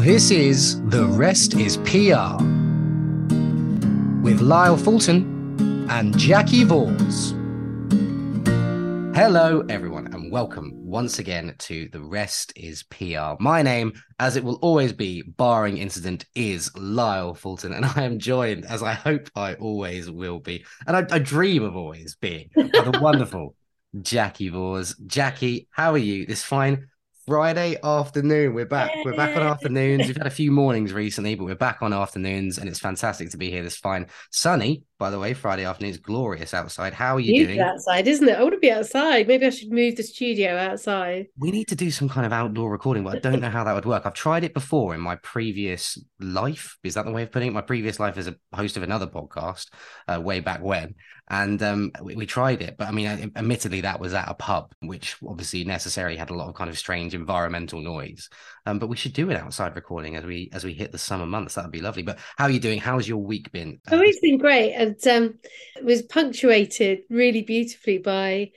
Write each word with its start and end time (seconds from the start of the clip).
This 0.00 0.30
is 0.30 0.80
The 0.88 1.04
Rest 1.04 1.56
is 1.58 1.76
PR 1.76 2.42
with 4.24 4.40
Lyle 4.40 4.78
Fulton 4.78 5.58
and 5.90 6.14
Jacki 6.14 6.64
Vors. 6.64 7.32
Hello, 9.14 9.62
everyone, 9.68 10.06
and 10.14 10.32
welcome 10.32 10.72
once 10.74 11.18
again 11.18 11.54
to 11.58 11.90
The 11.92 12.00
Rest 12.00 12.54
is 12.56 12.82
PR. 12.84 13.34
My 13.40 13.60
name, 13.60 13.92
as 14.18 14.36
it 14.36 14.42
will 14.42 14.58
always 14.62 14.94
be, 14.94 15.20
barring 15.20 15.76
incident, 15.76 16.24
is 16.34 16.74
Lyle 16.74 17.34
Fulton, 17.34 17.74
and 17.74 17.84
I 17.94 18.04
am 18.04 18.18
joined, 18.18 18.64
as 18.64 18.82
I 18.82 18.94
hope 18.94 19.28
I 19.36 19.52
always 19.56 20.10
will 20.10 20.38
be, 20.38 20.64
and 20.86 20.96
I, 20.96 21.06
I 21.14 21.18
dream 21.18 21.62
of 21.62 21.76
always 21.76 22.14
being, 22.14 22.48
by 22.56 22.62
the 22.62 22.98
wonderful 23.02 23.54
Jacki 23.98 24.50
Vors. 24.50 24.94
Jacki, 24.94 25.66
how 25.70 25.92
are 25.92 25.98
you? 25.98 26.24
This 26.24 26.42
fine 26.42 26.88
Friday 27.26 27.76
afternoon. 27.84 28.54
We're 28.54 28.64
back. 28.64 28.90
We're 29.04 29.14
back 29.14 29.36
on 29.36 29.42
afternoons. 29.42 30.06
We've 30.06 30.16
had 30.16 30.26
a 30.26 30.30
few 30.40 30.50
mornings 30.50 30.92
recently, 30.92 31.34
but 31.34 31.44
we're 31.44 31.54
back 31.54 31.82
on 31.82 31.92
afternoons, 31.92 32.56
and 32.56 32.68
it's 32.68 32.78
fantastic 32.78 33.30
to 33.30 33.36
be 33.36 33.50
here 33.50 33.62
this 33.62 33.76
fine 33.76 34.06
sunny. 34.30 34.84
By 34.98 35.10
the 35.10 35.18
way, 35.18 35.34
Friday 35.34 35.64
afternoon 35.64 35.90
is 35.90 35.98
glorious 35.98 36.54
outside. 36.54 36.92
How 36.92 37.16
are 37.16 37.20
you 37.20 37.46
doing? 37.46 37.60
outside, 37.60 38.06
isn't 38.06 38.28
it? 38.28 38.38
I 38.38 38.42
want 38.42 38.54
to 38.54 38.58
be 38.58 38.70
outside. 38.70 39.28
Maybe 39.28 39.46
I 39.46 39.50
should 39.50 39.70
move 39.70 39.96
the 39.96 40.02
studio 40.02 40.56
outside. 40.56 41.26
We 41.38 41.50
need 41.50 41.68
to 41.68 41.74
do 41.74 41.90
some 41.90 42.08
kind 42.08 42.26
of 42.26 42.32
outdoor 42.32 42.70
recording, 42.70 43.04
but 43.04 43.16
I 43.16 43.18
don't 43.18 43.40
know 43.40 43.50
how 43.50 43.64
that 43.64 43.74
would 43.74 43.86
work. 43.86 44.04
I've 44.04 44.14
tried 44.14 44.44
it 44.44 44.52
before 44.52 44.94
in 44.94 45.00
my 45.00 45.16
previous 45.16 45.98
life. 46.20 46.78
Is 46.84 46.94
that 46.94 47.04
the 47.04 47.12
way 47.12 47.22
of 47.22 47.32
putting 47.32 47.48
it? 47.48 47.54
My 47.54 47.60
previous 47.60 48.00
life 48.00 48.18
as 48.18 48.28
a 48.28 48.36
host 48.52 48.76
of 48.76 48.82
another 48.82 49.06
podcast, 49.06 49.68
uh, 50.08 50.20
way 50.20 50.40
back 50.40 50.62
when, 50.62 50.94
and 51.30 51.62
um, 51.62 51.92
we, 52.02 52.16
we, 52.16 52.26
tried 52.26 52.60
it. 52.60 52.76
But 52.76 52.88
I 52.88 52.90
mean, 52.90 53.32
admittedly, 53.36 53.82
that 53.82 54.00
was 54.00 54.12
at 54.12 54.28
a 54.28 54.34
pub, 54.34 54.74
which 54.80 55.16
obviously 55.26 55.62
necessarily 55.64 56.16
had 56.16 56.30
a 56.30 56.34
lot 56.34 56.48
of 56.48 56.56
kind 56.56 56.68
of 56.68 56.76
strange 56.76 57.14
environmental 57.14 57.80
noise. 57.80 58.28
Um, 58.66 58.80
but 58.80 58.88
we 58.88 58.96
should 58.96 59.12
do 59.12 59.30
it 59.30 59.36
outside 59.36 59.76
recording 59.76 60.16
as 60.16 60.24
we 60.24 60.50
as 60.52 60.64
we 60.64 60.74
hit 60.74 60.90
the 60.90 60.98
summer 60.98 61.26
months. 61.26 61.54
That 61.54 61.62
would 61.62 61.72
be 61.72 61.80
lovely. 61.80 62.02
But 62.02 62.18
how 62.36 62.46
are 62.46 62.50
you 62.50 62.58
doing? 62.58 62.80
How's 62.80 63.08
your 63.08 63.22
week 63.22 63.52
been? 63.52 63.80
Oh, 63.92 64.00
it's 64.00 64.20
been 64.20 64.38
great, 64.38 64.74
and 64.74 64.96
um, 65.06 65.38
it 65.76 65.84
was 65.84 66.02
punctuated 66.02 67.02
really 67.08 67.42
beautifully 67.42 67.98
by 67.98 68.50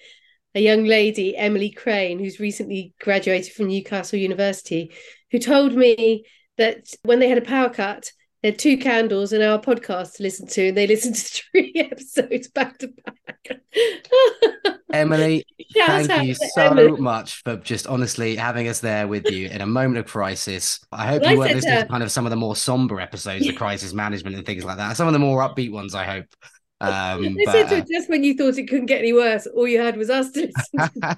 a 0.56 0.60
young 0.60 0.86
lady, 0.86 1.38
Emily 1.38 1.70
Crane, 1.70 2.18
who's 2.18 2.40
recently 2.40 2.94
graduated 3.00 3.54
from 3.54 3.68
Newcastle 3.68 4.20
University, 4.20 4.92
who 5.32 5.38
told 5.38 5.74
me 5.74 6.26
that 6.58 6.88
when 7.04 7.20
they 7.20 7.30
had 7.30 7.38
a 7.38 7.42
power 7.42 7.70
cut 7.70 8.12
they 8.44 8.50
had 8.50 8.60
two 8.60 8.78
candles 8.78 9.32
and 9.32 9.42
our 9.42 9.58
podcast 9.58 10.18
to 10.18 10.24
listen 10.24 10.46
to, 10.48 10.68
and 10.68 10.78
they 10.78 10.86
listened 10.86 11.16
to 11.16 11.44
three 11.52 11.72
episodes 11.76 12.50
back 12.50 12.78
to 12.80 12.90
back. 12.90 13.62
Emily, 14.94 15.46
thank 15.76 16.24
you 16.24 16.36
so 16.36 16.68
Emily. 16.68 17.02
much 17.02 17.42
for 17.44 17.56
just 17.56 17.88
honestly 17.88 18.36
having 18.36 18.68
us 18.68 18.82
there 18.82 19.08
with 19.08 19.32
you 19.32 19.48
in 19.48 19.62
a 19.62 19.66
moment 19.66 19.98
of 19.98 20.06
crisis. 20.06 20.82
I 20.92 21.08
hope 21.08 21.22
well, 21.22 21.32
you 21.32 21.38
I 21.38 21.40
weren't 21.40 21.56
listening 21.56 21.80
to 21.80 21.88
kind 21.88 22.04
of 22.04 22.12
some 22.12 22.26
of 22.26 22.32
the 22.32 22.36
more 22.36 22.56
somber 22.56 23.00
episodes, 23.00 23.48
of 23.48 23.56
crisis 23.56 23.94
management 23.94 24.36
and 24.36 24.46
things 24.46 24.66
like 24.66 24.76
that. 24.78 24.98
Some 24.98 25.08
of 25.08 25.14
the 25.14 25.20
more 25.20 25.42
upbeat 25.42 25.72
ones, 25.72 25.96
I 25.96 26.04
hope. 26.04 26.26
Um, 26.82 27.38
but, 27.46 27.72
uh, 27.72 27.82
just 27.90 28.10
when 28.10 28.26
you 28.26 28.34
thought 28.34 28.58
it 28.58 28.68
couldn't 28.68 28.88
get 28.88 29.00
any 29.00 29.14
worse, 29.14 29.48
all 29.48 29.66
you 29.66 29.80
had 29.80 29.96
was 29.96 30.10
us 30.10 30.32
to 30.32 30.52
listen. 30.74 31.16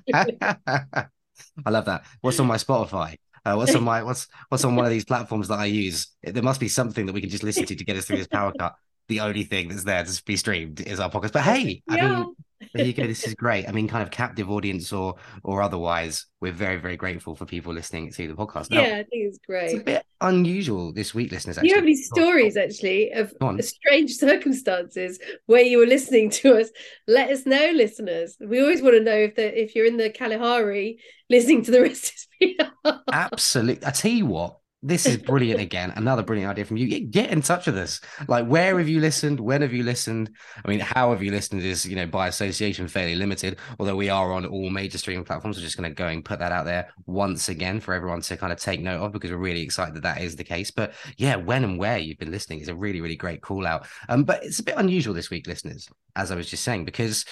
I 1.65 1.69
love 1.69 1.85
that. 1.85 2.05
What's 2.21 2.39
on 2.39 2.45
my 2.45 2.57
Spotify? 2.57 3.17
Uh, 3.45 3.55
what's 3.55 3.75
on 3.75 3.83
my 3.91 4.03
what's 4.03 4.27
what's 4.49 4.65
on 4.65 4.75
one 4.75 4.85
of 4.85 4.91
these 4.91 5.05
platforms 5.05 5.47
that 5.47 5.59
I 5.59 5.65
use? 5.65 6.07
There 6.23 6.43
must 6.43 6.59
be 6.59 6.67
something 6.67 7.05
that 7.05 7.13
we 7.13 7.21
can 7.21 7.29
just 7.29 7.43
listen 7.43 7.65
to 7.65 7.75
to 7.75 7.85
get 7.85 7.97
us 7.97 8.05
through 8.05 8.17
this 8.17 8.27
power 8.27 8.51
cut. 8.57 8.75
The 9.07 9.19
only 9.19 9.43
thing 9.43 9.69
that's 9.69 9.83
there 9.83 10.03
to 10.03 10.23
be 10.25 10.35
streamed 10.35 10.81
is 10.81 10.99
our 10.99 11.09
podcast. 11.09 11.33
But 11.33 11.43
hey, 11.43 11.83
I 11.89 11.95
yeah. 11.95 12.19
mean, 12.19 12.35
there 12.73 12.85
you 12.85 12.93
go. 12.93 13.05
This 13.05 13.27
is 13.27 13.35
great. 13.35 13.67
I 13.67 13.71
mean, 13.71 13.87
kind 13.87 14.01
of 14.01 14.11
captive 14.11 14.49
audience 14.49 14.91
or 14.91 15.15
or 15.43 15.61
otherwise, 15.61 16.25
we're 16.41 16.51
very 16.51 16.77
very 16.77 16.97
grateful 16.97 17.35
for 17.35 17.45
people 17.45 17.73
listening 17.73 18.11
to 18.11 18.27
the 18.27 18.33
podcast. 18.33 18.71
Now, 18.71 18.81
yeah, 18.81 18.95
I 18.95 19.03
think 19.03 19.09
it's 19.11 19.39
great. 19.45 19.71
It's 19.71 19.81
a 19.81 19.83
bit 19.83 20.05
unusual 20.21 20.91
this 20.91 21.13
week, 21.13 21.31
listeners. 21.31 21.57
Actually. 21.57 21.69
You 21.69 21.75
have 21.75 21.83
any 21.83 21.95
stories 21.95 22.57
actually 22.57 23.11
of 23.11 23.33
strange 23.61 24.11
circumstances 24.15 25.19
where 25.45 25.61
you 25.61 25.77
were 25.77 25.85
listening 25.85 26.29
to 26.31 26.57
us? 26.59 26.69
Let 27.07 27.29
us 27.29 27.45
know, 27.45 27.71
listeners. 27.73 28.37
We 28.39 28.61
always 28.61 28.81
want 28.81 28.95
to 28.95 29.03
know 29.03 29.15
if 29.15 29.35
the 29.35 29.61
if 29.61 29.75
you're 29.75 29.85
in 29.85 29.97
the 29.97 30.09
Kalahari 30.09 30.99
listening 31.29 31.63
to 31.65 31.71
the 31.71 31.81
rest 31.81 32.27
of 32.41 32.99
Absolutely. 33.11 33.85
I 33.85 33.91
tell 33.91 34.11
you 34.11 34.25
what, 34.25 34.57
this 34.85 35.07
is 35.07 35.17
brilliant 35.17 35.59
again. 35.59 35.91
Another 35.95 36.21
brilliant 36.21 36.51
idea 36.51 36.65
from 36.65 36.77
you. 36.77 36.99
Get 37.07 37.31
in 37.31 37.41
touch 37.41 37.65
with 37.65 37.77
us. 37.77 37.99
Like, 38.27 38.45
where 38.45 38.77
have 38.77 38.87
you 38.87 38.99
listened? 38.99 39.39
When 39.39 39.61
have 39.63 39.73
you 39.73 39.83
listened? 39.83 40.29
I 40.63 40.67
mean, 40.67 40.79
how 40.79 41.09
have 41.09 41.23
you 41.23 41.31
listened 41.31 41.63
is, 41.63 41.85
you 41.85 41.95
know, 41.95 42.05
by 42.05 42.27
association 42.27 42.87
fairly 42.87 43.15
limited, 43.15 43.57
although 43.79 43.95
we 43.95 44.09
are 44.09 44.31
on 44.31 44.45
all 44.45 44.69
major 44.69 44.99
streaming 44.99 45.25
platforms. 45.25 45.57
We're 45.57 45.63
just 45.63 45.75
going 45.75 45.89
to 45.89 45.95
go 45.95 46.07
and 46.07 46.23
put 46.23 46.37
that 46.39 46.51
out 46.51 46.65
there 46.65 46.89
once 47.07 47.49
again 47.49 47.79
for 47.79 47.95
everyone 47.95 48.21
to 48.21 48.37
kind 48.37 48.53
of 48.53 48.59
take 48.59 48.79
note 48.79 49.01
of 49.01 49.11
because 49.11 49.31
we're 49.31 49.37
really 49.37 49.63
excited 49.63 49.95
that 49.95 50.03
that 50.03 50.21
is 50.21 50.35
the 50.35 50.43
case. 50.43 50.69
But 50.69 50.93
yeah, 51.17 51.35
when 51.35 51.63
and 51.63 51.79
where 51.79 51.97
you've 51.97 52.19
been 52.19 52.31
listening 52.31 52.59
is 52.59 52.67
a 52.67 52.75
really, 52.75 53.01
really 53.01 53.15
great 53.15 53.41
call 53.41 53.65
out. 53.65 53.87
Um, 54.07 54.23
but 54.23 54.43
it's 54.43 54.59
a 54.59 54.63
bit 54.63 54.75
unusual 54.77 55.15
this 55.15 55.31
week, 55.31 55.47
listeners, 55.47 55.89
as 56.15 56.31
I 56.31 56.35
was 56.35 56.49
just 56.49 56.63
saying, 56.63 56.85
because 56.85 57.25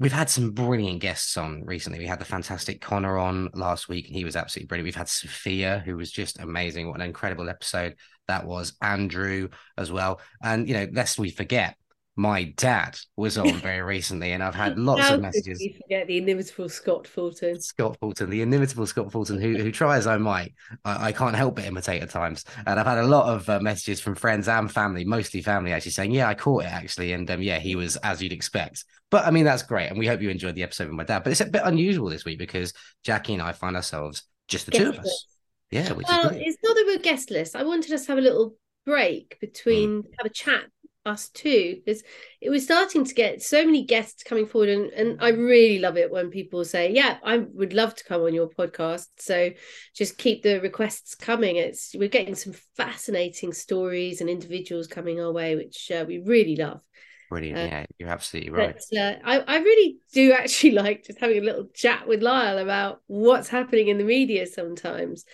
We've 0.00 0.10
had 0.10 0.30
some 0.30 0.52
brilliant 0.52 1.00
guests 1.00 1.36
on 1.36 1.62
recently. 1.66 1.98
We 1.98 2.06
had 2.06 2.18
the 2.18 2.24
fantastic 2.24 2.80
Connor 2.80 3.18
on 3.18 3.50
last 3.52 3.86
week, 3.86 4.06
and 4.06 4.16
he 4.16 4.24
was 4.24 4.34
absolutely 4.34 4.66
brilliant. 4.68 4.86
We've 4.86 4.94
had 4.94 5.10
Sophia, 5.10 5.82
who 5.84 5.94
was 5.94 6.10
just 6.10 6.40
amazing. 6.40 6.88
What 6.88 7.02
an 7.02 7.06
incredible 7.06 7.50
episode 7.50 7.96
that 8.26 8.46
was. 8.46 8.72
Andrew 8.80 9.50
as 9.76 9.92
well. 9.92 10.22
And, 10.42 10.66
you 10.66 10.72
know, 10.72 10.88
lest 10.90 11.18
we 11.18 11.28
forget, 11.28 11.76
my 12.20 12.44
dad 12.56 12.98
was 13.16 13.38
on 13.38 13.54
very 13.60 13.80
recently, 13.80 14.32
and 14.32 14.42
I've 14.42 14.54
had 14.54 14.78
lots 14.78 15.00
How 15.00 15.14
of 15.14 15.22
messages. 15.22 15.58
Could 15.58 15.80
forget 15.82 16.06
the 16.06 16.18
inimitable 16.18 16.68
Scott 16.68 17.08
Fulton. 17.08 17.58
Scott 17.62 17.96
Fulton, 17.98 18.28
the 18.28 18.42
inimitable 18.42 18.86
Scott 18.86 19.10
Fulton, 19.10 19.40
who 19.40 19.56
who 19.56 19.72
try 19.72 19.96
as 19.96 20.06
I 20.06 20.18
might, 20.18 20.52
I, 20.84 21.08
I 21.08 21.12
can't 21.12 21.34
help 21.34 21.56
but 21.56 21.64
imitate 21.64 22.02
at 22.02 22.10
times. 22.10 22.44
And 22.66 22.78
I've 22.78 22.86
had 22.86 22.98
a 22.98 23.06
lot 23.06 23.34
of 23.34 23.48
uh, 23.48 23.60
messages 23.60 24.00
from 24.00 24.14
friends 24.14 24.48
and 24.48 24.70
family, 24.70 25.04
mostly 25.04 25.40
family, 25.40 25.72
actually 25.72 25.92
saying, 25.92 26.12
"Yeah, 26.12 26.28
I 26.28 26.34
caught 26.34 26.64
it 26.64 26.72
actually," 26.72 27.14
and 27.14 27.28
um, 27.30 27.40
yeah, 27.40 27.58
he 27.58 27.74
was 27.74 27.96
as 27.96 28.22
you'd 28.22 28.34
expect. 28.34 28.84
But 29.10 29.24
I 29.24 29.30
mean, 29.30 29.46
that's 29.46 29.62
great, 29.62 29.88
and 29.88 29.98
we 29.98 30.06
hope 30.06 30.20
you 30.20 30.28
enjoyed 30.28 30.54
the 30.54 30.62
episode 30.62 30.88
with 30.88 30.96
my 30.96 31.04
dad. 31.04 31.24
But 31.24 31.30
it's 31.30 31.40
a 31.40 31.46
bit 31.46 31.62
unusual 31.64 32.10
this 32.10 32.26
week 32.26 32.38
because 32.38 32.74
Jacki 33.02 33.32
and 33.32 33.42
I 33.42 33.52
find 33.52 33.76
ourselves 33.76 34.24
just 34.46 34.66
the 34.66 34.72
two 34.72 34.90
of 34.90 34.98
us. 34.98 35.26
Yeah, 35.70 35.92
well, 35.92 36.30
it's 36.32 36.58
not 36.62 36.74
that 36.74 36.84
we're 36.86 36.98
guestless. 36.98 37.54
I 37.54 37.62
wanted 37.62 37.92
us 37.92 38.02
to 38.02 38.08
have 38.08 38.18
a 38.18 38.22
little 38.22 38.56
break 38.84 39.38
between 39.40 40.02
mm. 40.02 40.06
have 40.18 40.26
a 40.26 40.34
chat 40.34 40.64
us 41.06 41.30
too 41.30 41.80
because 41.82 42.02
it 42.42 42.50
was 42.50 42.62
starting 42.62 43.04
to 43.04 43.14
get 43.14 43.40
so 43.40 43.64
many 43.64 43.84
guests 43.84 44.22
coming 44.22 44.46
forward 44.46 44.68
and, 44.68 44.90
and 44.90 45.18
i 45.22 45.30
really 45.30 45.78
love 45.78 45.96
it 45.96 46.10
when 46.10 46.28
people 46.28 46.62
say 46.62 46.92
yeah 46.92 47.16
i 47.24 47.38
would 47.38 47.72
love 47.72 47.94
to 47.94 48.04
come 48.04 48.22
on 48.22 48.34
your 48.34 48.50
podcast. 48.50 49.06
So 49.18 49.50
just 49.94 50.18
keep 50.18 50.42
the 50.42 50.60
requests 50.60 51.14
coming. 51.14 51.56
It's 51.56 51.94
we're 51.94 52.08
getting 52.08 52.34
some 52.34 52.54
fascinating 52.76 53.52
stories 53.52 54.20
and 54.20 54.28
individuals 54.28 54.86
coming 54.86 55.20
our 55.20 55.32
way 55.32 55.56
which 55.56 55.90
uh, 55.90 56.04
we 56.06 56.18
really 56.18 56.56
love. 56.56 56.82
Brilliant. 57.28 57.58
Uh, 57.58 57.62
yeah 57.62 57.86
you're 57.98 58.08
absolutely 58.08 58.50
right. 58.50 58.76
but, 58.90 58.98
uh, 58.98 59.14
I, 59.24 59.38
I 59.38 59.58
really 59.58 59.98
do 60.12 60.32
actually 60.32 60.70
like 60.82 61.04
just 61.04 61.20
having 61.20 61.38
a 61.38 61.44
little 61.44 61.68
chat 61.74 62.06
with 62.06 62.22
lyle 62.22 62.58
about 62.58 63.00
what's 63.06 63.48
happening 63.48 63.88
in 63.88 63.98
the 63.98 64.04
media 64.04 64.46
sometimes. 64.46 65.24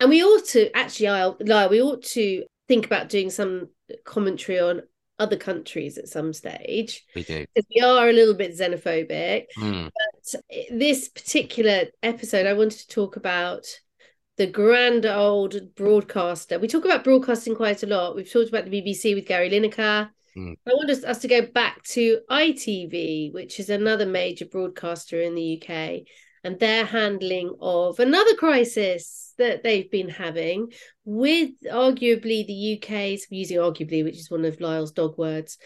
And 0.00 0.10
we 0.10 0.22
ought 0.22 0.46
to 0.48 0.70
actually 0.76 1.08
Lyle, 1.08 1.68
we 1.68 1.82
ought 1.82 2.02
to 2.02 2.44
think 2.68 2.86
about 2.86 3.08
doing 3.08 3.30
some 3.30 3.68
commentary 4.04 4.60
on 4.60 4.82
other 5.18 5.36
countries 5.36 5.98
at 5.98 6.08
some 6.08 6.32
stage. 6.32 7.04
We 7.14 7.24
do. 7.24 7.44
Because 7.54 7.68
we 7.74 7.80
are 7.82 8.08
a 8.08 8.12
little 8.12 8.34
bit 8.34 8.56
xenophobic. 8.56 9.46
Mm. 9.58 9.90
But 9.92 10.42
this 10.70 11.08
particular 11.08 11.86
episode, 12.02 12.46
I 12.46 12.52
wanted 12.52 12.80
to 12.80 12.88
talk 12.88 13.16
about 13.16 13.66
the 14.36 14.46
grand 14.46 15.04
old 15.04 15.74
broadcaster. 15.74 16.58
We 16.58 16.68
talk 16.68 16.84
about 16.84 17.04
broadcasting 17.04 17.56
quite 17.56 17.82
a 17.82 17.86
lot. 17.86 18.14
We've 18.14 18.30
talked 18.30 18.48
about 18.48 18.64
the 18.64 18.82
BBC 18.82 19.14
with 19.14 19.26
Gary 19.26 19.50
Lineker. 19.50 20.10
Mm. 20.36 20.54
I 20.66 20.70
want 20.70 20.90
us, 20.90 21.02
us 21.04 21.18
to 21.18 21.28
go 21.28 21.42
back 21.42 21.82
to 21.84 22.20
ITV, 22.30 23.34
which 23.34 23.58
is 23.58 23.70
another 23.70 24.06
major 24.06 24.46
broadcaster 24.46 25.20
in 25.20 25.34
the 25.34 25.60
UK, 25.60 26.06
and 26.44 26.58
their 26.58 26.84
handling 26.84 27.54
of 27.60 28.00
another 28.00 28.34
crisis 28.34 29.34
that 29.38 29.62
they've 29.62 29.90
been 29.90 30.08
having 30.08 30.72
with 31.04 31.50
arguably 31.70 32.46
the 32.46 32.78
UK's 32.78 33.26
using 33.30 33.58
arguably, 33.58 34.04
which 34.04 34.18
is 34.18 34.30
one 34.30 34.44
of 34.44 34.60
Lyle's 34.60 34.92
dog 34.92 35.16
words. 35.16 35.58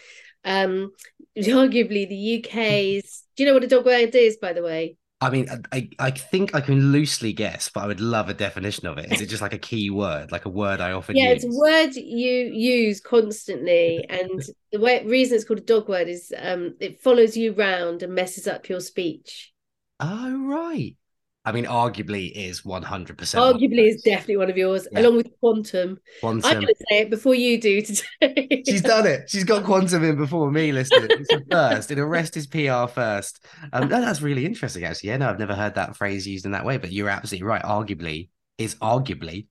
Um, 0.45 0.91
arguably 1.37 2.07
the 2.07 2.43
UK's. 2.43 3.23
Do 3.35 3.43
you 3.43 3.49
know 3.49 3.53
what 3.53 3.63
a 3.63 3.67
dog 3.67 3.85
word 3.85 4.15
is, 4.15 4.37
by 4.37 4.53
the 4.53 4.63
way? 4.63 4.97
I 5.23 5.29
mean, 5.29 5.47
I, 5.71 5.89
I 5.99 6.11
think 6.11 6.53
I 6.53 6.59
can 6.59 6.91
loosely 6.91 7.31
guess, 7.31 7.69
but 7.73 7.85
I 7.85 7.87
would 7.87 8.01
love 8.01 8.27
a 8.27 8.33
definition 8.33 8.87
of 8.87 8.97
it. 8.97 9.09
Is 9.09 9.21
it 9.21 9.27
just 9.27 9.41
like 9.41 9.53
a 9.53 9.57
key 9.57 9.89
word, 9.89 10.33
like 10.33 10.43
a 10.43 10.49
word 10.49 10.81
I 10.81 10.91
often 10.91 11.15
use? 11.15 11.23
yeah, 11.23 11.33
use? 11.33 11.45
it's 11.45 11.55
a 11.55 11.57
word 11.57 11.95
you 11.95 12.51
use 12.53 12.99
constantly, 12.99 14.05
and 14.09 14.43
the 14.73 14.81
way 14.81 15.01
reason 15.05 15.37
it's 15.37 15.45
called 15.45 15.59
a 15.59 15.63
dog 15.63 15.87
word 15.87 16.09
is 16.09 16.33
um, 16.37 16.75
it 16.81 16.99
follows 17.01 17.37
you 17.37 17.53
round 17.53 18.03
and 18.03 18.13
messes 18.13 18.47
up 18.47 18.67
your 18.67 18.81
speech. 18.81 19.52
Oh 19.99 20.47
right, 20.47 20.95
I 21.45 21.51
mean, 21.51 21.65
arguably 21.65 22.31
is 22.31 22.61
100%. 22.61 23.15
Arguably 23.17 23.89
is 23.89 24.01
definitely 24.01 24.37
one 24.37 24.49
of 24.49 24.55
yours, 24.55 24.87
yeah. 24.91 25.01
along 25.01 25.17
with 25.17 25.27
quantum. 25.41 25.99
Quantum. 26.21 26.49
I'm 26.49 26.61
going 26.61 26.67
to 26.67 26.85
say 26.89 26.99
it 27.01 27.09
before 27.09 27.35
you 27.35 27.59
do 27.59 27.81
today. 27.81 28.63
She's 28.65 28.81
done 28.83 29.05
it. 29.05 29.29
She's 29.29 29.43
got 29.43 29.65
quantum 29.65 30.05
in 30.05 30.15
before 30.15 30.49
me, 30.51 30.71
Listen, 30.71 31.07
It's 31.09 31.33
a 31.33 31.41
first. 31.51 31.91
It 31.91 31.99
arrest 31.99 32.37
is 32.37 32.47
PR 32.47 32.87
first. 32.87 33.45
Um, 33.73 33.89
no, 33.89 33.99
that's 33.99 34.21
really 34.21 34.45
interesting, 34.45 34.85
actually. 34.85 35.09
Yeah, 35.09 35.17
no, 35.17 35.29
I've 35.29 35.39
never 35.39 35.53
heard 35.53 35.75
that 35.75 35.97
phrase 35.97 36.25
used 36.25 36.45
in 36.45 36.51
that 36.51 36.65
way, 36.65 36.77
but 36.77 36.93
you're 36.93 37.09
absolutely 37.09 37.45
right. 37.45 37.63
Arguably 37.63 38.29
is 38.57 38.75
arguably 38.75 39.47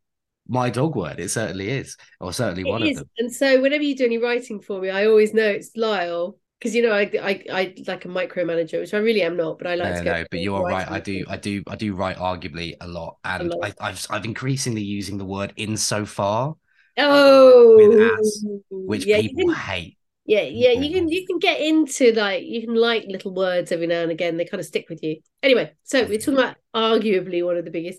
my 0.49 0.71
dog 0.71 0.97
word. 0.97 1.21
It 1.21 1.31
certainly 1.31 1.69
is, 1.69 1.99
or 2.21 2.33
certainly 2.33 2.63
it 2.63 2.73
one 2.73 2.83
is. 2.85 2.97
of 2.97 3.05
them. 3.05 3.11
And 3.19 3.35
so 3.35 3.61
whenever 3.61 3.83
you 3.83 3.95
do 3.95 4.07
any 4.07 4.17
writing 4.17 4.61
for 4.61 4.81
me, 4.81 4.89
I 4.89 5.05
always 5.07 5.35
know 5.35 5.47
it's 5.47 5.77
Lyle 5.77 6.39
because 6.63 6.77
you 6.77 6.83
know 6.83 6.93
I, 6.93 7.11
I 7.21 7.45
I 7.53 7.75
like 7.89 8.05
a 8.05 8.09
micromanager, 8.09 8.79
which 8.79 8.95
I 8.95 8.99
really 8.99 9.23
am 9.23 9.37
not, 9.37 9.59
but 9.59 9.67
I 9.67 9.75
like 9.75 9.95
no, 9.95 9.99
to 9.99 10.05
go. 10.05 10.13
No, 10.13 10.25
but 10.31 10.39
you 10.39 10.55
are 10.55 10.63
right. 10.63 10.89
I 10.89 11.01
do, 11.01 11.25
I 11.29 11.37
do, 11.37 11.65
I 11.67 11.75
do 11.75 11.93
write 11.93 12.19
arguably 12.19 12.77
a 12.81 12.87
lot, 12.87 13.17
and 13.25 13.53
a 13.53 13.57
lot. 13.57 13.75
I, 13.81 13.89
have 13.89 14.07
I've 14.11 14.25
increasingly 14.25 14.83
using 14.83 15.19
the 15.19 15.25
word 15.25 15.53
insofar. 15.57 16.51
Um, 16.97 17.07
oh, 17.09 18.17
as, 18.17 18.45
which 18.71 19.07
yeah, 19.07 19.23
people 19.23 19.47
can, 19.47 19.55
hate. 19.55 19.99
Yeah, 20.25 20.43
yeah, 20.43 20.71
you 20.71 20.93
can 20.93 21.07
mm-hmm. 21.07 21.09
you 21.09 21.27
can 21.27 21.41
get 21.41 21.61
into 21.61 22.13
like 22.13 22.45
you 22.45 22.61
can 22.65 22.77
like 22.77 23.07
little 23.09 23.35
words 23.35 23.73
every 23.73 23.89
now 23.89 24.03
and 24.03 24.13
again. 24.13 24.37
They 24.37 24.45
kind 24.45 24.61
of 24.61 24.67
stick 24.67 24.87
with 24.89 25.03
you. 25.03 25.17
Anyway, 25.43 25.73
so 25.83 26.05
we're 26.05 26.19
talking 26.19 26.35
about 26.35 26.57
arguably 26.73 27.45
one 27.45 27.57
of 27.57 27.65
the 27.65 27.73
biggest 27.73 27.99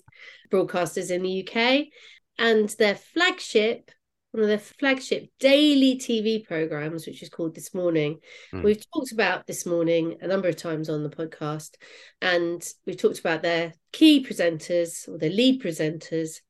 broadcasters 0.49 1.11
in 1.11 1.21
the 1.21 1.45
UK, 1.45 1.87
and 2.39 2.69
their 2.79 2.95
flagship 2.95 3.91
one 4.33 4.41
of 4.41 4.49
their 4.49 4.57
flagship 4.57 5.29
daily 5.39 5.95
TV 5.95 6.43
programs, 6.43 7.05
which 7.05 7.21
is 7.21 7.29
called 7.29 7.53
This 7.53 7.71
Morning. 7.71 8.17
Mm. 8.51 8.63
We've 8.63 8.83
talked 8.91 9.11
about 9.11 9.45
This 9.45 9.63
Morning 9.63 10.17
a 10.21 10.27
number 10.27 10.47
of 10.47 10.57
times 10.57 10.89
on 10.89 11.03
the 11.03 11.09
podcast, 11.09 11.75
and 12.19 12.67
we've 12.87 12.97
talked 12.97 13.19
about 13.19 13.43
their 13.43 13.73
key 13.91 14.25
presenters 14.25 15.07
or 15.07 15.19
their 15.19 15.29
lead 15.29 15.61
presenters, 15.61 16.41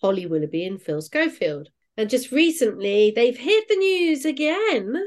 Holly 0.00 0.24
Willoughby 0.24 0.64
and 0.64 0.80
Phil 0.80 1.02
Schofield. 1.02 1.68
And 1.98 2.08
just 2.08 2.32
recently, 2.32 3.12
they've 3.14 3.36
hit 3.36 3.68
the 3.68 3.76
news 3.76 4.24
again 4.24 5.06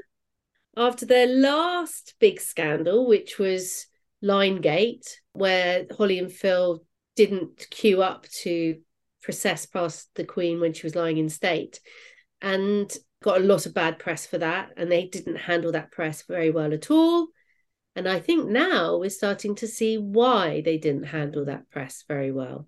after 0.78 1.08
their 1.08 1.26
last 1.26 2.14
big 2.20 2.40
scandal, 2.40 3.08
which 3.08 3.40
was 3.40 3.88
Linegate, 4.24 5.16
where 5.34 5.88
Holly 5.98 6.20
and 6.20 6.32
Phil 6.32 6.86
didn't 7.16 7.66
queue 7.72 8.04
up 8.04 8.28
to 8.44 8.78
process 9.24 9.66
past 9.66 10.10
the 10.14 10.24
Queen 10.24 10.60
when 10.60 10.74
she 10.74 10.86
was 10.86 10.96
lying 10.96 11.18
in 11.18 11.28
state 11.28 11.80
and 12.42 12.96
got 13.22 13.42
a 13.42 13.44
lot 13.44 13.66
of 13.66 13.74
bad 13.74 14.00
press 14.00 14.26
for 14.26 14.38
that. 14.38 14.72
And 14.78 14.92
they 14.92 15.06
didn't 15.06 15.38
handle 15.38 15.72
that 15.74 15.92
press 15.92 16.24
very 16.28 16.52
well 16.52 16.74
at 16.74 16.90
all. 16.90 17.28
And 17.96 18.08
I 18.08 18.20
think 18.20 18.48
now 18.48 18.98
we're 18.98 19.10
starting 19.10 19.56
to 19.56 19.68
see 19.68 19.98
why 19.98 20.62
they 20.62 20.78
didn't 20.78 21.04
handle 21.04 21.46
that 21.46 21.70
press 21.70 22.04
very 22.08 22.32
well. 22.32 22.68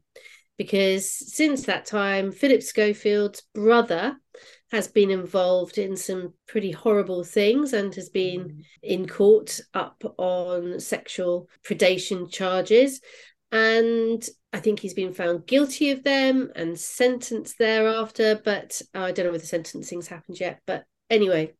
Because 0.58 1.10
since 1.10 1.64
that 1.64 1.86
time, 1.86 2.32
Phillip 2.32 2.62
Schofield's 2.62 3.44
brother 3.54 4.18
has 4.72 4.88
been 4.88 5.12
involved 5.12 5.78
in 5.78 5.98
some 5.98 6.34
pretty 6.48 6.72
horrible 6.72 7.24
things 7.24 7.74
and 7.74 7.94
has 7.96 8.10
been 8.10 8.42
mm. 8.42 8.64
in 8.82 9.08
court 9.08 9.60
up 9.74 10.04
on 10.18 10.80
sexual 10.80 11.50
predation 11.64 12.32
charges. 12.32 13.02
And 13.52 14.28
I 14.54 14.60
think 14.60 14.80
he's 14.80 14.94
been 14.94 15.14
found 15.14 15.48
guilty 15.48 15.92
of 15.92 16.04
them 16.04 16.52
and 16.56 16.78
sentenced 16.78 17.58
thereafter, 17.58 18.40
but 18.44 18.82
uh, 18.94 19.00
I 19.00 19.12
don't 19.12 19.26
know 19.26 19.32
whether 19.32 19.46
sentencing's 19.46 20.08
happened 20.08 20.40
yet. 20.40 20.60
But 20.68 20.84
anyway, 21.10 21.54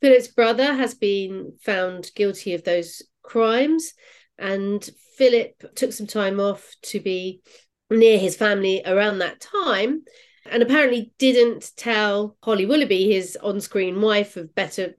Phillip's 0.00 0.28
brother 0.28 0.72
has 0.72 0.94
been 0.94 1.52
found 1.62 2.10
guilty 2.14 2.54
of 2.54 2.64
those 2.64 3.02
crimes, 3.22 3.92
and 4.38 4.88
Phillip 5.16 5.74
took 5.76 5.92
some 5.92 6.06
time 6.06 6.40
off 6.40 6.74
to 6.84 7.00
be 7.00 7.42
near 7.90 8.18
his 8.18 8.36
family 8.36 8.82
around 8.84 9.18
that 9.18 9.40
time. 9.40 10.04
And 10.50 10.62
apparently 10.62 11.12
didn't 11.18 11.72
tell 11.74 12.36
Holly 12.42 12.66
Willoughby, 12.66 13.10
his 13.10 13.38
on-screen 13.42 14.02
wife 14.02 14.36
of 14.36 14.54
better 14.54 14.94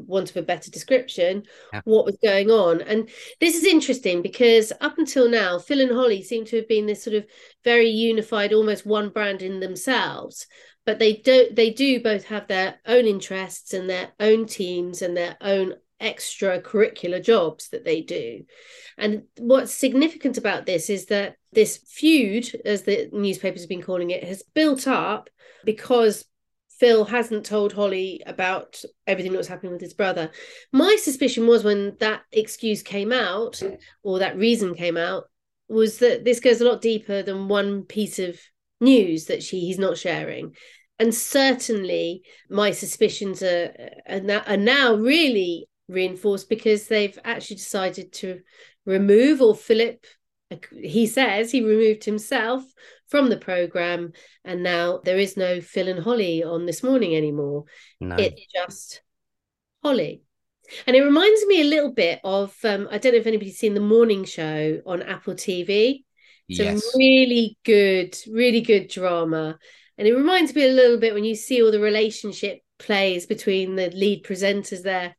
want 0.00 0.30
of 0.30 0.36
a 0.36 0.42
better 0.42 0.70
description, 0.70 1.44
yeah. 1.72 1.80
what 1.84 2.04
was 2.04 2.16
going 2.22 2.50
on. 2.50 2.80
And 2.82 3.08
this 3.40 3.56
is 3.56 3.64
interesting 3.64 4.22
because 4.22 4.72
up 4.80 4.98
until 4.98 5.28
now, 5.28 5.58
Phil 5.58 5.80
and 5.80 5.92
Holly 5.92 6.22
seem 6.22 6.44
to 6.46 6.56
have 6.56 6.68
been 6.68 6.86
this 6.86 7.02
sort 7.02 7.16
of 7.16 7.26
very 7.64 7.88
unified, 7.88 8.52
almost 8.52 8.86
one 8.86 9.10
brand 9.10 9.42
in 9.42 9.60
themselves. 9.60 10.46
But 10.86 10.98
they 10.98 11.14
don't 11.14 11.56
they 11.56 11.70
do 11.70 12.02
both 12.02 12.24
have 12.26 12.46
their 12.46 12.74
own 12.86 13.06
interests 13.06 13.72
and 13.72 13.88
their 13.88 14.12
own 14.20 14.46
teams 14.46 15.00
and 15.00 15.16
their 15.16 15.36
own 15.40 15.74
extracurricular 16.00 17.22
jobs 17.22 17.70
that 17.70 17.84
they 17.84 18.02
do. 18.02 18.44
And 18.98 19.24
what's 19.38 19.74
significant 19.74 20.36
about 20.36 20.66
this 20.66 20.90
is 20.90 21.06
that 21.06 21.36
this 21.52 21.78
feud, 21.78 22.48
as 22.64 22.82
the 22.82 23.08
newspapers 23.12 23.62
have 23.62 23.68
been 23.68 23.82
calling 23.82 24.10
it, 24.10 24.24
has 24.24 24.42
built 24.54 24.86
up 24.86 25.30
because 25.64 26.24
Phil 26.78 27.04
hasn't 27.04 27.46
told 27.46 27.72
Holly 27.72 28.22
about 28.26 28.82
everything 29.06 29.32
that 29.32 29.38
was 29.38 29.48
happening 29.48 29.72
with 29.72 29.80
his 29.80 29.94
brother. 29.94 30.30
My 30.72 30.96
suspicion 31.00 31.46
was 31.46 31.62
when 31.62 31.96
that 32.00 32.22
excuse 32.32 32.82
came 32.82 33.12
out, 33.12 33.62
or 34.02 34.18
that 34.18 34.36
reason 34.36 34.74
came 34.74 34.96
out, 34.96 35.24
was 35.68 35.98
that 35.98 36.24
this 36.24 36.40
goes 36.40 36.60
a 36.60 36.64
lot 36.64 36.80
deeper 36.80 37.22
than 37.22 37.48
one 37.48 37.82
piece 37.82 38.18
of 38.18 38.38
news 38.80 39.26
that 39.26 39.42
she 39.42 39.60
he's 39.60 39.78
not 39.78 39.98
sharing. 39.98 40.54
And 40.98 41.14
certainly, 41.14 42.22
my 42.48 42.70
suspicions 42.70 43.42
are, 43.42 43.90
are, 44.08 44.56
now, 44.56 44.94
really 44.94 45.68
reinforced 45.88 46.48
because 46.48 46.86
they've 46.86 47.18
actually 47.24 47.56
decided 47.56 48.12
to 48.14 48.40
remove, 48.86 49.42
or 49.42 49.56
Phillip, 49.56 50.04
he 50.80 51.06
says 51.06 51.50
he 51.50 51.62
removed 51.62 52.04
himself 52.04 52.62
from 53.08 53.28
the 53.28 53.36
program 53.36 54.12
and 54.44 54.62
now 54.62 54.98
there 55.04 55.18
is 55.18 55.36
no 55.36 55.60
phil 55.60 55.88
and 55.88 56.00
holly 56.00 56.42
on 56.42 56.66
this 56.66 56.82
morning 56.82 57.16
anymore. 57.16 57.64
No. 58.00 58.16
it's 58.16 58.46
just 58.54 59.02
holly. 59.82 60.22
And 60.86 60.96
it 60.96 61.02
reminds 61.02 61.44
me 61.46 61.60
a 61.60 61.64
little 61.64 61.92
bit 61.92 62.20
of 62.24 62.54
um, 62.64 62.88
i 62.90 62.98
don't 62.98 63.12
know 63.12 63.18
if 63.18 63.26
anybody's 63.26 63.58
seen 63.58 63.74
the 63.74 63.80
morning 63.80 64.24
show 64.24 64.80
on 64.86 65.02
apple 65.02 65.34
tv 65.34 66.04
it's 66.48 66.58
yes. 66.58 66.94
a 66.94 66.98
really 66.98 67.58
good 67.64 68.16
really 68.30 68.60
good 68.60 68.88
drama. 68.88 69.58
And 69.96 70.08
it 70.08 70.14
reminds 70.14 70.54
me 70.54 70.64
a 70.64 70.72
little 70.72 70.98
bit 70.98 71.14
when 71.14 71.24
you 71.24 71.36
see 71.36 71.62
all 71.62 71.70
the 71.70 71.80
relationship 71.80 72.60
plays 72.78 73.26
between 73.26 73.76
the 73.76 73.90
lead 73.90 74.24
presenters 74.24 74.82
there 74.82 75.14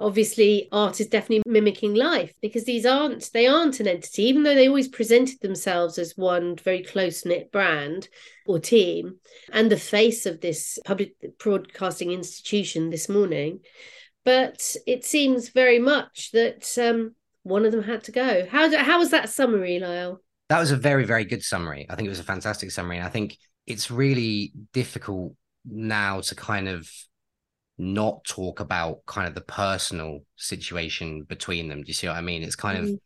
obviously 0.00 0.68
art 0.70 1.00
is 1.00 1.08
definitely 1.08 1.42
mimicking 1.46 1.94
life 1.94 2.32
because 2.40 2.64
these 2.64 2.86
aren't 2.86 3.30
they 3.32 3.46
aren't 3.46 3.80
an 3.80 3.88
entity. 3.88 4.24
Even 4.24 4.42
though 4.42 4.54
they 4.54 4.68
always 4.68 4.88
presented 4.88 5.40
themselves 5.40 5.98
as 5.98 6.16
one 6.16 6.56
very 6.56 6.82
close 6.82 7.24
knit 7.24 7.50
brand 7.52 8.08
or 8.46 8.58
team 8.58 9.16
and 9.52 9.70
the 9.70 9.76
face 9.76 10.26
of 10.26 10.40
this 10.40 10.78
public 10.84 11.14
broadcasting 11.38 12.12
institution 12.12 12.90
this 12.90 13.08
morning 13.08 13.60
but 14.24 14.76
it 14.86 15.06
seems 15.06 15.48
very 15.48 15.78
much 15.78 16.32
that 16.32 16.76
um, 16.76 17.14
one 17.44 17.64
of 17.64 17.72
them 17.72 17.82
had 17.82 18.04
to 18.04 18.12
go. 18.12 18.46
How 18.50 18.68
do, 18.68 18.76
how 18.76 18.98
was 18.98 19.10
that 19.10 19.30
summary 19.30 19.78
Lyle? 19.78 20.20
That 20.50 20.60
was 20.60 20.70
a 20.70 20.76
very 20.76 21.04
very 21.04 21.24
good 21.24 21.42
summary. 21.42 21.86
I 21.88 21.94
think 21.94 22.06
it 22.06 22.10
was 22.10 22.18
a 22.18 22.24
fantastic 22.24 22.70
summary. 22.70 22.98
And 22.98 23.06
i 23.06 23.08
think 23.08 23.38
it's 23.66 23.90
really 23.90 24.52
difficult 24.72 25.34
now 25.64 26.20
to 26.20 26.34
kind 26.34 26.68
of 26.68 26.90
not 27.78 28.24
talk 28.24 28.60
about 28.60 29.06
kind 29.06 29.28
of 29.28 29.34
the 29.34 29.40
personal 29.40 30.20
situation 30.36 31.22
between 31.22 31.68
them. 31.68 31.82
Do 31.82 31.88
you 31.88 31.94
see 31.94 32.08
what 32.08 32.16
I 32.16 32.20
mean? 32.20 32.42
It's 32.42 32.56
kind 32.56 32.78
mm-hmm. 32.78 32.94
of 32.94 33.00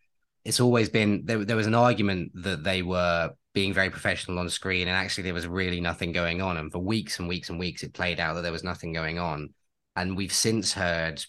it's 0.44 0.60
always 0.60 0.88
been 0.88 1.22
there, 1.24 1.44
there 1.44 1.56
was 1.56 1.66
an 1.66 1.74
argument 1.74 2.32
that 2.34 2.64
they 2.64 2.82
were 2.82 3.30
being 3.54 3.72
very 3.72 3.90
professional 3.90 4.38
on 4.38 4.48
screen 4.48 4.88
and 4.88 4.96
actually 4.96 5.24
there 5.24 5.34
was 5.34 5.46
really 5.46 5.80
nothing 5.80 6.12
going 6.12 6.40
on 6.40 6.56
and 6.56 6.72
for 6.72 6.78
weeks 6.78 7.18
and 7.18 7.28
weeks 7.28 7.50
and 7.50 7.58
weeks 7.58 7.82
it 7.82 7.92
played 7.92 8.18
out 8.18 8.34
that 8.34 8.42
there 8.42 8.52
was 8.52 8.64
nothing 8.64 8.92
going 8.92 9.18
on 9.18 9.50
and 9.94 10.16
we've 10.16 10.32
since 10.32 10.72
heard 10.72 11.22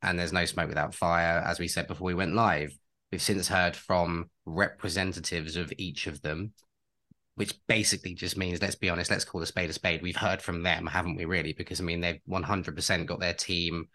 and 0.00 0.18
there's 0.18 0.32
no 0.32 0.46
smoke 0.46 0.68
without 0.68 0.94
fire 0.94 1.42
as 1.46 1.58
we 1.58 1.68
said 1.68 1.86
before 1.86 2.06
we 2.06 2.14
went 2.14 2.34
live 2.34 2.72
we've 3.10 3.22
since 3.22 3.48
heard 3.48 3.76
from 3.76 4.30
representatives 4.46 5.56
of 5.56 5.72
each 5.76 6.06
of 6.06 6.22
them 6.22 6.52
which 7.34 7.54
basically 7.66 8.14
just 8.14 8.36
means, 8.36 8.60
let's 8.60 8.74
be 8.74 8.90
honest, 8.90 9.10
let's 9.10 9.24
call 9.24 9.42
a 9.42 9.46
spade 9.46 9.70
a 9.70 9.72
spade. 9.72 10.02
We've 10.02 10.16
heard 10.16 10.42
from 10.42 10.62
them, 10.62 10.86
haven't 10.86 11.16
we, 11.16 11.24
really? 11.24 11.54
Because, 11.54 11.80
I 11.80 11.84
mean, 11.84 12.00
they've 12.00 12.20
100% 12.28 13.06
got 13.06 13.20
their 13.20 13.34
team, 13.34 13.86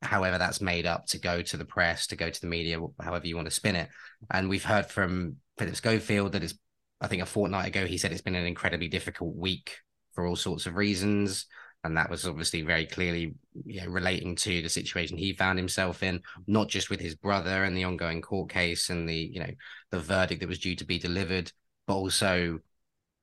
however 0.00 0.38
that's 0.38 0.60
made 0.60 0.86
up, 0.86 1.06
to 1.06 1.18
go 1.18 1.42
to 1.42 1.56
the 1.56 1.64
press, 1.64 2.06
to 2.08 2.16
go 2.16 2.30
to 2.30 2.40
the 2.40 2.46
media, 2.46 2.78
however 3.00 3.26
you 3.26 3.36
want 3.36 3.48
to 3.48 3.54
spin 3.54 3.76
it. 3.76 3.88
And 4.30 4.48
we've 4.48 4.64
heard 4.64 4.86
from 4.86 5.36
Phillip 5.58 5.76
Schofield 5.76 6.32
that 6.32 6.44
it's, 6.44 6.54
I 7.00 7.08
think 7.08 7.22
a 7.22 7.26
fortnight 7.26 7.66
ago, 7.66 7.84
he 7.84 7.98
said 7.98 8.12
it's 8.12 8.22
been 8.22 8.36
an 8.36 8.46
incredibly 8.46 8.88
difficult 8.88 9.34
week 9.34 9.78
for 10.14 10.26
all 10.26 10.36
sorts 10.36 10.66
of 10.66 10.76
reasons. 10.76 11.46
And 11.82 11.96
that 11.98 12.08
was 12.08 12.26
obviously 12.26 12.62
very 12.62 12.86
clearly 12.86 13.34
you 13.66 13.82
know, 13.82 13.88
relating 13.88 14.36
to 14.36 14.62
the 14.62 14.70
situation 14.70 15.18
he 15.18 15.34
found 15.34 15.58
himself 15.58 16.02
in, 16.02 16.20
not 16.46 16.68
just 16.68 16.88
with 16.88 17.00
his 17.00 17.14
brother 17.14 17.64
and 17.64 17.76
the 17.76 17.84
ongoing 17.84 18.22
court 18.22 18.50
case 18.50 18.88
and 18.88 19.06
the, 19.06 19.14
you 19.14 19.40
know, 19.40 19.50
the 19.90 19.98
verdict 19.98 20.40
that 20.40 20.48
was 20.48 20.60
due 20.60 20.76
to 20.76 20.86
be 20.86 20.98
delivered, 20.98 21.52
but 21.86 21.96
also 21.96 22.60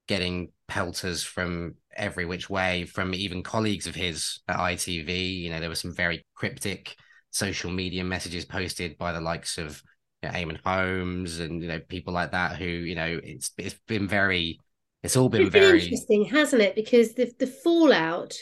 getting 0.08 0.52
pelters 0.68 1.24
from 1.24 1.76
every 1.96 2.26
which 2.26 2.50
way 2.50 2.86
from 2.86 3.14
even 3.14 3.44
colleagues 3.44 3.88
of 3.88 3.96
his 3.96 4.40
at 4.48 4.58
ITV. 4.58 5.42
You 5.42 5.52
know, 5.52 5.60
there 5.60 5.70
were 5.70 5.76
some 5.76 5.94
very 5.94 6.26
cryptic 6.36 6.96
social 7.32 7.72
media 7.72 8.04
messages 8.04 8.46
posted 8.46 8.98
by 8.98 9.12
the 9.12 9.22
likes 9.22 9.58
of 9.58 9.82
you 10.22 10.30
know, 10.30 10.36
Eamonn 10.36 10.60
Holmes 10.64 11.40
and 11.40 11.62
you 11.62 11.68
know 11.68 11.80
people 11.80 12.14
like 12.14 12.32
that 12.32 12.58
who 12.58 12.66
you 12.66 12.96
know 12.96 13.20
it's 13.24 13.52
it's 13.58 13.76
been 13.88 14.08
very 14.08 14.60
it's 15.04 15.16
all 15.16 15.30
been, 15.30 15.42
it's 15.42 15.52
been 15.52 15.62
very 15.62 15.82
interesting, 15.82 16.26
hasn't 16.26 16.62
it? 16.62 16.76
Because 16.76 17.14
the 17.16 17.32
the 17.40 17.48
fallout 17.48 18.36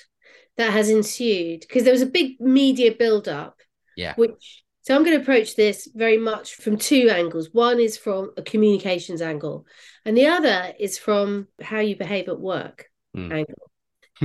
that 0.57 0.73
has 0.73 0.89
ensued 0.89 1.61
because 1.61 1.83
there 1.83 1.93
was 1.93 2.01
a 2.01 2.07
big 2.07 2.39
media 2.41 2.93
build 2.93 3.27
up, 3.27 3.59
yeah, 3.95 4.13
which 4.15 4.63
So 4.81 4.95
I'm 4.95 5.03
going 5.03 5.15
to 5.15 5.21
approach 5.21 5.55
this 5.55 5.88
very 5.93 6.17
much 6.17 6.55
from 6.55 6.77
two 6.77 7.09
angles. 7.09 7.50
One 7.51 7.79
is 7.79 7.98
from 7.98 8.31
a 8.38 8.41
communications 8.41 9.21
angle, 9.21 9.65
and 10.05 10.17
the 10.17 10.27
other 10.27 10.74
is 10.79 10.98
from 10.98 11.48
how 11.62 11.79
you 11.79 11.95
behave 11.95 12.29
at 12.29 12.39
work 12.39 12.89
mm. 13.15 13.31
angle. 13.31 13.71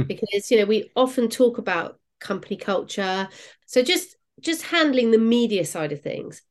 because 0.07 0.51
you 0.51 0.59
know 0.59 0.65
we 0.65 0.91
often 0.97 1.29
talk 1.29 1.59
about 1.59 1.99
company 2.21 2.57
culture. 2.57 3.29
So 3.67 3.83
just 3.83 4.17
just 4.41 4.63
handling 4.63 5.11
the 5.11 5.19
media 5.19 5.65
side 5.65 5.93
of 5.93 6.01
things 6.01 6.43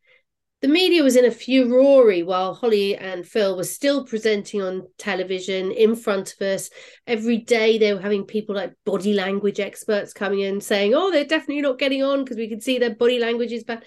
the 0.64 0.70
media 0.70 1.04
was 1.04 1.18
in 1.18 1.26
a 1.26 1.30
furore 1.30 2.22
while 2.22 2.54
Holly 2.54 2.96
and 2.96 3.28
Phil 3.28 3.58
were 3.58 3.66
still 3.66 4.06
presenting 4.06 4.62
on 4.62 4.88
television 4.98 5.74
in 5.74 5.94
front 5.94 6.34
of 6.34 6.42
us. 6.42 6.70
Every 7.06 7.40
day 7.40 7.78
they 7.78 7.94
were 7.94 8.00
having 8.00 8.24
people 8.24 8.56
like 8.56 8.72
body 8.86 9.14
language 9.14 9.60
experts 9.60 10.14
coming 10.14 10.40
in 10.40 10.62
saying, 10.62 10.94
oh, 10.96 11.12
they're 11.12 11.26
definitely 11.26 11.64
not 11.64 11.80
getting 11.80 12.02
on 12.02 12.24
because 12.24 12.38
we 12.38 12.48
can 12.48 12.62
see 12.62 12.80
their 12.80 12.96
body 12.96 13.20
language 13.20 13.52
is 13.52 13.66
bad. 13.66 13.84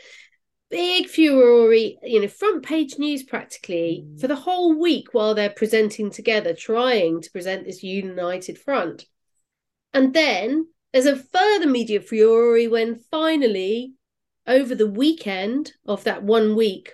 Big 0.69 1.09
furore, 1.09 1.73
you 1.73 2.21
know, 2.21 2.29
front 2.29 2.63
page 2.63 2.99
news 2.99 3.23
practically 3.23 4.05
mm. 4.07 4.21
for 4.21 4.29
the 4.29 4.37
whole 4.37 4.79
week 4.79 5.15
while 5.15 5.35
they're 5.35 5.49
presenting 5.49 6.11
together, 6.11 6.53
trying 6.53 7.23
to 7.23 7.31
present 7.31 7.65
this 7.65 7.83
united 7.83 8.59
front. 8.59 9.07
And 9.95 10.13
then 10.13 10.67
there's 10.93 11.07
a 11.07 11.17
further 11.17 11.69
media 11.69 12.03
furore 12.03 12.63
when 12.69 13.01
finally 13.11 13.95
over 14.47 14.75
the 14.75 14.89
weekend 14.89 15.73
of 15.87 16.05
that 16.05 16.23
one 16.23 16.57
week, 16.57 16.93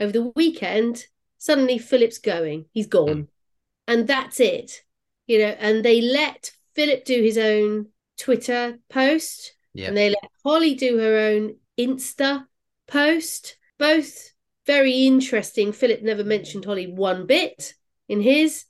over 0.00 0.12
the 0.12 0.32
weekend, 0.36 1.04
suddenly 1.38 1.78
Phillip's 1.78 2.18
going. 2.18 2.66
He's 2.72 2.86
gone. 2.86 3.08
Mm. 3.08 3.28
And 3.86 4.06
that's 4.06 4.40
it. 4.40 4.82
You 5.26 5.38
know, 5.38 5.56
and 5.58 5.84
they 5.84 6.00
let 6.00 6.52
Phillip 6.74 7.04
do 7.04 7.22
his 7.22 7.38
own 7.38 7.88
Twitter 8.18 8.78
post. 8.88 9.54
And 9.88 9.96
they 9.96 10.10
let 10.10 10.30
Holly 10.44 10.74
do 10.74 10.98
her 10.98 11.18
own 11.18 11.56
Insta 11.78 12.44
post. 12.86 13.56
Both 13.78 14.32
very 14.66 15.06
interesting. 15.06 15.72
Phillip 15.72 16.02
never 16.02 16.24
mentioned 16.24 16.64
Holly 16.64 16.86
one 16.86 17.26
bit 17.26 17.74
in 18.08 18.20
his. 18.20 18.64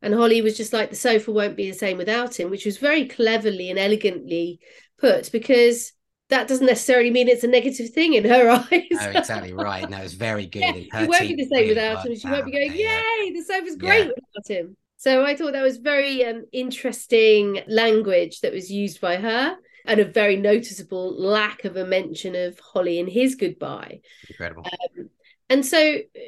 And 0.00 0.14
Holly 0.14 0.42
was 0.42 0.56
just 0.56 0.72
like, 0.72 0.90
the 0.90 0.96
sofa 0.96 1.32
won't 1.32 1.56
be 1.56 1.70
the 1.70 1.76
same 1.76 1.96
without 1.96 2.38
him, 2.38 2.50
which 2.50 2.66
was 2.66 2.78
very 2.78 3.08
cleverly 3.08 3.70
and 3.70 3.78
elegantly 3.78 4.60
put 4.98 5.32
because 5.32 5.93
that 6.30 6.48
doesn't 6.48 6.66
necessarily 6.66 7.10
mean 7.10 7.28
it's 7.28 7.44
a 7.44 7.48
negative 7.48 7.90
thing 7.90 8.14
in 8.14 8.24
her 8.24 8.50
eyes. 8.72 8.82
exactly 8.90 9.52
right. 9.52 9.88
No, 9.88 9.98
it's 9.98 10.14
very 10.14 10.46
good. 10.58 10.60
Yeah, 10.62 11.02
she 11.02 11.06
won't 11.06 11.20
be 11.20 11.34
the 11.36 11.48
same 11.54 11.68
without 11.68 12.06
him. 12.06 12.16
She 12.16 12.28
won't 12.28 12.46
be 12.46 12.52
going, 12.52 12.72
"Yay, 12.72 13.32
the 13.32 13.44
sofa's 13.46 13.76
great 13.76 14.06
yeah. 14.06 14.12
without 14.34 14.48
him." 14.48 14.76
So 14.96 15.24
I 15.24 15.36
thought 15.36 15.52
that 15.52 15.62
was 15.62 15.76
very 15.76 16.24
um, 16.24 16.44
interesting 16.52 17.60
language 17.66 18.40
that 18.40 18.52
was 18.52 18.70
used 18.70 19.00
by 19.00 19.16
her, 19.16 19.56
and 19.84 20.00
a 20.00 20.04
very 20.04 20.36
noticeable 20.36 21.14
lack 21.20 21.64
of 21.64 21.76
a 21.76 21.84
mention 21.84 22.34
of 22.34 22.58
Holly 22.58 22.98
in 22.98 23.06
his 23.06 23.34
goodbye. 23.34 24.00
Incredible. 24.28 24.64
Um, 24.64 25.10
and 25.50 25.66
so, 25.66 25.96
uh, 25.96 26.20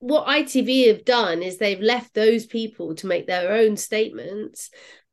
what 0.00 0.26
ITV 0.26 0.88
have 0.88 1.04
done 1.04 1.42
is 1.42 1.56
they've 1.56 1.80
left 1.80 2.14
those 2.14 2.46
people 2.46 2.94
to 2.96 3.06
make 3.06 3.26
their 3.26 3.52
own 3.52 3.76
statements 3.76 4.70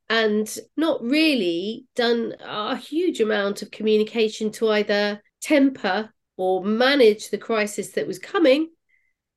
and 0.10 0.58
not 0.76 1.02
really 1.04 1.86
done 1.96 2.36
a 2.40 2.76
huge 2.76 3.20
amount 3.20 3.62
of 3.62 3.72
communication 3.72 4.52
to 4.52 4.70
either 4.70 5.22
temper 5.42 6.14
or 6.38 6.64
manage 6.64 7.30
the 7.30 7.38
crisis 7.38 7.92
that 7.92 8.08
was 8.08 8.20
coming 8.20 8.70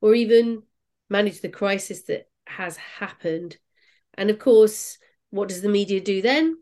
or 0.00 0.14
even 0.14 0.62
manage 1.08 1.40
the 1.40 1.48
crisis 1.48 2.02
that 2.04 2.28
has 2.46 2.76
happened. 2.76 3.56
And 4.14 4.30
of 4.30 4.38
course, 4.38 4.98
what 5.30 5.48
does 5.48 5.62
the 5.62 5.68
media 5.68 6.00
do 6.00 6.22
then? 6.22 6.56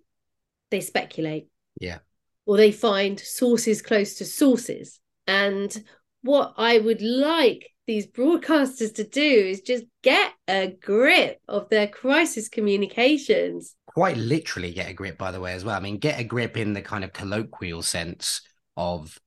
They 0.70 0.80
speculate. 0.80 1.48
Yeah. 1.80 1.98
Or 2.46 2.56
they 2.56 2.72
find 2.72 3.18
sources 3.18 3.82
close 3.82 4.14
to 4.16 4.24
sources. 4.24 5.00
And 5.26 5.84
what 6.22 6.54
I 6.56 6.78
would 6.78 7.02
like 7.02 7.70
these 7.86 8.06
broadcasters 8.06 8.94
to 8.96 9.04
do 9.04 9.20
is 9.20 9.62
just 9.62 9.84
get 10.02 10.32
a 10.46 10.76
grip 10.80 11.40
of 11.48 11.68
their 11.70 11.86
crisis 11.86 12.48
communications 12.48 13.74
quite 13.98 14.16
literally 14.16 14.72
get 14.72 14.88
a 14.88 14.92
grip, 14.92 15.18
by 15.18 15.32
the 15.32 15.40
way, 15.40 15.54
as 15.54 15.64
well. 15.64 15.74
I 15.74 15.80
mean, 15.80 15.98
get 15.98 16.20
a 16.20 16.24
grip 16.24 16.56
in 16.56 16.72
the 16.72 16.80
kind 16.80 17.02
of 17.02 17.12
colloquial 17.12 17.82
sense 17.82 18.42
of 18.76 19.18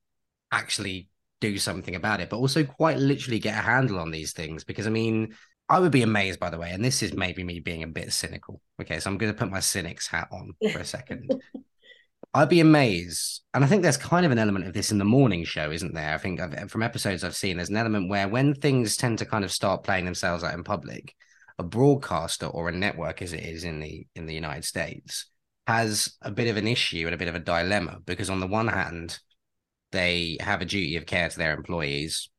actually 0.50 1.10
do 1.42 1.58
something 1.58 1.94
about 1.94 2.22
it, 2.22 2.30
but 2.30 2.38
also 2.38 2.64
quite 2.64 2.96
literally 2.96 3.38
get 3.38 3.58
a 3.58 3.60
handle 3.60 3.98
on 3.98 4.10
these 4.10 4.32
things. 4.32 4.64
Because 4.64 4.86
I 4.86 4.90
mean, 4.90 5.34
I 5.68 5.78
would 5.78 5.92
be 5.92 6.00
amazed, 6.00 6.40
by 6.40 6.48
the 6.48 6.56
way, 6.56 6.70
and 6.70 6.82
this 6.82 7.02
is 7.02 7.12
maybe 7.12 7.44
me 7.44 7.60
being 7.60 7.82
a 7.82 7.86
bit 7.86 8.14
cynical. 8.14 8.62
Okay, 8.80 8.98
so 8.98 9.10
I'm 9.10 9.18
going 9.18 9.30
to 9.30 9.38
put 9.38 9.50
my 9.50 9.60
cynic's 9.60 10.06
hat 10.06 10.28
on 10.32 10.54
for 10.72 10.78
a 10.78 10.86
second. 10.86 11.30
I'd 12.34 12.48
be 12.48 12.60
amazed. 12.60 13.42
And 13.52 13.62
I 13.62 13.66
think 13.66 13.82
there's 13.82 13.98
kind 13.98 14.24
of 14.24 14.32
an 14.32 14.38
element 14.38 14.66
of 14.66 14.72
this 14.72 14.90
in 14.90 14.98
the 14.98 15.04
morning 15.04 15.44
show, 15.44 15.70
isn't 15.70 15.92
there? 15.92 16.14
I 16.14 16.18
think 16.18 16.40
I've, 16.40 16.70
from 16.70 16.82
episodes 16.82 17.24
I've 17.24 17.36
seen, 17.36 17.58
there's 17.58 17.68
an 17.68 17.76
element 17.76 18.08
where 18.08 18.26
when 18.26 18.54
things 18.54 18.96
tend 18.96 19.18
to 19.18 19.26
kind 19.26 19.44
of 19.44 19.52
start 19.52 19.84
playing 19.84 20.06
themselves 20.06 20.42
out 20.42 20.54
in 20.54 20.64
public, 20.64 21.14
a 21.58 21.62
broadcaster 21.62 22.46
or 22.46 22.68
a 22.68 22.72
network 22.72 23.20
as 23.20 23.34
it 23.34 23.44
is 23.44 23.64
in 23.64 23.80
the 23.80 24.06
in 24.14 24.26
the 24.26 24.34
United 24.34 24.64
States 24.64 25.26
has 25.66 26.14
a 26.22 26.30
bit 26.30 26.48
of 26.48 26.56
an 26.56 26.66
issue 26.66 27.04
and 27.06 27.14
a 27.14 27.18
bit 27.18 27.28
of 27.28 27.34
a 27.34 27.40
dilemma 27.40 27.98
because 28.04 28.30
on 28.30 28.40
the 28.40 28.46
one 28.46 28.68
hand 28.68 29.18
they 29.92 30.36
have 30.40 30.60
a 30.60 30.64
duty 30.66 30.96
of 30.96 31.06
care 31.06 31.28
to 31.28 31.38
their 31.38 31.54
employees 31.54 32.30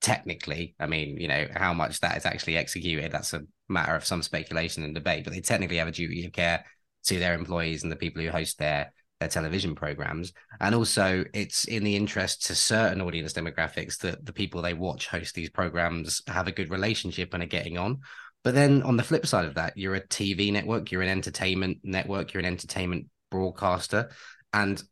technically 0.00 0.74
i 0.80 0.86
mean 0.86 1.18
you 1.18 1.28
know 1.28 1.46
how 1.54 1.74
much 1.74 2.00
that 2.00 2.16
is 2.16 2.24
actually 2.24 2.56
executed 2.56 3.12
that's 3.12 3.34
a 3.34 3.42
matter 3.68 3.94
of 3.94 4.04
some 4.04 4.22
speculation 4.22 4.82
and 4.82 4.94
debate 4.94 5.24
but 5.24 5.32
they 5.34 5.40
technically 5.40 5.76
have 5.76 5.88
a 5.88 5.92
duty 5.92 6.24
of 6.24 6.32
care 6.32 6.64
to 7.04 7.18
their 7.18 7.34
employees 7.34 7.82
and 7.82 7.92
the 7.92 7.96
people 7.96 8.22
who 8.22 8.30
host 8.30 8.58
their 8.58 8.92
their 9.20 9.28
television 9.28 9.74
programs 9.74 10.32
and 10.60 10.74
also 10.74 11.24
it's 11.34 11.64
in 11.64 11.84
the 11.84 11.94
interest 11.94 12.46
to 12.46 12.54
certain 12.54 13.02
audience 13.02 13.32
demographics 13.32 13.98
that 13.98 14.24
the 14.24 14.32
people 14.32 14.62
they 14.62 14.74
watch 14.74 15.06
host 15.06 15.34
these 15.34 15.50
programs 15.50 16.22
have 16.26 16.48
a 16.48 16.52
good 16.52 16.70
relationship 16.70 17.32
and 17.34 17.42
are 17.42 17.46
getting 17.46 17.76
on 17.78 18.00
but 18.42 18.54
then 18.54 18.82
on 18.82 18.96
the 18.96 19.02
flip 19.02 19.26
side 19.26 19.44
of 19.44 19.54
that, 19.54 19.76
you're 19.76 19.94
a 19.94 20.06
TV 20.06 20.52
network, 20.52 20.90
you're 20.90 21.02
an 21.02 21.08
entertainment 21.08 21.78
network, 21.82 22.32
you're 22.32 22.40
an 22.40 22.46
entertainment 22.46 23.06
broadcaster, 23.30 24.10
and 24.52 24.82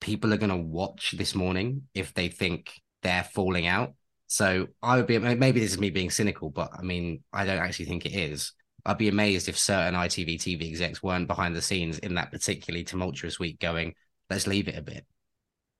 people 0.00 0.32
are 0.32 0.38
going 0.38 0.50
to 0.50 0.56
watch 0.56 1.14
this 1.16 1.34
morning 1.34 1.82
if 1.94 2.12
they 2.14 2.28
think 2.28 2.72
they're 3.02 3.24
falling 3.24 3.66
out. 3.66 3.94
So 4.26 4.66
I 4.82 4.96
would 4.96 5.06
be 5.06 5.18
maybe 5.18 5.60
this 5.60 5.72
is 5.72 5.78
me 5.78 5.90
being 5.90 6.10
cynical, 6.10 6.50
but 6.50 6.70
I 6.76 6.82
mean 6.82 7.22
I 7.32 7.46
don't 7.46 7.58
actually 7.58 7.86
think 7.86 8.04
it 8.04 8.14
is. 8.14 8.52
I'd 8.88 8.98
be 8.98 9.08
amazed 9.08 9.48
if 9.48 9.58
certain 9.58 9.94
ITV 9.94 10.36
TV 10.36 10.66
execs 10.66 11.02
weren't 11.02 11.26
behind 11.26 11.54
the 11.54 11.60
scenes 11.60 11.98
in 11.98 12.14
that 12.14 12.32
particularly 12.32 12.84
tumultuous 12.84 13.38
week, 13.38 13.60
going, 13.60 13.94
"Let's 14.30 14.46
leave 14.46 14.66
it 14.66 14.78
a 14.78 14.82
bit 14.82 15.04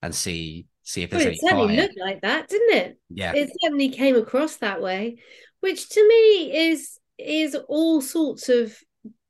and 0.03 0.15
see 0.15 0.67
see 0.83 1.03
if 1.03 1.11
there's 1.11 1.25
well, 1.25 1.33
it 1.33 1.41
certainly 1.41 1.77
fire. 1.77 1.87
looked 1.87 1.99
like 1.99 2.21
that, 2.21 2.49
didn't 2.49 2.77
it? 2.77 2.99
Yeah, 3.09 3.33
it 3.35 3.51
certainly 3.63 3.89
came 3.89 4.15
across 4.15 4.57
that 4.57 4.83
way, 4.83 5.17
which 5.61 5.89
to 5.89 6.07
me 6.07 6.69
is 6.69 6.99
is 7.17 7.57
all 7.69 8.03
sorts 8.03 8.51
of 8.51 8.77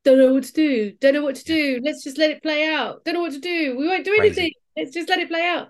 don't 0.02 0.18
know 0.18 0.32
what 0.32 0.44
to 0.44 0.52
do, 0.52 0.92
don't 1.00 1.14
know 1.14 1.22
what 1.22 1.36
to 1.36 1.44
do. 1.44 1.80
Let's 1.84 2.02
just 2.02 2.18
let 2.18 2.30
it 2.30 2.42
play 2.42 2.66
out. 2.66 3.04
Don't 3.04 3.14
know 3.14 3.20
what 3.20 3.32
to 3.32 3.38
do. 3.38 3.76
We 3.78 3.86
won't 3.86 4.04
do 4.04 4.16
anything. 4.18 4.50
Let's 4.76 4.92
just 4.92 5.08
let 5.08 5.20
it 5.20 5.28
play 5.28 5.46
out. 5.46 5.68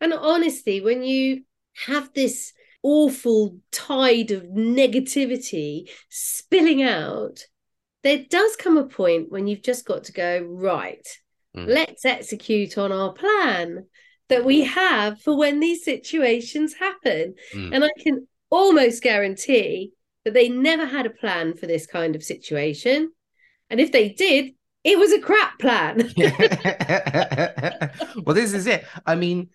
And 0.00 0.12
honestly, 0.12 0.82
when 0.82 1.02
you 1.02 1.44
have 1.86 2.12
this 2.12 2.52
awful 2.88 3.58
tide 3.72 4.30
of 4.30 4.44
negativity 4.44 5.90
spilling 6.08 6.84
out, 6.84 7.44
there 8.04 8.24
does 8.30 8.54
come 8.54 8.76
a 8.76 8.86
point 8.86 9.28
when 9.28 9.48
you've 9.48 9.64
just 9.64 9.84
got 9.84 10.04
to 10.04 10.12
go, 10.12 10.38
right, 10.48 11.04
mm. 11.56 11.66
let's 11.66 12.04
execute 12.04 12.78
on 12.78 12.92
our 12.92 13.12
plan 13.12 13.86
that 14.28 14.44
we 14.44 14.62
have 14.62 15.20
for 15.20 15.36
when 15.36 15.58
these 15.58 15.84
situations 15.84 16.74
happen. 16.74 17.34
Mm. 17.52 17.74
And 17.74 17.84
I 17.84 17.90
can 17.98 18.28
almost 18.50 19.02
guarantee 19.02 19.90
that 20.24 20.32
they 20.32 20.48
never 20.48 20.86
had 20.86 21.06
a 21.06 21.10
plan 21.10 21.56
for 21.56 21.66
this 21.66 21.88
kind 21.88 22.14
of 22.14 22.22
situation. 22.22 23.10
And 23.68 23.80
if 23.80 23.90
they 23.90 24.10
did, 24.10 24.52
it 24.84 24.96
was 24.96 25.12
a 25.12 25.18
crap 25.18 25.58
plan. 25.58 26.12
well, 28.24 28.36
this 28.36 28.52
is 28.52 28.68
it. 28.68 28.84
I 29.04 29.16
mean, 29.16 29.50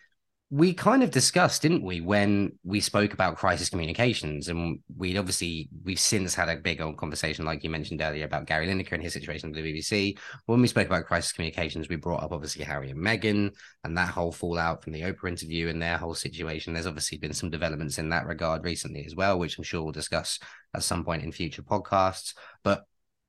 we 0.53 0.73
kind 0.73 1.01
of 1.01 1.11
discussed, 1.11 1.61
didn't 1.61 1.81
we, 1.81 2.01
when 2.01 2.51
we 2.65 2.81
spoke 2.81 3.13
about 3.13 3.37
crisis 3.37 3.69
communications, 3.69 4.49
and 4.49 4.79
we'd 4.97 5.17
obviously 5.17 5.69
we've 5.85 5.97
since 5.97 6.35
had 6.35 6.49
a 6.49 6.57
big 6.57 6.81
old 6.81 6.97
conversation, 6.97 7.45
like 7.45 7.63
you 7.63 7.69
mentioned 7.69 8.01
earlier, 8.01 8.25
about 8.25 8.47
Gary 8.47 8.67
Lineker 8.67 8.91
and 8.91 9.01
his 9.01 9.13
situation 9.13 9.49
with 9.49 9.63
the 9.63 9.73
BBC. 9.73 10.17
When 10.47 10.61
we 10.61 10.67
spoke 10.67 10.87
about 10.87 11.05
crisis 11.05 11.31
communications, 11.31 11.87
we 11.87 11.95
brought 11.95 12.21
up 12.21 12.33
obviously 12.33 12.65
Harry 12.65 12.91
and 12.91 12.99
Meghan 12.99 13.55
and 13.85 13.97
that 13.97 14.09
whole 14.09 14.33
fallout 14.33 14.83
from 14.83 14.91
the 14.91 15.03
Oprah 15.03 15.29
interview 15.29 15.69
and 15.69 15.81
their 15.81 15.97
whole 15.97 16.13
situation. 16.15 16.73
There's 16.73 16.85
obviously 16.85 17.17
been 17.17 17.31
some 17.31 17.49
developments 17.49 17.97
in 17.97 18.09
that 18.09 18.27
regard 18.27 18.65
recently 18.65 19.05
as 19.05 19.15
well, 19.15 19.39
which 19.39 19.57
I'm 19.57 19.63
sure 19.63 19.83
we'll 19.83 19.93
discuss 19.93 20.37
at 20.75 20.83
some 20.83 21.05
point 21.05 21.23
in 21.23 21.31
future 21.31 21.63
podcasts. 21.63 22.33
But 22.61 22.83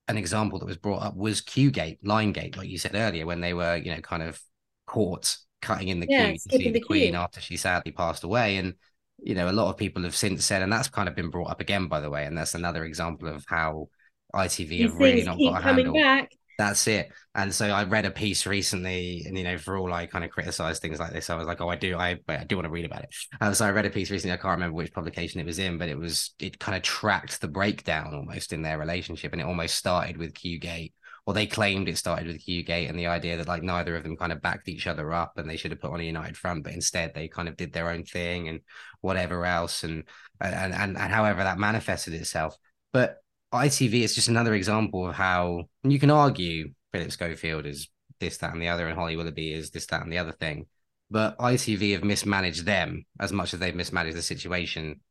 an 0.09 0.17
example 0.17 0.59
that 0.59 0.65
was 0.65 0.75
brought 0.75 1.03
up 1.03 1.15
was 1.15 1.41
Qgate, 1.41 1.99
Linegate, 2.03 2.57
like 2.57 2.67
you 2.67 2.77
said 2.77 2.95
earlier, 2.95 3.25
when 3.25 3.39
they 3.39 3.53
were, 3.53 3.77
you 3.77 3.95
know, 3.95 4.01
kind 4.01 4.23
of 4.23 4.41
caught 4.85 5.37
cutting 5.63 5.87
in 5.87 5.99
the 5.99 6.07
yeah, 6.07 6.25
queue 6.25 6.33
to 6.33 6.39
see 6.39 6.57
the, 6.65 6.71
the 6.71 6.81
Queen 6.81 7.15
after 7.15 7.41
she 7.41 7.57
sadly 7.57 7.91
passed 7.91 8.23
away. 8.23 8.57
And 8.57 8.75
you 9.21 9.35
know, 9.35 9.49
a 9.49 9.51
lot 9.51 9.69
of 9.69 9.77
people 9.77 10.03
have 10.03 10.15
since 10.15 10.45
said, 10.45 10.61
and 10.61 10.71
that's 10.71 10.89
kind 10.89 11.07
of 11.07 11.15
been 11.15 11.29
brought 11.29 11.49
up 11.49 11.61
again, 11.61 11.87
by 11.87 11.99
the 11.99 12.09
way, 12.09 12.25
and 12.25 12.37
that's 12.37 12.53
another 12.53 12.83
example 12.83 13.29
of 13.29 13.45
how 13.47 13.89
ITV 14.35 14.67
These 14.69 14.81
have 14.81 14.99
really 14.99 15.23
not 15.23 15.37
got 15.39 15.59
a 15.59 15.63
handle. 15.63 15.93
Back. 15.93 16.31
That's 16.57 16.87
it. 16.87 17.11
And 17.33 17.53
so 17.53 17.67
I 17.69 17.83
read 17.83 18.05
a 18.05 18.11
piece 18.11 18.45
recently, 18.45 19.23
and 19.25 19.37
you 19.37 19.43
know, 19.43 19.57
for 19.57 19.77
all 19.77 19.91
I 19.91 20.05
kind 20.05 20.23
of 20.23 20.29
criticize 20.29 20.79
things 20.79 20.99
like 20.99 21.11
this, 21.11 21.29
I 21.29 21.35
was 21.35 21.47
like, 21.47 21.61
oh, 21.61 21.69
I 21.69 21.75
do, 21.75 21.97
I, 21.97 22.19
I 22.27 22.43
do 22.43 22.57
want 22.57 22.65
to 22.65 22.71
read 22.71 22.85
about 22.85 23.03
it. 23.03 23.15
Um, 23.41 23.53
so 23.55 23.65
I 23.65 23.71
read 23.71 23.87
a 23.87 23.89
piece 23.89 24.11
recently. 24.11 24.33
I 24.33 24.37
can't 24.37 24.51
remember 24.51 24.75
which 24.75 24.93
publication 24.93 25.39
it 25.39 25.45
was 25.47 25.57
in, 25.57 25.77
but 25.77 25.89
it 25.89 25.97
was 25.97 26.35
it 26.39 26.59
kind 26.59 26.75
of 26.75 26.83
tracked 26.83 27.41
the 27.41 27.47
breakdown 27.47 28.13
almost 28.13 28.53
in 28.53 28.61
their 28.61 28.77
relationship, 28.77 29.31
and 29.31 29.41
it 29.41 29.45
almost 29.45 29.77
started 29.77 30.17
with 30.17 30.33
Qgate, 30.33 30.93
or 31.25 31.33
they 31.33 31.47
claimed 31.47 31.87
it 31.87 31.97
started 31.97 32.27
with 32.27 32.45
Qgate, 32.45 32.89
and 32.89 32.99
the 32.99 33.07
idea 33.07 33.37
that 33.37 33.47
like 33.47 33.63
neither 33.63 33.95
of 33.95 34.03
them 34.03 34.17
kind 34.17 34.31
of 34.31 34.41
backed 34.41 34.67
each 34.67 34.87
other 34.87 35.13
up, 35.13 35.37
and 35.37 35.49
they 35.49 35.57
should 35.57 35.71
have 35.71 35.81
put 35.81 35.91
on 35.91 35.99
a 35.99 36.03
united 36.03 36.37
front, 36.37 36.63
but 36.63 36.73
instead 36.73 37.13
they 37.13 37.27
kind 37.27 37.47
of 37.47 37.57
did 37.57 37.73
their 37.73 37.89
own 37.89 38.03
thing 38.03 38.49
and 38.49 38.61
whatever 39.01 39.45
else, 39.45 39.83
and 39.83 40.03
and 40.41 40.73
and, 40.73 40.97
and 40.97 41.13
however 41.13 41.43
that 41.43 41.57
manifested 41.57 42.13
itself. 42.13 42.57
But 42.91 43.17
ITV 43.53 44.01
is 44.01 44.15
just 44.15 44.27
another 44.27 44.53
example 44.53 45.07
of 45.07 45.15
how 45.15 45.65
you 45.83 45.99
can 45.99 46.11
argue 46.11 46.73
Phillip 46.91 47.11
Schofield 47.11 47.65
is 47.65 47.89
this, 48.19 48.37
that, 48.37 48.53
and 48.53 48.61
the 48.61 48.69
other, 48.69 48.87
and 48.87 48.97
Holly 48.97 49.15
Willoughby 49.15 49.53
is 49.53 49.69
this, 49.69 49.85
that, 49.87 50.01
and 50.01 50.11
the 50.11 50.17
other 50.17 50.31
thing. 50.31 50.65
But 51.11 51.37
ITV 51.37 51.93
have 51.93 52.03
mismanaged 52.03 52.65
them 52.65 53.05
as 53.19 53.31
much 53.31 53.53
as 53.53 53.59
they've 53.59 53.75
mismanaged 53.75 54.17
the 54.17 54.21
situation 54.21 55.01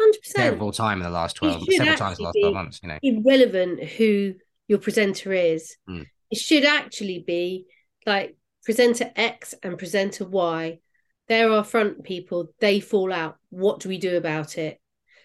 100%. 0.00 0.14
several 0.22 0.72
times 0.72 1.00
in 1.00 1.04
the 1.04 1.10
last 1.10 1.36
12, 1.36 1.64
several 1.72 1.96
times 1.96 2.18
in 2.18 2.22
the 2.22 2.28
last 2.28 2.38
12 2.40 2.54
months, 2.54 2.80
you 2.82 2.88
know. 2.88 2.98
Irrelevant 3.02 3.82
who 3.82 4.34
your 4.68 4.78
presenter 4.78 5.32
is. 5.32 5.76
Mm. 5.88 6.06
It 6.30 6.38
should 6.38 6.64
actually 6.64 7.24
be 7.26 7.66
like 8.04 8.36
presenter 8.64 9.10
X 9.14 9.54
and 9.62 9.78
presenter 9.78 10.24
Y. 10.24 10.80
They're 11.28 11.50
our 11.50 11.64
front 11.64 12.04
people. 12.04 12.52
They 12.60 12.80
fall 12.80 13.12
out. 13.12 13.36
What 13.50 13.80
do 13.80 13.88
we 13.88 13.98
do 13.98 14.16
about 14.16 14.58
it? 14.58 14.80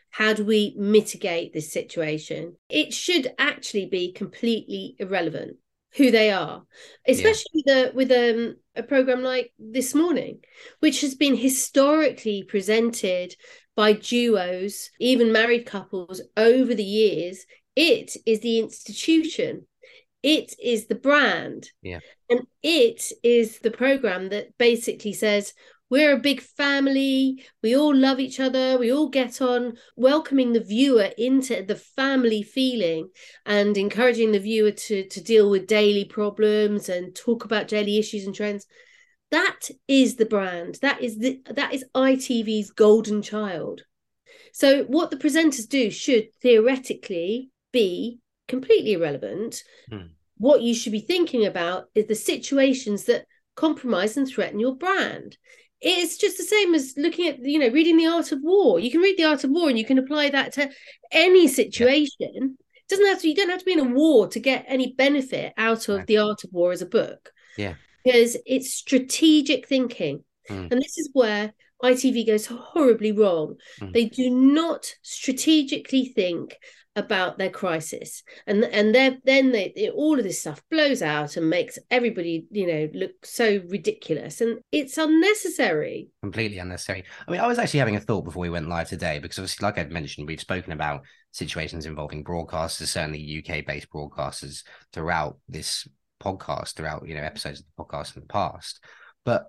How 0.09 0.33
do 0.33 0.43
we 0.43 0.75
mitigate 0.77 1.53
this 1.53 1.71
situation? 1.71 2.55
It 2.69 2.93
should 2.93 3.33
actually 3.39 3.85
be 3.85 4.11
completely 4.11 4.95
irrelevant 4.99 5.57
who 5.95 6.11
they 6.11 6.31
are, 6.31 6.63
especially 7.07 7.63
yeah. 7.65 7.73
the, 7.73 7.91
with 7.93 8.11
um, 8.11 8.55
a 8.75 8.83
program 8.83 9.23
like 9.23 9.53
this 9.59 9.93
morning, 9.93 10.39
which 10.79 11.01
has 11.01 11.15
been 11.15 11.35
historically 11.35 12.43
presented 12.43 13.35
by 13.75 13.93
duos, 13.93 14.89
even 14.99 15.31
married 15.31 15.65
couples 15.65 16.21
over 16.37 16.73
the 16.73 16.83
years. 16.83 17.45
It 17.75 18.15
is 18.25 18.41
the 18.41 18.59
institution. 18.59 19.67
It 20.23 20.55
is 20.61 20.87
the 20.87 20.95
brand. 20.95 21.69
Yeah. 21.81 21.99
And 22.29 22.41
it 22.61 23.11
is 23.23 23.59
the 23.59 23.71
program 23.71 24.29
that 24.29 24.57
basically 24.57 25.13
says, 25.13 25.53
we're 25.91 26.15
a 26.15 26.19
big 26.19 26.39
family. 26.39 27.43
We 27.61 27.75
all 27.75 27.93
love 27.93 28.21
each 28.21 28.39
other. 28.39 28.77
We 28.77 28.93
all 28.93 29.09
get 29.09 29.41
on, 29.41 29.77
welcoming 29.97 30.53
the 30.53 30.63
viewer 30.63 31.09
into 31.17 31.63
the 31.63 31.75
family 31.75 32.43
feeling 32.43 33.09
and 33.45 33.77
encouraging 33.77 34.31
the 34.31 34.39
viewer 34.39 34.71
to, 34.71 35.07
to 35.09 35.21
deal 35.21 35.49
with 35.49 35.67
daily 35.67 36.05
problems 36.05 36.87
and 36.87 37.13
talk 37.13 37.43
about 37.43 37.67
daily 37.67 37.97
issues 37.97 38.25
and 38.25 38.33
trends. 38.33 38.65
That 39.31 39.69
is 39.87 40.15
the 40.15 40.25
brand. 40.25 40.79
That 40.81 41.01
is 41.01 41.17
the 41.17 41.41
that 41.49 41.73
is 41.73 41.85
ITV's 41.93 42.71
golden 42.71 43.21
child. 43.21 43.81
So 44.53 44.83
what 44.83 45.11
the 45.11 45.17
presenters 45.17 45.67
do 45.67 45.91
should 45.91 46.33
theoretically 46.41 47.49
be 47.71 48.19
completely 48.47 48.93
irrelevant. 48.93 49.63
Hmm. 49.89 50.07
What 50.37 50.61
you 50.61 50.73
should 50.73 50.91
be 50.91 51.01
thinking 51.01 51.45
about 51.45 51.85
is 51.93 52.07
the 52.07 52.15
situations 52.15 53.05
that 53.05 53.25
compromise 53.55 54.17
and 54.17 54.27
threaten 54.27 54.59
your 54.59 54.75
brand 54.75 55.37
it's 55.81 56.17
just 56.17 56.37
the 56.37 56.43
same 56.43 56.75
as 56.75 56.93
looking 56.95 57.27
at 57.27 57.39
you 57.39 57.59
know 57.59 57.69
reading 57.69 57.97
the 57.97 58.05
art 58.05 58.31
of 58.31 58.39
war 58.41 58.79
you 58.79 58.91
can 58.91 59.01
read 59.01 59.17
the 59.17 59.23
art 59.23 59.43
of 59.43 59.49
war 59.49 59.69
and 59.69 59.77
you 59.77 59.85
can 59.85 59.97
apply 59.97 60.29
that 60.29 60.53
to 60.53 60.69
any 61.11 61.47
situation 61.47 62.13
yeah. 62.19 62.29
it 62.43 62.87
doesn't 62.87 63.07
have 63.07 63.19
to 63.19 63.27
you 63.27 63.35
don't 63.35 63.49
have 63.49 63.59
to 63.59 63.65
be 63.65 63.73
in 63.73 63.79
a 63.79 63.83
war 63.83 64.27
to 64.27 64.39
get 64.39 64.63
any 64.67 64.93
benefit 64.93 65.53
out 65.57 65.89
of 65.89 65.97
right. 65.97 66.07
the 66.07 66.17
art 66.17 66.43
of 66.43 66.51
war 66.53 66.71
as 66.71 66.81
a 66.81 66.85
book 66.85 67.31
yeah 67.57 67.73
because 68.03 68.37
it's 68.45 68.73
strategic 68.73 69.67
thinking 69.67 70.23
mm. 70.49 70.71
and 70.71 70.81
this 70.81 70.97
is 70.97 71.09
where 71.13 71.51
itv 71.83 72.27
goes 72.27 72.45
horribly 72.45 73.11
wrong 73.11 73.55
mm. 73.79 73.91
they 73.91 74.05
do 74.05 74.29
not 74.29 74.93
strategically 75.01 76.05
think 76.05 76.57
about 76.95 77.37
their 77.37 77.49
crisis. 77.49 78.23
And 78.47 78.63
and 78.63 78.93
then 78.93 79.51
they 79.51 79.89
all 79.93 80.17
of 80.17 80.23
this 80.23 80.41
stuff 80.41 80.61
blows 80.69 81.01
out 81.01 81.37
and 81.37 81.49
makes 81.49 81.79
everybody 81.89 82.45
you 82.51 82.67
know 82.67 82.89
look 82.93 83.25
so 83.25 83.61
ridiculous. 83.67 84.41
And 84.41 84.59
it's 84.71 84.97
unnecessary. 84.97 86.09
Completely 86.21 86.57
unnecessary. 86.57 87.05
I 87.27 87.31
mean 87.31 87.39
i 87.39 87.47
was 87.47 87.59
actually 87.59 87.79
having 87.79 87.95
a 87.95 87.99
thought 88.01 88.23
before 88.23 88.41
we 88.41 88.49
went 88.49 88.69
live 88.69 88.89
today 88.89 89.19
because 89.19 89.39
obviously 89.39 89.65
like 89.65 89.77
i'd 89.77 89.91
mentioned 89.91 90.27
we've 90.27 90.39
spoken 90.39 90.73
about 90.73 91.01
situations 91.31 91.85
involving 91.85 92.23
broadcasters 92.23 92.87
certainly 92.87 93.43
uk 93.43 93.65
based 93.65 93.89
broadcasters 93.89 94.63
throughout 94.91 95.37
this 95.47 95.87
podcast 96.21 96.73
throughout 96.73 97.07
you 97.07 97.15
know 97.15 97.21
episodes 97.21 97.59
of 97.59 97.65
the 97.65 97.83
podcast 97.83 98.15
in 98.15 98.21
the 98.21 98.27
past. 98.27 98.83
But 99.23 99.45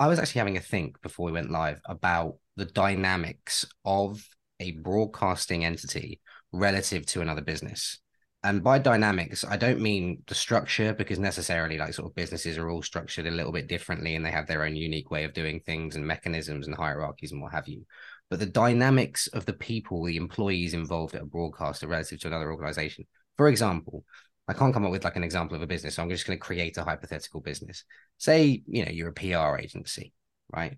i 0.00 0.06
was 0.06 0.18
actually 0.18 0.40
having 0.40 0.56
a 0.56 0.60
think 0.60 1.00
before 1.02 1.26
we 1.26 1.32
went 1.32 1.50
live 1.50 1.80
about 1.84 2.36
the 2.56 2.64
dynamics 2.64 3.66
of 3.84 4.26
a 4.60 4.72
broadcasting 4.72 5.64
entity 5.64 6.20
relative 6.52 7.06
to 7.06 7.20
another 7.20 7.42
business. 7.42 7.98
And 8.42 8.62
by 8.62 8.78
dynamics, 8.78 9.44
I 9.44 9.56
don't 9.56 9.80
mean 9.80 10.22
the 10.28 10.34
structure 10.34 10.92
because 10.94 11.18
necessarily, 11.18 11.78
like, 11.78 11.94
sort 11.94 12.08
of 12.10 12.14
businesses 12.14 12.58
are 12.58 12.70
all 12.70 12.82
structured 12.82 13.26
a 13.26 13.30
little 13.30 13.50
bit 13.50 13.66
differently 13.66 14.14
and 14.14 14.24
they 14.24 14.30
have 14.30 14.46
their 14.46 14.62
own 14.62 14.76
unique 14.76 15.10
way 15.10 15.24
of 15.24 15.32
doing 15.32 15.60
things 15.60 15.96
and 15.96 16.06
mechanisms 16.06 16.66
and 16.66 16.76
hierarchies 16.76 17.32
and 17.32 17.42
what 17.42 17.52
have 17.52 17.66
you. 17.66 17.84
But 18.30 18.38
the 18.38 18.46
dynamics 18.46 19.26
of 19.28 19.46
the 19.46 19.52
people, 19.52 20.04
the 20.04 20.16
employees 20.16 20.74
involved 20.74 21.14
at 21.14 21.22
a 21.22 21.26
broadcaster 21.26 21.88
relative 21.88 22.20
to 22.20 22.28
another 22.28 22.52
organization. 22.52 23.06
For 23.36 23.48
example, 23.48 24.04
I 24.48 24.52
can't 24.52 24.72
come 24.72 24.84
up 24.84 24.92
with 24.92 25.04
like 25.04 25.16
an 25.16 25.24
example 25.24 25.56
of 25.56 25.62
a 25.62 25.66
business. 25.66 25.96
So 25.96 26.02
I'm 26.02 26.10
just 26.10 26.26
going 26.26 26.38
to 26.38 26.44
create 26.44 26.76
a 26.76 26.84
hypothetical 26.84 27.40
business. 27.40 27.84
Say, 28.18 28.62
you 28.66 28.84
know, 28.84 28.90
you're 28.90 29.08
a 29.08 29.12
PR 29.12 29.58
agency, 29.58 30.12
right? 30.52 30.76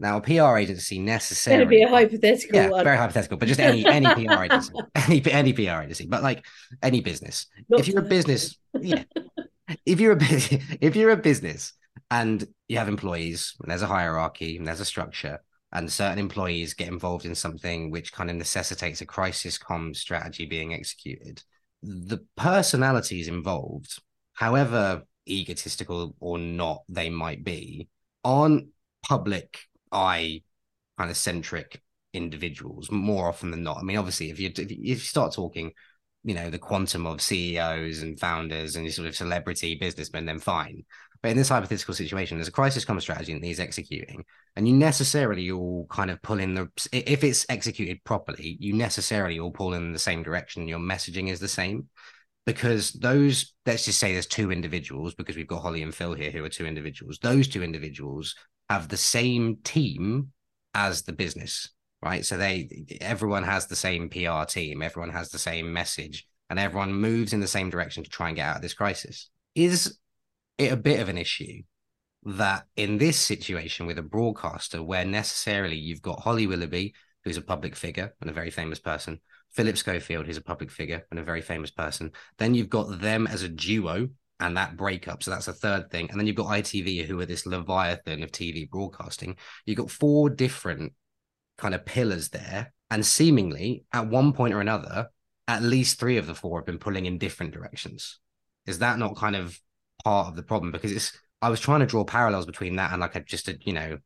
Now, 0.00 0.16
a 0.16 0.20
PR 0.22 0.56
agency 0.56 0.98
necessarily 0.98 1.64
going 1.64 1.68
to 1.68 1.76
be 1.76 1.82
a 1.82 1.88
hypothetical 1.88 2.56
yeah, 2.56 2.70
one. 2.70 2.84
very 2.84 2.96
hypothetical, 2.96 3.36
but 3.36 3.46
just 3.46 3.60
any 3.60 3.84
any 3.86 4.06
PR 4.06 4.44
agency, 4.44 4.72
any 4.94 5.30
any 5.30 5.52
PR 5.52 5.82
agency, 5.82 6.06
but 6.06 6.22
like 6.22 6.44
any 6.82 7.02
business. 7.02 7.46
Not 7.68 7.80
if 7.80 7.88
you're 7.88 8.00
a 8.00 8.08
business, 8.08 8.56
yeah, 8.80 9.04
if 9.84 10.00
you're 10.00 10.14
a 10.14 10.18
if 10.80 10.96
you're 10.96 11.10
a 11.10 11.18
business 11.18 11.74
and 12.10 12.46
you 12.66 12.78
have 12.78 12.88
employees, 12.88 13.54
and 13.60 13.70
there's 13.70 13.82
a 13.82 13.86
hierarchy 13.86 14.56
and 14.56 14.66
there's 14.66 14.80
a 14.80 14.86
structure, 14.86 15.42
and 15.70 15.92
certain 15.92 16.18
employees 16.18 16.72
get 16.72 16.88
involved 16.88 17.26
in 17.26 17.34
something 17.34 17.90
which 17.90 18.12
kind 18.12 18.30
of 18.30 18.36
necessitates 18.36 19.02
a 19.02 19.06
crisis 19.06 19.58
com 19.58 19.92
strategy 19.92 20.46
being 20.46 20.72
executed, 20.72 21.42
the 21.82 22.24
personalities 22.38 23.28
involved, 23.28 24.00
however 24.32 25.02
egotistical 25.28 26.16
or 26.20 26.38
not 26.38 26.84
they 26.88 27.10
might 27.10 27.44
be, 27.44 27.88
aren't 28.24 28.68
public 29.02 29.58
eye 29.92 30.42
kind 30.98 31.10
of 31.10 31.16
centric 31.16 31.82
individuals 32.12 32.90
more 32.90 33.28
often 33.28 33.50
than 33.50 33.62
not. 33.62 33.78
I 33.78 33.82
mean, 33.82 33.96
obviously, 33.96 34.30
if 34.30 34.38
you 34.38 34.50
if 34.56 34.70
you 34.70 34.96
start 34.96 35.32
talking, 35.32 35.72
you 36.24 36.34
know, 36.34 36.50
the 36.50 36.58
quantum 36.58 37.06
of 37.06 37.22
CEOs 37.22 38.02
and 38.02 38.18
founders 38.18 38.76
and 38.76 38.92
sort 38.92 39.08
of 39.08 39.16
celebrity 39.16 39.76
businessmen, 39.76 40.26
then 40.26 40.38
fine. 40.38 40.84
But 41.22 41.32
in 41.32 41.36
this 41.36 41.50
hypothetical 41.50 41.94
situation, 41.94 42.38
there's 42.38 42.48
a 42.48 42.52
crisis 42.52 42.84
common 42.84 43.02
strategy 43.02 43.34
that 43.34 43.44
he's 43.44 43.60
executing, 43.60 44.24
and 44.56 44.66
you 44.66 44.74
necessarily 44.74 45.50
all 45.50 45.86
kind 45.90 46.10
of 46.10 46.22
pull 46.22 46.40
in 46.40 46.54
the 46.54 46.68
if 46.92 47.22
it's 47.22 47.44
executed 47.48 48.02
properly, 48.04 48.56
you 48.58 48.74
necessarily 48.74 49.38
all 49.38 49.50
pull 49.50 49.74
in 49.74 49.92
the 49.92 49.98
same 49.98 50.22
direction. 50.22 50.66
Your 50.66 50.78
messaging 50.78 51.28
is 51.28 51.40
the 51.40 51.48
same 51.48 51.88
because 52.46 52.92
those 52.92 53.54
let's 53.66 53.84
just 53.84 53.98
say 53.98 54.12
there's 54.12 54.26
two 54.26 54.50
individuals 54.50 55.14
because 55.14 55.36
we've 55.36 55.46
got 55.46 55.62
Holly 55.62 55.82
and 55.82 55.94
Phil 55.94 56.14
here 56.14 56.30
who 56.30 56.44
are 56.44 56.48
two 56.48 56.66
individuals. 56.66 57.18
Those 57.20 57.48
two 57.48 57.62
individuals 57.62 58.34
have 58.70 58.88
the 58.88 58.96
same 58.96 59.56
team 59.64 60.28
as 60.74 61.02
the 61.02 61.12
business, 61.12 61.70
right? 62.02 62.24
So 62.24 62.36
they 62.38 62.68
everyone 63.00 63.42
has 63.42 63.66
the 63.66 63.74
same 63.74 64.08
PR 64.08 64.44
team, 64.48 64.80
everyone 64.80 65.10
has 65.10 65.30
the 65.30 65.40
same 65.40 65.72
message, 65.72 66.24
and 66.48 66.58
everyone 66.58 66.94
moves 66.94 67.32
in 67.32 67.40
the 67.40 67.48
same 67.48 67.68
direction 67.68 68.04
to 68.04 68.10
try 68.10 68.28
and 68.28 68.36
get 68.36 68.46
out 68.46 68.56
of 68.56 68.62
this 68.62 68.74
crisis. 68.74 69.28
Is 69.56 69.98
it 70.56 70.72
a 70.72 70.76
bit 70.76 71.00
of 71.00 71.08
an 71.08 71.18
issue 71.18 71.62
that 72.22 72.66
in 72.76 72.98
this 72.98 73.18
situation 73.18 73.86
with 73.86 73.98
a 73.98 74.02
broadcaster 74.02 74.80
where 74.82 75.04
necessarily 75.04 75.76
you've 75.76 76.02
got 76.02 76.20
Holly 76.20 76.46
Willoughby, 76.46 76.94
who's 77.24 77.36
a 77.36 77.42
public 77.42 77.74
figure 77.74 78.14
and 78.20 78.30
a 78.30 78.34
very 78.34 78.50
famous 78.50 78.78
person, 78.78 79.18
Phillip 79.50 79.78
Schofield, 79.78 80.26
who's 80.26 80.36
a 80.36 80.42
public 80.42 80.70
figure 80.70 81.04
and 81.10 81.18
a 81.18 81.24
very 81.24 81.40
famous 81.40 81.72
person, 81.72 82.12
then 82.38 82.54
you've 82.54 82.68
got 82.68 83.00
them 83.00 83.26
as 83.26 83.42
a 83.42 83.48
duo 83.48 84.10
and 84.40 84.56
that 84.56 84.76
breakup. 84.76 85.22
So 85.22 85.30
that's 85.30 85.48
a 85.48 85.52
third 85.52 85.90
thing. 85.90 86.10
And 86.10 86.18
then 86.18 86.26
you've 86.26 86.36
got 86.36 86.46
ITV, 86.46 87.04
who 87.04 87.20
are 87.20 87.26
this 87.26 87.46
leviathan 87.46 88.22
of 88.22 88.32
TV 88.32 88.68
broadcasting. 88.68 89.36
You've 89.66 89.78
got 89.78 89.90
four 89.90 90.30
different 90.30 90.94
kind 91.58 91.74
of 91.74 91.84
pillars 91.84 92.30
there. 92.30 92.72
And 92.90 93.06
seemingly, 93.06 93.84
at 93.92 94.08
one 94.08 94.32
point 94.32 94.54
or 94.54 94.60
another, 94.60 95.10
at 95.46 95.62
least 95.62 96.00
three 96.00 96.16
of 96.16 96.26
the 96.26 96.34
four 96.34 96.58
have 96.58 96.66
been 96.66 96.78
pulling 96.78 97.06
in 97.06 97.18
different 97.18 97.52
directions. 97.52 98.18
Is 98.66 98.80
that 98.80 98.98
not 98.98 99.16
kind 99.16 99.36
of 99.36 99.58
part 100.04 100.28
of 100.28 100.36
the 100.36 100.42
problem? 100.42 100.72
Because 100.72 100.92
it's, 100.92 101.12
I 101.42 101.50
was 101.50 101.60
trying 101.60 101.80
to 101.80 101.86
draw 101.86 102.04
parallels 102.04 102.46
between 102.46 102.76
that 102.76 102.92
and 102.92 103.00
like 103.00 103.16
a 103.16 103.20
just 103.20 103.48
a, 103.48 103.58
you 103.62 103.72
know, 103.72 103.98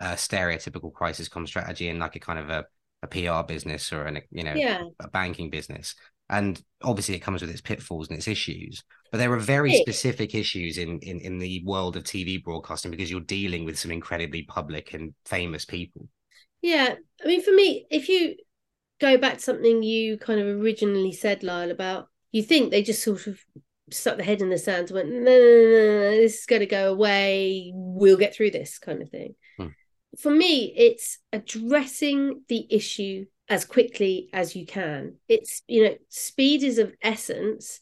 a 0.00 0.12
stereotypical 0.12 0.92
crisis 0.92 1.28
com 1.28 1.46
strategy 1.46 1.88
and 1.88 1.98
like 1.98 2.14
a 2.14 2.20
kind 2.20 2.38
of 2.38 2.50
a, 2.50 2.64
a 3.02 3.06
PR 3.06 3.46
business 3.46 3.92
or 3.92 4.04
an, 4.04 4.20
you 4.30 4.44
know, 4.44 4.54
yeah. 4.54 4.82
a 5.00 5.08
banking 5.08 5.50
business. 5.50 5.94
And 6.30 6.62
obviously 6.82 7.14
it 7.14 7.20
comes 7.20 7.40
with 7.40 7.50
its 7.50 7.60
pitfalls 7.60 8.08
and 8.08 8.18
its 8.18 8.28
issues 8.28 8.82
but 9.10 9.18
there 9.18 9.32
are 9.32 9.38
very 9.38 9.74
specific 9.74 10.34
issues 10.34 10.78
in, 10.78 10.98
in 11.00 11.20
in 11.20 11.38
the 11.38 11.62
world 11.64 11.96
of 11.96 12.04
tv 12.04 12.42
broadcasting 12.42 12.90
because 12.90 13.10
you're 13.10 13.20
dealing 13.20 13.64
with 13.64 13.78
some 13.78 13.90
incredibly 13.90 14.42
public 14.42 14.92
and 14.94 15.14
famous 15.24 15.64
people. 15.64 16.08
Yeah 16.60 16.94
i 17.24 17.26
mean 17.26 17.42
for 17.42 17.52
me 17.52 17.86
if 17.90 18.08
you 18.08 18.36
go 19.00 19.16
back 19.16 19.34
to 19.34 19.40
something 19.40 19.82
you 19.82 20.18
kind 20.18 20.40
of 20.40 20.46
originally 20.46 21.12
said 21.12 21.42
lyle 21.42 21.70
about 21.70 22.08
you 22.32 22.42
think 22.42 22.70
they 22.70 22.82
just 22.82 23.02
sort 23.02 23.26
of 23.26 23.38
stuck 23.90 24.16
their 24.16 24.26
head 24.26 24.42
in 24.42 24.50
the 24.50 24.58
sand 24.58 24.88
and 24.88 24.96
went 24.96 25.08
no 25.08 25.20
no 25.20 25.30
no, 25.30 25.30
no 25.30 26.10
this 26.10 26.40
is 26.40 26.46
going 26.46 26.60
to 26.60 26.66
go 26.66 26.92
away. 26.92 27.72
We'll 27.74 28.18
get 28.18 28.34
through 28.34 28.50
this 28.50 28.78
kind 28.78 29.02
of 29.02 29.08
thing. 29.08 29.34
Hmm. 29.56 29.68
for 30.18 30.30
me 30.30 30.72
it's 30.76 31.18
addressing 31.32 32.42
the 32.48 32.66
issue 32.70 33.24
as 33.48 33.64
quickly 33.64 34.28
as 34.32 34.54
you 34.54 34.66
can. 34.66 35.16
It's, 35.28 35.62
you 35.66 35.84
know, 35.84 35.94
speed 36.08 36.62
is 36.62 36.78
of 36.78 36.94
essence. 37.02 37.80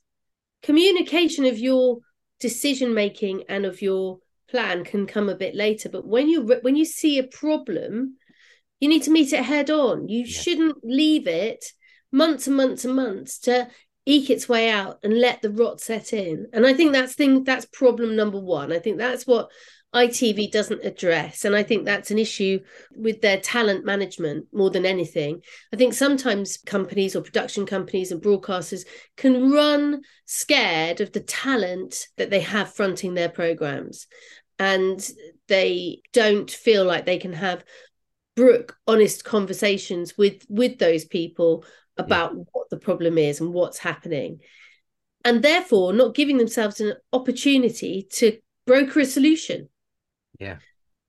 Communication 0.63 1.45
of 1.45 1.59
your 1.59 1.99
decision 2.41 2.95
making 2.95 3.45
and 3.49 3.65
of 3.65 3.83
your 3.83 4.19
plan 4.49 4.85
can 4.85 5.07
come 5.07 5.29
a 5.29 5.35
bit 5.35 5.55
later, 5.55 5.89
but 5.89 6.07
when 6.07 6.29
you 6.29 6.43
when 6.63 6.77
you 6.77 6.85
see 6.85 7.19
a 7.19 7.25
problem, 7.25 8.17
you 8.81 8.89
need 8.89 9.03
to 9.03 9.11
meet 9.11 9.33
it 9.33 9.45
head 9.45 9.71
on. 9.71 10.09
You 10.09 10.21
yeah. 10.21 10.41
shouldn't 10.41 10.79
leave 10.85 11.27
it 11.27 11.65
months 12.13 12.47
and 12.47 12.57
months 12.57 12.85
and 12.85 12.95
months 12.95 13.39
to 13.41 13.69
eke 14.05 14.31
its 14.31 14.49
way 14.49 14.71
out 14.71 15.01
and 15.03 15.19
let 15.19 15.43
the 15.43 15.51
rot 15.51 15.81
set 15.81 16.13
in. 16.13 16.47
And 16.53 16.65
I 16.65 16.75
think 16.75 16.93
that's 16.93 17.15
thing 17.15 17.45
that's 17.45 17.67
problem 17.67 18.15
number 18.15 18.41
1. 18.41 18.73
I 18.73 18.79
think 18.79 18.99
that's 18.99 19.27
what 19.27 19.51
ITV 19.95 20.51
doesn't 20.51 20.85
address. 20.85 21.45
And 21.45 21.57
I 21.57 21.63
think 21.63 21.85
that's 21.85 22.11
an 22.11 22.19
issue 22.19 22.61
with 22.95 23.23
their 23.23 23.41
talent 23.41 23.85
management 23.85 24.47
more 24.53 24.71
than 24.71 24.85
anything. 24.85 25.41
I 25.73 25.77
think 25.77 25.95
sometimes 25.95 26.59
companies 26.59 27.17
or 27.17 27.23
production 27.23 27.65
companies 27.65 28.13
and 28.13 28.21
broadcasters 28.21 28.85
can 29.17 29.51
run 29.53 30.03
scared 30.27 31.01
of 31.01 31.13
the 31.13 31.21
talent 31.21 32.09
that 32.17 32.31
they 32.31 32.41
have 32.41 32.75
fronting 32.75 33.15
their 33.15 33.31
programs. 33.31 34.07
And 34.59 35.07
they 35.49 36.01
don't 36.13 36.51
feel 36.51 36.85
like 36.85 37.07
they 37.07 37.19
can 37.19 37.33
have 37.33 37.65
brook 38.37 38.77
honest 38.87 39.25
conversations 39.25 40.17
with 40.17 40.45
with 40.49 40.79
those 40.79 41.05
people 41.05 41.65
hmm. 41.97 42.05
about 42.05 42.33
yeah. 42.35 42.43
what 42.53 42.71
the 42.71 42.77
problem 42.77 43.19
is 43.19 43.41
and 43.41 43.53
what's 43.53 43.79
happening 43.79 44.39
and 45.25 45.43
therefore 45.43 45.93
not 45.93 46.15
giving 46.15 46.37
themselves 46.37 46.81
an 46.81 46.93
opportunity 47.13 48.07
to 48.13 48.39
broker 48.67 49.01
a 49.01 49.07
solution 49.07 49.69
yeah. 50.39 50.57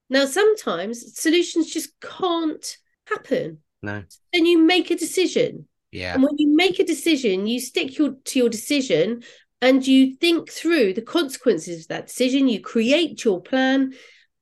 Now, 0.10 0.26
sometimes 0.26 1.20
solutions 1.20 1.72
just 1.72 2.00
can't 2.00 2.78
happen. 3.08 3.60
No. 3.82 4.04
Then 4.34 4.46
you 4.46 4.60
make 4.60 4.90
a 4.92 4.96
decision. 4.96 5.68
Yeah. 5.92 6.14
And 6.14 6.24
when 6.24 6.38
you 6.38 6.56
make 6.56 6.80
a 6.80 6.86
decision, 6.86 7.48
you 7.48 7.60
stick 7.60 7.98
your 7.98 8.16
to 8.26 8.40
your 8.40 8.50
decision 8.50 9.24
and 9.62 9.86
you 9.86 10.16
think 10.16 10.52
through 10.52 10.94
the 10.94 11.02
consequences 11.02 11.82
of 11.82 11.88
that 11.90 12.08
decision. 12.08 12.48
You 12.48 12.62
create 12.62 13.24
your 13.24 13.42
plan 13.42 13.94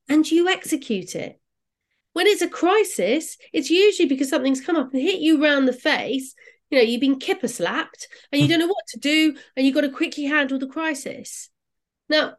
and 0.10 0.30
you 0.30 0.50
execute 0.50 1.16
it. 1.16 1.40
When 2.14 2.28
it's 2.28 2.42
a 2.42 2.50
crisis, 2.50 3.38
it's 3.52 3.70
usually 3.70 4.08
because 4.08 4.30
something's 4.30 4.62
come 4.62 4.76
up 4.76 4.94
and 4.94 5.02
hit 5.02 5.20
you 5.20 5.44
round 5.44 5.68
the 5.68 5.74
face. 5.74 6.34
You 6.70 6.78
know, 6.78 6.84
you've 6.84 7.02
been 7.02 7.20
kipper 7.20 7.48
slapped 7.48 8.08
and 8.32 8.42
you 8.42 8.48
don't 8.50 8.60
know 8.60 8.68
what 8.68 8.88
to 8.90 9.00
do, 9.00 9.36
and 9.56 9.66
you've 9.66 9.76
got 9.76 9.82
to 9.82 9.90
quickly 9.90 10.26
handle 10.26 10.58
the 10.58 10.68
crisis. 10.68 11.50
Now, 12.08 12.36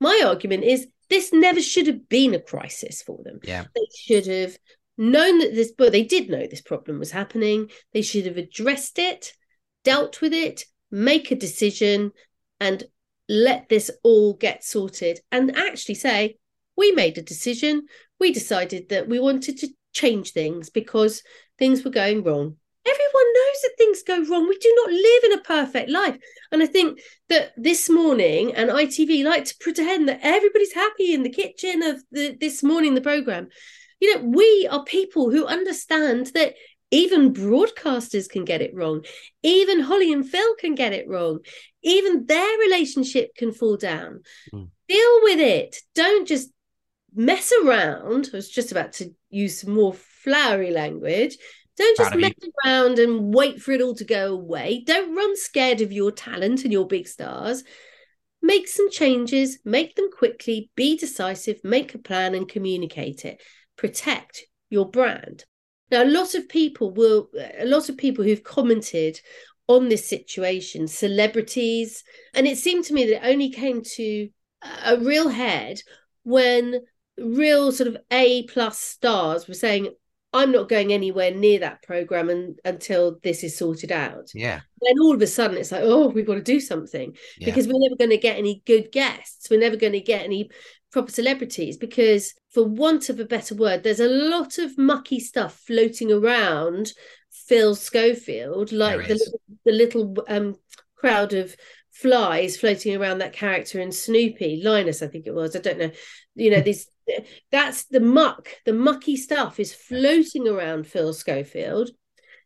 my 0.00 0.22
argument 0.26 0.64
is 0.64 0.88
this 1.10 1.32
never 1.32 1.60
should 1.60 1.88
have 1.88 2.08
been 2.08 2.34
a 2.34 2.40
crisis 2.40 3.02
for 3.02 3.20
them. 3.24 3.40
Yeah. 3.42 3.64
They 3.74 3.86
should 3.96 4.26
have 4.26 4.56
known 4.96 5.38
that 5.40 5.54
this, 5.54 5.72
but 5.76 5.92
they 5.92 6.04
did 6.04 6.30
know 6.30 6.46
this 6.46 6.62
problem 6.62 6.98
was 6.98 7.10
happening. 7.10 7.70
They 7.92 8.02
should 8.02 8.26
have 8.26 8.36
addressed 8.36 8.98
it, 8.98 9.32
dealt 9.84 10.20
with 10.20 10.32
it, 10.32 10.64
make 10.90 11.30
a 11.30 11.36
decision, 11.36 12.12
and 12.60 12.84
let 13.28 13.68
this 13.68 13.90
all 14.02 14.34
get 14.34 14.64
sorted. 14.64 15.20
And 15.32 15.56
actually 15.56 15.96
say, 15.96 16.38
we 16.76 16.92
made 16.92 17.18
a 17.18 17.22
decision. 17.22 17.86
We 18.18 18.32
decided 18.32 18.88
that 18.90 19.08
we 19.08 19.18
wanted 19.18 19.58
to 19.58 19.68
change 19.92 20.32
things 20.32 20.70
because 20.70 21.22
things 21.58 21.84
were 21.84 21.90
going 21.90 22.22
wrong. 22.22 22.56
Everyone 22.90 23.34
knows 23.34 23.60
that 23.62 23.74
things 23.78 24.02
go 24.02 24.24
wrong. 24.24 24.48
We 24.48 24.58
do 24.58 24.72
not 24.76 24.90
live 24.90 25.24
in 25.24 25.32
a 25.32 25.42
perfect 25.42 25.90
life. 25.90 26.16
And 26.52 26.62
I 26.62 26.66
think 26.66 27.00
that 27.28 27.52
this 27.56 27.88
morning 27.88 28.54
and 28.54 28.70
ITV 28.70 29.24
like 29.24 29.44
to 29.46 29.54
pretend 29.60 30.08
that 30.08 30.20
everybody's 30.22 30.72
happy 30.72 31.14
in 31.14 31.22
the 31.22 31.30
kitchen 31.30 31.82
of 31.82 32.02
the, 32.10 32.36
this 32.40 32.62
morning, 32.62 32.94
the 32.94 33.00
program. 33.00 33.48
You 34.00 34.14
know, 34.14 34.24
we 34.24 34.68
are 34.70 34.84
people 34.84 35.30
who 35.30 35.46
understand 35.46 36.28
that 36.34 36.54
even 36.90 37.32
broadcasters 37.32 38.28
can 38.28 38.44
get 38.44 38.62
it 38.62 38.74
wrong. 38.74 39.04
Even 39.42 39.80
Holly 39.80 40.12
and 40.12 40.28
Phil 40.28 40.54
can 40.56 40.74
get 40.74 40.92
it 40.92 41.08
wrong. 41.08 41.40
Even 41.82 42.26
their 42.26 42.58
relationship 42.58 43.34
can 43.36 43.52
fall 43.52 43.76
down. 43.76 44.22
Mm. 44.52 44.68
Deal 44.88 45.20
with 45.22 45.38
it. 45.38 45.76
Don't 45.94 46.26
just 46.26 46.50
mess 47.14 47.52
around. 47.64 48.30
I 48.32 48.36
was 48.36 48.50
just 48.50 48.72
about 48.72 48.94
to 48.94 49.14
use 49.30 49.60
some 49.60 49.74
more 49.74 49.94
flowery 49.94 50.72
language. 50.72 51.36
Don't 51.80 51.96
just 51.96 52.14
mess 52.14 52.34
around 52.66 52.98
and 52.98 53.34
wait 53.34 53.62
for 53.62 53.72
it 53.72 53.80
all 53.80 53.94
to 53.94 54.04
go 54.04 54.34
away. 54.34 54.82
Don't 54.86 55.16
run 55.16 55.34
scared 55.34 55.80
of 55.80 55.92
your 55.92 56.12
talent 56.12 56.62
and 56.64 56.72
your 56.72 56.86
big 56.86 57.08
stars. 57.08 57.64
Make 58.42 58.68
some 58.68 58.90
changes, 58.90 59.60
make 59.64 59.96
them 59.96 60.10
quickly, 60.12 60.70
be 60.76 60.98
decisive, 60.98 61.58
make 61.64 61.94
a 61.94 61.98
plan 61.98 62.34
and 62.34 62.46
communicate 62.46 63.24
it. 63.24 63.40
Protect 63.78 64.44
your 64.68 64.90
brand. 64.90 65.46
Now, 65.90 66.02
a 66.02 66.04
lot 66.04 66.34
of 66.34 66.50
people 66.50 66.92
will, 66.92 67.30
a 67.58 67.64
lot 67.64 67.88
of 67.88 67.96
people 67.96 68.24
who've 68.24 68.44
commented 68.44 69.18
on 69.66 69.88
this 69.88 70.06
situation, 70.06 70.86
celebrities, 70.86 72.04
and 72.34 72.46
it 72.46 72.58
seemed 72.58 72.84
to 72.84 72.92
me 72.92 73.06
that 73.06 73.24
it 73.24 73.30
only 73.30 73.48
came 73.48 73.82
to 73.82 74.28
a 74.84 74.98
real 74.98 75.30
head 75.30 75.80
when 76.24 76.80
real 77.16 77.72
sort 77.72 77.88
of 77.88 77.96
A 78.10 78.42
plus 78.48 78.78
stars 78.78 79.48
were 79.48 79.54
saying, 79.54 79.94
I'm 80.32 80.52
not 80.52 80.68
going 80.68 80.92
anywhere 80.92 81.32
near 81.32 81.58
that 81.60 81.82
program 81.82 82.30
and, 82.30 82.58
until 82.64 83.18
this 83.22 83.42
is 83.42 83.58
sorted 83.58 83.90
out. 83.90 84.30
Yeah. 84.34 84.60
Then 84.80 85.00
all 85.00 85.14
of 85.14 85.22
a 85.22 85.26
sudden 85.26 85.56
it's 85.56 85.72
like, 85.72 85.82
oh, 85.82 86.08
we've 86.08 86.26
got 86.26 86.34
to 86.34 86.42
do 86.42 86.60
something 86.60 87.16
yeah. 87.38 87.46
because 87.46 87.66
we're 87.66 87.80
never 87.80 87.96
going 87.96 88.10
to 88.10 88.16
get 88.16 88.38
any 88.38 88.62
good 88.64 88.92
guests. 88.92 89.50
We're 89.50 89.60
never 89.60 89.76
going 89.76 89.94
to 89.94 90.00
get 90.00 90.22
any 90.22 90.50
proper 90.92 91.10
celebrities 91.10 91.76
because, 91.76 92.34
for 92.50 92.64
want 92.64 93.08
of 93.08 93.18
a 93.20 93.24
better 93.24 93.54
word, 93.54 93.82
there's 93.82 94.00
a 94.00 94.08
lot 94.08 94.58
of 94.58 94.78
mucky 94.78 95.20
stuff 95.20 95.60
floating 95.66 96.12
around 96.12 96.92
Phil 97.30 97.74
Schofield, 97.74 98.72
like 98.72 99.08
the, 99.08 99.38
the 99.64 99.72
little 99.72 100.16
um, 100.28 100.56
crowd 100.96 101.32
of 101.32 101.56
flies 101.90 102.56
floating 102.56 102.96
around 102.96 103.18
that 103.18 103.32
character 103.32 103.80
in 103.80 103.92
Snoopy, 103.92 104.62
Linus, 104.64 105.02
I 105.02 105.08
think 105.08 105.26
it 105.26 105.34
was. 105.34 105.54
I 105.54 105.60
don't 105.60 105.78
know. 105.78 105.90
You 106.34 106.50
know, 106.50 106.60
these 106.60 106.88
that's 107.50 107.84
the 107.84 108.00
muck, 108.00 108.48
the 108.64 108.72
mucky 108.72 109.16
stuff 109.16 109.60
is 109.60 109.74
floating 109.74 110.48
around 110.48 110.86
Phil 110.86 111.12
Schofield. 111.12 111.90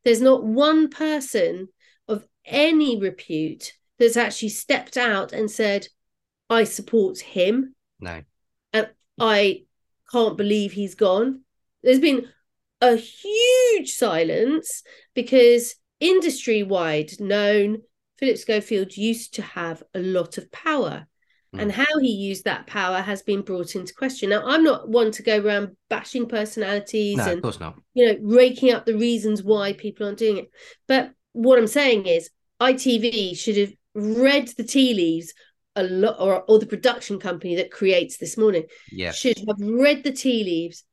There's 0.05 0.21
not 0.21 0.45
one 0.45 0.89
person 0.89 1.69
of 2.09 2.27
any 2.45 3.01
repute 3.01 3.73
that's 3.99 4.17
actually 4.17 4.51
stepped 4.51 4.97
out 4.97 5.33
and 5.33 5.51
said, 5.51 5.89
I 6.51 6.65
support 6.65 7.21
him. 7.21 7.75
No. 8.01 8.23
And 8.73 8.91
I 9.19 9.65
can't 10.11 10.37
believe 10.37 10.73
he's 10.73 10.95
gone. 10.95 11.41
There's 11.83 12.01
been 12.01 12.29
a 12.81 12.97
huge 12.97 13.93
silence 13.93 14.83
because 15.15 15.77
industry 16.01 16.63
wide 16.63 17.19
known 17.21 17.79
Phillip 18.19 18.39
Schofield 18.39 18.97
used 18.97 19.35
to 19.35 19.43
have 19.43 19.83
a 19.95 19.99
lot 19.99 20.39
of 20.39 20.51
power 20.53 21.07
and 21.59 21.71
mm. 21.71 21.75
how 21.75 21.99
he 22.01 22.11
used 22.11 22.45
that 22.45 22.67
power 22.67 23.01
has 23.01 23.23
been 23.23 23.43
brought 23.43 23.75
into 23.75 23.95
question. 23.95 24.31
Now, 24.31 24.43
I'm 24.47 24.65
not 24.65 24.89
one 24.89 25.11
to 25.13 25.23
go 25.23 25.39
around 25.39 25.77
bashing 25.89 26.27
personalities 26.27 27.17
no, 27.17 27.25
and 27.25 27.33
of 27.35 27.43
course 27.43 27.61
not. 27.61 27.77
you 27.95 28.07
know 28.07 28.19
raking 28.23 28.73
up 28.73 28.87
the 28.87 28.97
reasons 28.97 29.43
why 29.43 29.73
people 29.73 30.07
aren't 30.07 30.19
doing 30.19 30.39
it. 30.39 30.51
But 30.87 31.13
what 31.33 31.59
I'm 31.59 31.67
saying 31.67 32.07
is, 32.07 32.31
ITV 32.61 33.37
should 33.37 33.57
have 33.57 33.73
read 33.95 34.49
the 34.57 34.65
tea 34.65 34.95
leaves 34.95 35.33
a 35.77 35.83
lot, 35.83 36.17
or 36.19 36.43
or 36.43 36.59
the 36.59 36.67
production 36.67 37.19
company 37.19 37.57
that 37.57 37.71
creates 37.71 38.19
this 38.19 38.37
morning 38.37 38.65
yeah. 38.91 39.13
should 39.13 39.39
have 39.47 39.57
read 39.61 40.05
the 40.05 40.13
tea 40.13 40.45
leaves 40.45 40.85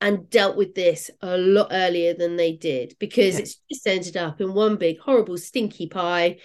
and 0.00 0.28
dealt 0.28 0.56
with 0.56 0.74
this 0.74 1.10
a 1.20 1.38
lot 1.38 1.68
earlier 1.70 2.14
than 2.14 2.36
they 2.36 2.52
did 2.52 2.94
because 2.98 3.34
yeah. 3.34 3.40
it's 3.40 3.60
just 3.72 3.86
ended 3.86 4.16
up 4.16 4.40
in 4.40 4.52
one 4.52 4.76
big 4.76 4.98
horrible 4.98 5.38
stinky 5.38 5.88
pie 5.88 6.36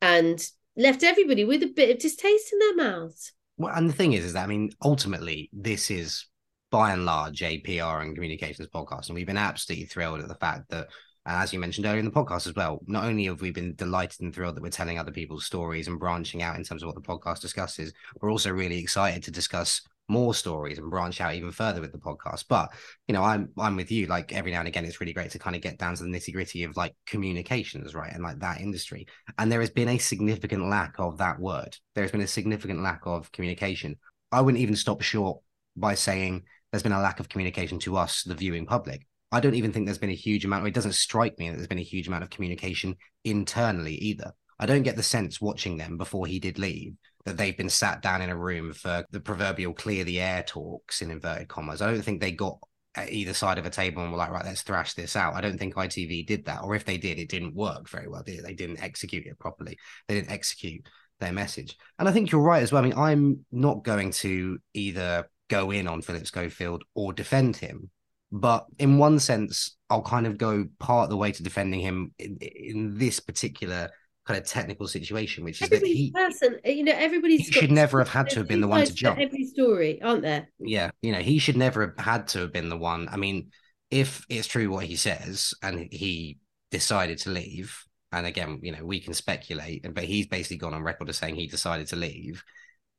and 0.00 0.48
left 0.78 1.02
everybody 1.02 1.44
with 1.44 1.62
a 1.62 1.66
bit 1.66 1.90
of 1.90 1.98
distaste 1.98 2.52
in 2.52 2.58
their 2.60 2.76
mouths. 2.76 3.32
Well, 3.58 3.74
and 3.74 3.88
the 3.88 3.94
thing 3.94 4.12
is, 4.12 4.24
is 4.24 4.32
that 4.32 4.44
I 4.44 4.46
mean, 4.46 4.70
ultimately, 4.82 5.50
this 5.52 5.90
is 5.90 6.26
by 6.70 6.92
and 6.92 7.04
large 7.04 7.42
a 7.42 7.58
PR 7.58 8.00
and 8.00 8.14
communications 8.14 8.68
podcast, 8.68 9.08
and 9.08 9.16
we've 9.16 9.26
been 9.26 9.36
absolutely 9.36 9.86
thrilled 9.86 10.20
at 10.20 10.28
the 10.28 10.34
fact 10.36 10.70
that, 10.70 10.86
uh, 11.26 11.42
as 11.42 11.52
you 11.52 11.58
mentioned 11.58 11.84
earlier 11.84 11.98
in 11.98 12.04
the 12.04 12.10
podcast 12.10 12.46
as 12.46 12.54
well, 12.54 12.80
not 12.86 13.04
only 13.04 13.24
have 13.24 13.40
we 13.40 13.50
been 13.50 13.74
delighted 13.74 14.20
and 14.20 14.34
thrilled 14.34 14.54
that 14.54 14.62
we're 14.62 14.70
telling 14.70 14.98
other 14.98 15.10
people's 15.10 15.44
stories 15.44 15.88
and 15.88 15.98
branching 15.98 16.42
out 16.42 16.56
in 16.56 16.62
terms 16.62 16.82
of 16.82 16.86
what 16.86 16.94
the 16.94 17.02
podcast 17.02 17.40
discusses, 17.40 17.92
we're 18.20 18.30
also 18.30 18.52
really 18.52 18.78
excited 18.78 19.22
to 19.24 19.30
discuss 19.32 19.82
more 20.08 20.34
stories 20.34 20.78
and 20.78 20.90
branch 20.90 21.20
out 21.20 21.34
even 21.34 21.52
further 21.52 21.80
with 21.80 21.92
the 21.92 21.98
podcast. 21.98 22.44
But 22.48 22.70
you 23.06 23.14
know, 23.14 23.22
I'm 23.22 23.50
I'm 23.58 23.76
with 23.76 23.90
you. 23.90 24.06
Like 24.06 24.32
every 24.32 24.52
now 24.52 24.60
and 24.60 24.68
again, 24.68 24.84
it's 24.84 25.00
really 25.00 25.12
great 25.12 25.30
to 25.32 25.38
kind 25.38 25.54
of 25.54 25.62
get 25.62 25.78
down 25.78 25.94
to 25.96 26.02
the 26.02 26.08
nitty 26.08 26.32
gritty 26.32 26.64
of 26.64 26.76
like 26.76 26.94
communications, 27.06 27.94
right, 27.94 28.12
and 28.12 28.22
like 28.22 28.40
that 28.40 28.60
industry. 28.60 29.06
And 29.38 29.50
there 29.50 29.60
has 29.60 29.70
been 29.70 29.88
a 29.88 29.98
significant 29.98 30.68
lack 30.68 30.94
of 30.98 31.18
that 31.18 31.38
word. 31.38 31.76
There 31.94 32.04
has 32.04 32.12
been 32.12 32.20
a 32.20 32.26
significant 32.26 32.82
lack 32.82 33.02
of 33.04 33.30
communication. 33.32 33.96
I 34.32 34.40
wouldn't 34.40 34.62
even 34.62 34.76
stop 34.76 35.02
short 35.02 35.40
by 35.76 35.94
saying 35.94 36.44
there's 36.70 36.82
been 36.82 36.92
a 36.92 37.00
lack 37.00 37.20
of 37.20 37.28
communication 37.28 37.78
to 37.80 37.96
us, 37.96 38.22
the 38.24 38.34
viewing 38.34 38.66
public. 38.66 39.06
I 39.30 39.40
don't 39.40 39.54
even 39.54 39.72
think 39.72 39.86
there's 39.86 39.98
been 39.98 40.10
a 40.10 40.14
huge 40.14 40.44
amount, 40.44 40.66
it 40.66 40.74
doesn't 40.74 40.92
strike 40.92 41.38
me 41.38 41.50
that 41.50 41.56
there's 41.56 41.68
been 41.68 41.78
a 41.78 41.82
huge 41.82 42.08
amount 42.08 42.24
of 42.24 42.30
communication 42.30 42.96
internally 43.24 43.94
either. 43.96 44.32
I 44.58 44.66
don't 44.66 44.82
get 44.82 44.96
the 44.96 45.02
sense 45.02 45.40
watching 45.40 45.76
them 45.76 45.98
before 45.98 46.26
he 46.26 46.40
did 46.40 46.58
leave 46.58 46.94
that 47.28 47.36
they've 47.36 47.56
been 47.56 47.68
sat 47.68 48.02
down 48.02 48.22
in 48.22 48.30
a 48.30 48.36
room 48.36 48.72
for 48.72 49.04
the 49.10 49.20
proverbial 49.20 49.72
clear 49.72 50.04
the 50.04 50.20
air 50.20 50.42
talks 50.42 51.02
in 51.02 51.10
inverted 51.10 51.48
commas. 51.48 51.80
I 51.82 51.90
don't 51.90 52.02
think 52.02 52.20
they 52.20 52.32
got 52.32 52.58
either 52.96 53.34
side 53.34 53.58
of 53.58 53.66
a 53.66 53.70
table 53.70 54.02
and 54.02 54.10
were 54.10 54.18
like, 54.18 54.30
right, 54.30 54.44
let's 54.44 54.62
thrash 54.62 54.94
this 54.94 55.14
out. 55.14 55.34
I 55.34 55.40
don't 55.40 55.58
think 55.58 55.74
ITV 55.74 56.26
did 56.26 56.46
that. 56.46 56.62
Or 56.64 56.74
if 56.74 56.84
they 56.84 56.96
did, 56.96 57.18
it 57.18 57.28
didn't 57.28 57.54
work 57.54 57.88
very 57.88 58.08
well, 58.08 58.22
did 58.22 58.40
it? 58.40 58.44
They 58.44 58.54
didn't 58.54 58.82
execute 58.82 59.26
it 59.26 59.38
properly. 59.38 59.78
They 60.06 60.14
didn't 60.14 60.32
execute 60.32 60.88
their 61.20 61.32
message. 61.32 61.76
And 61.98 62.08
I 62.08 62.12
think 62.12 62.32
you're 62.32 62.40
right 62.40 62.62
as 62.62 62.72
well. 62.72 62.82
I 62.82 62.86
mean, 62.86 62.98
I'm 62.98 63.44
not 63.52 63.84
going 63.84 64.10
to 64.12 64.58
either 64.74 65.28
go 65.48 65.70
in 65.70 65.86
on 65.88 66.02
Phillip 66.02 66.26
Schofield 66.26 66.84
or 66.94 67.12
defend 67.12 67.56
him. 67.56 67.90
But 68.30 68.66
in 68.78 68.98
one 68.98 69.18
sense, 69.18 69.76
I'll 69.88 70.02
kind 70.02 70.26
of 70.26 70.36
go 70.36 70.66
part 70.78 71.04
of 71.04 71.10
the 71.10 71.16
way 71.16 71.32
to 71.32 71.42
defending 71.42 71.80
him 71.80 72.12
in, 72.18 72.36
in 72.40 72.98
this 72.98 73.20
particular 73.20 73.90
kind 74.28 74.38
of 74.38 74.46
technical 74.46 74.86
situation, 74.86 75.42
which 75.42 75.62
is 75.62 75.70
that 75.70 75.82
he 75.82 76.12
person, 76.12 76.58
uh, 76.64 76.70
you 76.70 76.84
know, 76.84 76.92
everybody's 76.94 77.46
he 77.46 77.52
should 77.52 77.72
never 77.72 77.98
have 77.98 78.08
had 78.08 78.28
to 78.30 78.40
have 78.40 78.48
been 78.48 78.60
the 78.60 78.68
one 78.68 78.84
to 78.84 78.92
jump. 78.92 79.18
Every 79.18 79.44
story, 79.44 80.00
aren't 80.02 80.22
there? 80.22 80.48
Yeah, 80.58 80.90
you 81.00 81.12
know, 81.12 81.20
he 81.20 81.38
should 81.38 81.56
never 81.56 81.86
have 81.86 82.04
had 82.04 82.28
to 82.28 82.40
have 82.40 82.52
been 82.52 82.68
the 82.68 82.76
one. 82.76 83.08
I 83.10 83.16
mean, 83.16 83.50
if 83.90 84.24
it's 84.28 84.46
true 84.46 84.70
what 84.70 84.84
he 84.84 84.96
says 84.96 85.54
and 85.62 85.88
he 85.90 86.38
decided 86.70 87.18
to 87.20 87.30
leave, 87.30 87.82
and 88.12 88.26
again, 88.26 88.60
you 88.62 88.72
know, 88.72 88.84
we 88.84 89.00
can 89.00 89.14
speculate, 89.14 89.86
but 89.94 90.04
he's 90.04 90.26
basically 90.26 90.58
gone 90.58 90.74
on 90.74 90.82
record 90.82 91.08
as 91.08 91.16
saying 91.16 91.36
he 91.36 91.46
decided 91.46 91.88
to 91.88 91.96
leave 91.96 92.44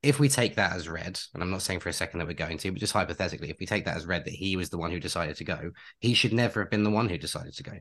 if 0.01 0.19
we 0.19 0.29
take 0.29 0.55
that 0.55 0.73
as 0.73 0.87
read, 0.87 1.19
and 1.33 1.43
I'm 1.43 1.51
not 1.51 1.61
saying 1.61 1.81
for 1.81 1.89
a 1.89 1.93
second 1.93 2.19
that 2.19 2.27
we're 2.27 2.33
going 2.33 2.57
to, 2.59 2.71
but 2.71 2.79
just 2.79 2.93
hypothetically, 2.93 3.49
if 3.49 3.57
we 3.59 3.65
take 3.65 3.85
that 3.85 3.97
as 3.97 4.05
read 4.05 4.25
that 4.25 4.33
he 4.33 4.55
was 4.55 4.69
the 4.69 4.77
one 4.77 4.91
who 4.91 4.99
decided 4.99 5.35
to 5.37 5.43
go, 5.43 5.71
he 5.99 6.13
should 6.13 6.31
never 6.31 6.61
have 6.61 6.69
been 6.69 6.83
the 6.83 6.89
one 6.89 7.09
who 7.09 7.17
decided 7.17 7.53
to 7.55 7.63
go. 7.63 7.73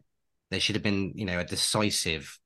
There 0.51 0.59
should 0.59 0.75
have 0.75 0.83
been, 0.83 1.13
you 1.15 1.27
know, 1.27 1.39
a 1.39 1.45
decisive 1.45 2.39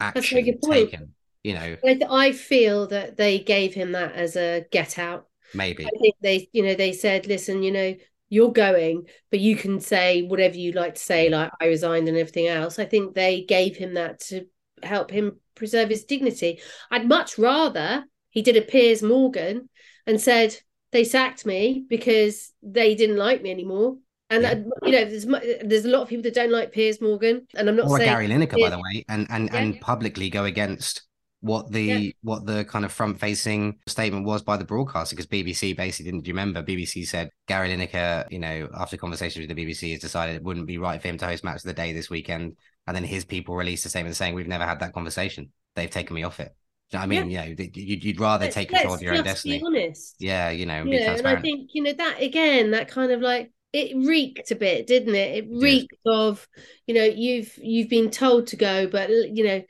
action 0.00 0.58
taken. 0.60 1.14
You 1.42 1.54
know, 1.54 1.76
I 2.10 2.32
feel 2.32 2.86
that 2.88 3.16
they 3.16 3.38
gave 3.38 3.72
him 3.72 3.92
that 3.92 4.12
as 4.12 4.36
a 4.36 4.66
get 4.70 4.98
out. 4.98 5.26
Maybe 5.54 5.86
I 5.86 5.90
think 6.00 6.16
they, 6.20 6.48
you 6.52 6.62
know, 6.62 6.74
they 6.74 6.92
said, 6.92 7.26
listen, 7.26 7.62
you 7.62 7.72
know, 7.72 7.94
you're 8.28 8.52
going, 8.52 9.06
but 9.30 9.40
you 9.40 9.56
can 9.56 9.80
say 9.80 10.22
whatever 10.22 10.56
you 10.56 10.72
like 10.72 10.94
to 10.94 11.00
say, 11.00 11.28
mm. 11.28 11.32
like 11.32 11.50
I 11.60 11.66
resigned 11.66 12.08
and 12.08 12.16
everything 12.16 12.46
else. 12.46 12.78
I 12.78 12.84
think 12.84 13.14
they 13.14 13.42
gave 13.42 13.76
him 13.76 13.94
that 13.94 14.20
to 14.28 14.46
help 14.82 15.10
him 15.10 15.40
preserve 15.54 15.88
his 15.88 16.04
dignity. 16.04 16.60
I'd 16.90 17.08
much 17.08 17.38
rather 17.38 18.04
he 18.30 18.42
did 18.42 18.56
a 18.56 18.62
Piers 18.62 19.02
Morgan 19.02 19.68
and 20.06 20.20
said 20.20 20.56
they 20.92 21.04
sacked 21.04 21.44
me 21.44 21.84
because 21.88 22.52
they 22.62 22.94
didn't 22.94 23.16
like 23.16 23.42
me 23.42 23.50
anymore. 23.50 23.96
And 24.30 24.42
yeah. 24.42 24.50
Uh, 24.50 24.86
you 24.86 24.92
know, 24.92 25.04
there's 25.04 25.26
there's 25.64 25.84
a 25.84 25.88
lot 25.88 26.02
of 26.02 26.08
people 26.08 26.22
that 26.22 26.34
don't 26.34 26.52
like 26.52 26.72
Piers 26.72 27.00
Morgan, 27.00 27.46
and 27.56 27.68
I'm 27.68 27.76
not 27.76 27.88
or 27.88 27.98
saying 27.98 28.08
Gary 28.08 28.28
Lineker, 28.28 28.60
by 28.60 28.70
the 28.70 28.78
way, 28.78 29.04
and 29.08 29.26
and 29.30 29.50
yeah. 29.52 29.58
and 29.58 29.80
publicly 29.80 30.30
go 30.30 30.44
against 30.44 31.02
what 31.40 31.70
the 31.72 31.82
yeah. 31.82 32.10
what 32.22 32.44
the 32.44 32.64
kind 32.64 32.84
of 32.84 32.92
front 32.92 33.18
facing 33.18 33.78
statement 33.86 34.26
was 34.26 34.42
by 34.42 34.56
the 34.56 34.64
broadcaster 34.64 35.16
because 35.16 35.26
BBC 35.26 35.74
basically 35.74 36.10
didn't 36.10 36.26
you 36.26 36.34
remember 36.34 36.62
BBC 36.62 37.06
said 37.06 37.30
Gary 37.48 37.74
Lineker 37.74 38.30
you 38.30 38.38
know 38.38 38.68
after 38.74 38.98
conversations 38.98 39.46
with 39.46 39.56
the 39.56 39.64
BBC 39.64 39.92
has 39.92 40.00
decided 40.00 40.36
it 40.36 40.42
wouldn't 40.42 40.66
be 40.66 40.76
right 40.76 41.00
for 41.00 41.08
him 41.08 41.16
to 41.16 41.26
host 41.26 41.42
match 41.42 41.56
of 41.56 41.62
the 41.62 41.72
day 41.72 41.94
this 41.94 42.10
weekend 42.10 42.56
and 42.86 42.94
then 42.94 43.04
his 43.04 43.24
people 43.24 43.56
released 43.56 43.86
a 43.86 43.88
statement 43.88 44.16
saying 44.16 44.34
we've 44.34 44.46
never 44.46 44.66
had 44.66 44.80
that 44.80 44.92
conversation 44.92 45.50
they've 45.76 45.90
taken 45.90 46.14
me 46.14 46.24
off 46.24 46.40
it 46.40 46.54
I 46.92 47.06
mean, 47.06 47.30
yeah. 47.30 47.44
you 47.44 47.54
know, 47.54 47.64
you'd, 47.72 48.04
you'd 48.04 48.20
rather 48.20 48.46
let's, 48.46 48.54
take 48.56 48.68
control 48.68 48.94
of 48.94 49.00
your 49.00 49.14
own 49.14 49.22
destiny. 49.22 49.62
honest. 49.64 50.16
Yeah, 50.18 50.50
you 50.50 50.66
know, 50.66 50.82
yeah, 50.82 51.12
and 51.12 51.24
I 51.24 51.40
think 51.40 51.70
you 51.72 51.84
know 51.84 51.92
that 51.92 52.20
again, 52.20 52.72
that 52.72 52.88
kind 52.88 53.12
of 53.12 53.20
like 53.20 53.52
it 53.72 53.96
reeked 53.96 54.50
a 54.50 54.56
bit, 54.56 54.86
didn't 54.86 55.14
it? 55.14 55.44
It 55.44 55.48
reeked 55.50 55.94
yeah. 56.04 56.12
of, 56.12 56.48
you 56.86 56.94
know, 56.94 57.04
you've 57.04 57.56
you've 57.62 57.88
been 57.88 58.10
told 58.10 58.48
to 58.48 58.56
go, 58.56 58.86
but 58.86 59.10
you 59.10 59.44
know, 59.44 59.62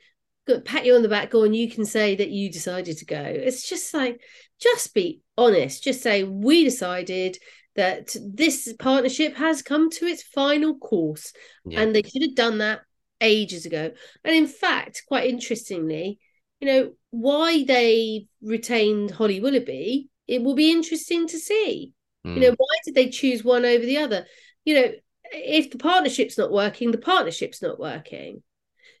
pat 0.65 0.85
you 0.85 0.95
on 0.95 1.01
the 1.01 1.09
back, 1.09 1.31
go 1.31 1.43
and 1.43 1.55
you 1.55 1.69
can 1.69 1.85
say 1.85 2.15
that 2.15 2.29
you 2.29 2.51
decided 2.51 2.97
to 2.97 3.05
go. 3.05 3.21
It's 3.21 3.67
just 3.67 3.93
like, 3.93 4.21
just 4.59 4.93
be 4.93 5.21
honest. 5.37 5.83
Just 5.83 6.01
say 6.01 6.23
we 6.23 6.63
decided 6.63 7.37
that 7.75 8.15
this 8.21 8.73
partnership 8.79 9.35
has 9.35 9.61
come 9.61 9.89
to 9.91 10.05
its 10.05 10.23
final 10.23 10.77
course, 10.77 11.33
yeah. 11.65 11.81
and 11.81 11.95
they 11.95 12.01
should 12.01 12.23
have 12.23 12.35
done 12.35 12.57
that 12.57 12.81
ages 13.21 13.65
ago. 13.65 13.91
And 14.23 14.35
in 14.35 14.47
fact, 14.47 15.03
quite 15.07 15.29
interestingly, 15.29 16.19
you 16.59 16.67
know, 16.67 16.91
why 17.11 17.63
they 17.63 18.27
retained 18.41 19.11
Holly 19.11 19.39
Willoughby, 19.39 20.09
it 20.27 20.41
will 20.41 20.55
be 20.55 20.71
interesting 20.71 21.27
to 21.27 21.37
see. 21.37 21.93
Mm. 22.25 22.35
You 22.35 22.41
know, 22.41 22.55
why 22.57 22.75
did 22.85 22.95
they 22.95 23.09
choose 23.09 23.43
one 23.43 23.65
over 23.65 23.85
the 23.85 23.97
other? 23.97 24.25
You 24.65 24.75
know, 24.75 24.91
if 25.31 25.71
the 25.71 25.77
partnership's 25.77 26.37
not 26.37 26.51
working, 26.51 26.91
the 26.91 26.97
partnership's 26.97 27.61
not 27.61 27.79
working. 27.79 28.43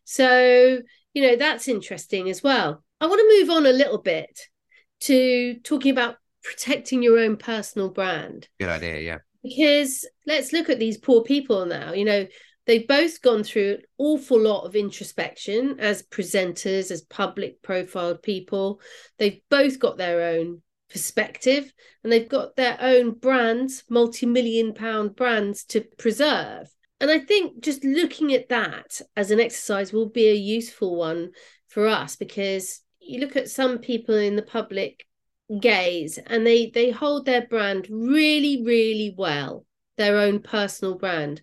So, 0.03 0.79
you 1.13 1.21
know, 1.21 1.35
that's 1.35 1.67
interesting 1.67 2.29
as 2.29 2.41
well. 2.41 2.83
I 2.99 3.07
want 3.07 3.19
to 3.19 3.39
move 3.39 3.49
on 3.49 3.65
a 3.65 3.75
little 3.75 3.99
bit 3.99 4.47
to 5.01 5.55
talking 5.63 5.91
about 5.91 6.15
protecting 6.43 7.03
your 7.03 7.19
own 7.19 7.37
personal 7.37 7.89
brand. 7.89 8.47
Good 8.59 8.69
idea, 8.69 8.99
yeah. 8.99 9.17
Because 9.43 10.07
let's 10.25 10.53
look 10.53 10.69
at 10.69 10.79
these 10.79 10.97
poor 10.97 11.23
people 11.23 11.65
now. 11.65 11.93
You 11.93 12.05
know, 12.05 12.27
They've 12.67 12.87
both 12.87 13.21
gone 13.21 13.43
through 13.43 13.71
an 13.71 13.81
awful 13.97 14.39
lot 14.39 14.65
of 14.65 14.75
introspection 14.75 15.79
as 15.79 16.03
presenters, 16.03 16.91
as 16.91 17.01
public 17.01 17.61
profiled 17.61 18.21
people. 18.21 18.79
They've 19.17 19.41
both 19.49 19.79
got 19.79 19.97
their 19.97 20.21
own 20.21 20.61
perspective 20.91 21.71
and 22.03 22.11
they've 22.11 22.29
got 22.29 22.55
their 22.55 22.77
own 22.79 23.11
brands, 23.11 23.83
multi 23.89 24.25
million 24.25 24.73
pound 24.73 25.15
brands 25.15 25.63
to 25.65 25.81
preserve. 25.97 26.67
And 26.99 27.09
I 27.09 27.19
think 27.19 27.63
just 27.63 27.83
looking 27.83 28.33
at 28.33 28.49
that 28.49 29.01
as 29.15 29.31
an 29.31 29.39
exercise 29.39 29.91
will 29.91 30.09
be 30.09 30.29
a 30.29 30.35
useful 30.35 30.95
one 30.95 31.31
for 31.67 31.87
us 31.87 32.15
because 32.15 32.81
you 32.99 33.19
look 33.19 33.35
at 33.35 33.49
some 33.49 33.79
people 33.79 34.15
in 34.15 34.35
the 34.35 34.43
public 34.43 35.05
gaze 35.59 36.17
and 36.27 36.45
they 36.45 36.69
they 36.69 36.91
hold 36.91 37.25
their 37.25 37.45
brand 37.45 37.85
really 37.89 38.63
really 38.63 39.13
well 39.17 39.65
their 39.97 40.17
own 40.17 40.39
personal 40.39 40.97
brand 40.97 41.41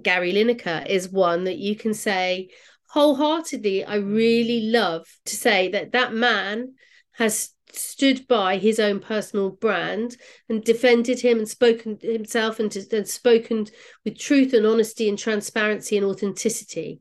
Gary 0.00 0.32
Lineker 0.32 0.86
is 0.86 1.10
one 1.10 1.44
that 1.44 1.58
you 1.58 1.76
can 1.76 1.92
say 1.92 2.48
wholeheartedly, 2.92 3.86
I 3.86 3.96
really 3.96 4.70
love 4.70 5.06
to 5.24 5.34
say 5.34 5.70
that 5.70 5.92
that 5.92 6.12
man 6.12 6.74
has 7.12 7.50
stood 7.74 8.26
by 8.28 8.58
his 8.58 8.78
own 8.78 9.00
personal 9.00 9.50
brand 9.50 10.16
and 10.48 10.64
defended 10.64 11.20
him 11.20 11.38
and 11.38 11.48
spoken 11.48 11.98
himself 12.00 12.60
and, 12.60 12.74
and 12.92 13.08
spoken 13.08 13.66
with 14.04 14.18
truth 14.18 14.52
and 14.52 14.66
honesty 14.66 15.08
and 15.08 15.18
transparency 15.18 15.96
and 15.96 16.06
authenticity. 16.06 17.00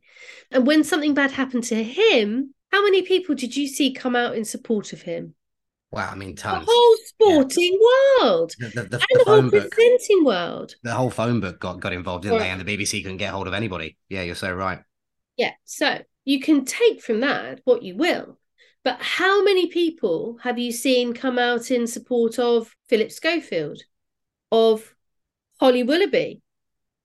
And 0.49 0.65
when 0.65 0.83
something 0.83 1.13
bad 1.13 1.31
happened 1.31 1.63
to 1.65 1.83
him, 1.83 2.53
how 2.71 2.83
many 2.83 3.01
people 3.01 3.35
did 3.35 3.55
you 3.55 3.67
see 3.67 3.93
come 3.93 4.15
out 4.15 4.35
in 4.35 4.45
support 4.45 4.93
of 4.93 5.01
him? 5.01 5.35
Wow, 5.91 6.09
I 6.09 6.15
mean, 6.15 6.37
tons. 6.37 6.65
The 6.65 6.71
whole 6.71 6.97
sporting 7.05 7.73
yeah. 7.73 8.23
world 8.23 8.53
the, 8.57 8.67
the, 8.69 8.83
the, 8.83 8.95
and 8.95 9.19
the, 9.19 9.23
whole 9.27 9.41
book, 9.41 9.71
presenting 9.71 10.23
world. 10.23 10.75
The 10.83 10.93
whole 10.93 11.09
phone 11.09 11.41
book 11.41 11.59
got, 11.59 11.81
got 11.81 11.91
involved, 11.91 12.23
didn't 12.23 12.37
right. 12.37 12.45
they? 12.45 12.49
And 12.49 12.61
the 12.61 12.77
BBC 12.77 13.03
couldn't 13.03 13.17
get 13.17 13.31
hold 13.31 13.47
of 13.47 13.53
anybody. 13.53 13.97
Yeah, 14.07 14.21
you're 14.21 14.35
so 14.35 14.53
right. 14.53 14.79
Yeah, 15.35 15.51
so 15.65 15.99
you 16.23 16.39
can 16.39 16.63
take 16.63 17.01
from 17.01 17.19
that 17.21 17.59
what 17.65 17.83
you 17.83 17.97
will. 17.97 18.37
But 18.83 18.97
how 18.99 19.43
many 19.43 19.67
people 19.67 20.37
have 20.41 20.57
you 20.57 20.71
seen 20.71 21.13
come 21.13 21.37
out 21.37 21.69
in 21.69 21.85
support 21.85 22.39
of 22.39 22.75
Phillip 22.89 23.11
Schofield, 23.11 23.81
of 24.51 24.95
Holly 25.59 25.83
Willoughby? 25.83 26.41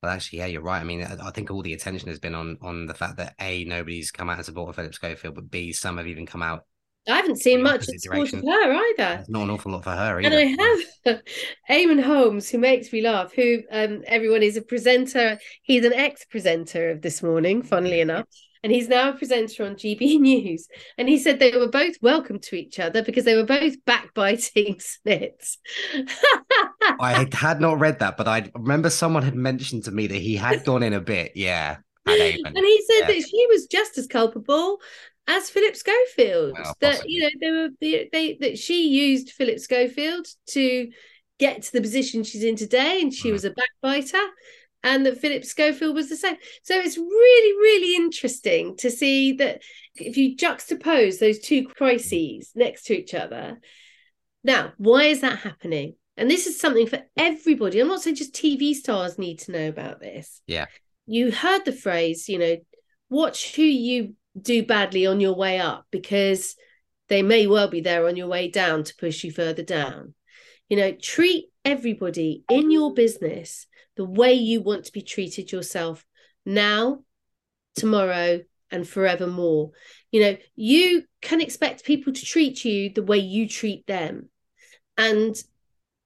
Well, 0.02 0.12
actually, 0.12 0.38
yeah, 0.38 0.46
you're 0.46 0.62
right. 0.62 0.80
I 0.80 0.84
mean, 0.84 1.02
I 1.02 1.30
think 1.30 1.50
all 1.50 1.62
the 1.62 1.74
attention 1.74 2.08
has 2.08 2.18
been 2.18 2.34
on 2.34 2.58
on 2.62 2.86
the 2.86 2.94
fact 2.94 3.16
that 3.18 3.34
a 3.40 3.64
nobody's 3.64 4.10
come 4.10 4.30
out 4.30 4.38
in 4.38 4.44
support 4.44 4.70
of 4.70 4.76
Phillip 4.76 4.94
Schofield, 4.94 5.34
but 5.34 5.50
b 5.50 5.72
some 5.72 5.98
have 5.98 6.06
even 6.06 6.26
come 6.26 6.42
out 6.42 6.64
I 7.08 7.16
haven't 7.16 7.36
seen 7.36 7.62
much 7.62 7.88
in 7.88 7.98
support 7.98 8.32
of 8.32 8.40
her 8.42 8.72
either. 8.72 8.94
There's 8.96 9.28
not 9.28 9.44
an 9.44 9.50
awful 9.50 9.72
lot 9.72 9.84
for 9.84 9.90
her 9.90 10.20
either. 10.20 10.36
And 10.38 10.58
I 10.60 11.06
have 11.06 11.22
Eamonn 11.70 12.02
Holmes, 12.02 12.50
who 12.50 12.58
makes 12.58 12.92
me 12.92 13.00
laugh, 13.00 13.32
who 13.32 13.62
um, 13.70 14.02
everyone 14.06 14.42
is 14.42 14.56
a 14.56 14.62
presenter. 14.62 15.38
He's 15.62 15.84
an 15.84 15.92
ex-presenter 15.92 16.90
of 16.90 17.02
This 17.02 17.22
Morning, 17.22 17.62
funnily 17.62 18.00
enough. 18.00 18.26
And 18.66 18.74
he's 18.74 18.88
now 18.88 19.10
a 19.10 19.12
presenter 19.12 19.64
on 19.64 19.76
GB 19.76 20.18
News. 20.20 20.66
And 20.98 21.08
he 21.08 21.20
said 21.20 21.38
they 21.38 21.56
were 21.56 21.68
both 21.68 21.94
welcome 22.02 22.40
to 22.40 22.56
each 22.56 22.80
other 22.80 23.00
because 23.00 23.24
they 23.24 23.36
were 23.36 23.44
both 23.44 23.76
backbiting 23.84 24.74
snits. 25.06 25.58
I 26.98 27.28
had 27.32 27.60
not 27.60 27.78
read 27.78 28.00
that, 28.00 28.16
but 28.16 28.26
I 28.26 28.50
remember 28.56 28.90
someone 28.90 29.22
had 29.22 29.36
mentioned 29.36 29.84
to 29.84 29.92
me 29.92 30.08
that 30.08 30.16
he 30.16 30.34
had 30.34 30.64
gone 30.64 30.82
in 30.82 30.94
a 30.94 31.00
bit. 31.00 31.30
Yeah. 31.36 31.76
And 32.06 32.16
he 32.16 32.84
said 32.88 33.02
yeah. 33.02 33.06
that 33.06 33.28
she 33.28 33.46
was 33.50 33.66
just 33.66 33.98
as 33.98 34.08
culpable 34.08 34.80
as 35.28 35.48
Phillip 35.48 35.76
Schofield. 35.76 36.54
Well, 36.58 36.76
that 36.80 37.08
you 37.08 37.20
know 37.22 37.30
they 37.40 37.50
were 37.50 37.68
they, 37.80 38.08
they 38.12 38.34
that 38.40 38.58
she 38.58 38.88
used 38.88 39.30
Phillip 39.30 39.60
Schofield 39.60 40.26
to 40.50 40.90
get 41.38 41.62
to 41.62 41.72
the 41.72 41.80
position 41.80 42.24
she's 42.24 42.44
in 42.44 42.56
today, 42.56 43.00
and 43.00 43.12
she 43.12 43.30
mm. 43.30 43.32
was 43.32 43.44
a 43.44 43.52
backbiter, 43.52 44.24
and 44.86 45.04
that 45.04 45.18
Phillip 45.18 45.44
Schofield 45.44 45.96
was 45.96 46.08
the 46.08 46.16
same. 46.16 46.36
So 46.62 46.78
it's 46.78 46.96
really, 46.96 47.52
really 47.58 47.96
interesting 47.96 48.76
to 48.76 48.88
see 48.90 49.32
that 49.32 49.60
if 49.96 50.16
you 50.16 50.36
juxtapose 50.36 51.18
those 51.18 51.40
two 51.40 51.66
crises 51.66 52.52
next 52.54 52.84
to 52.84 52.96
each 52.96 53.12
other. 53.12 53.58
Now, 54.44 54.72
why 54.78 55.06
is 55.06 55.22
that 55.22 55.40
happening? 55.40 55.96
And 56.16 56.30
this 56.30 56.46
is 56.46 56.58
something 56.58 56.86
for 56.86 57.02
everybody. 57.16 57.80
I'm 57.80 57.88
not 57.88 58.00
saying 58.00 58.14
just 58.14 58.32
TV 58.32 58.74
stars 58.74 59.18
need 59.18 59.40
to 59.40 59.52
know 59.52 59.68
about 59.68 59.98
this. 59.98 60.40
Yeah. 60.46 60.66
You 61.04 61.32
heard 61.32 61.64
the 61.64 61.72
phrase, 61.72 62.28
you 62.28 62.38
know, 62.38 62.56
watch 63.10 63.56
who 63.56 63.62
you 63.62 64.14
do 64.40 64.64
badly 64.64 65.04
on 65.04 65.18
your 65.18 65.34
way 65.34 65.58
up 65.58 65.84
because 65.90 66.54
they 67.08 67.22
may 67.22 67.48
well 67.48 67.68
be 67.68 67.80
there 67.80 68.06
on 68.06 68.14
your 68.14 68.28
way 68.28 68.48
down 68.48 68.84
to 68.84 68.94
push 68.96 69.24
you 69.24 69.32
further 69.32 69.64
down. 69.64 70.14
You 70.68 70.76
know, 70.76 70.92
treat 70.92 71.46
everybody 71.64 72.44
in 72.48 72.70
your 72.70 72.94
business 72.94 73.66
the 73.96 74.04
way 74.04 74.34
you 74.34 74.60
want 74.60 74.84
to 74.84 74.92
be 74.92 75.02
treated 75.02 75.50
yourself 75.52 76.04
now, 76.44 77.02
tomorrow, 77.74 78.40
and 78.70 78.88
forevermore. 78.88 79.70
You 80.10 80.20
know, 80.22 80.36
you 80.54 81.04
can 81.22 81.40
expect 81.40 81.84
people 81.84 82.12
to 82.12 82.24
treat 82.24 82.64
you 82.64 82.90
the 82.90 83.02
way 83.02 83.18
you 83.18 83.48
treat 83.48 83.86
them. 83.86 84.28
And 84.96 85.36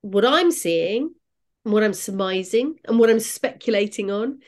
what 0.03 0.25
I'm 0.25 0.51
seeing, 0.51 1.15
and 1.65 1.75
what 1.75 1.83
I'm 1.83 1.95
surmising, 1.95 2.77
and 2.87 2.99
what 2.99 3.11
I'm 3.11 3.21
speculating 3.21 4.11
on 4.11 4.41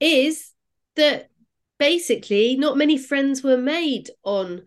is 0.00 0.52
that 0.96 1.30
basically 1.78 2.56
not 2.56 2.76
many 2.76 2.98
friends 2.98 3.42
were 3.42 3.56
made 3.56 4.10
on 4.24 4.62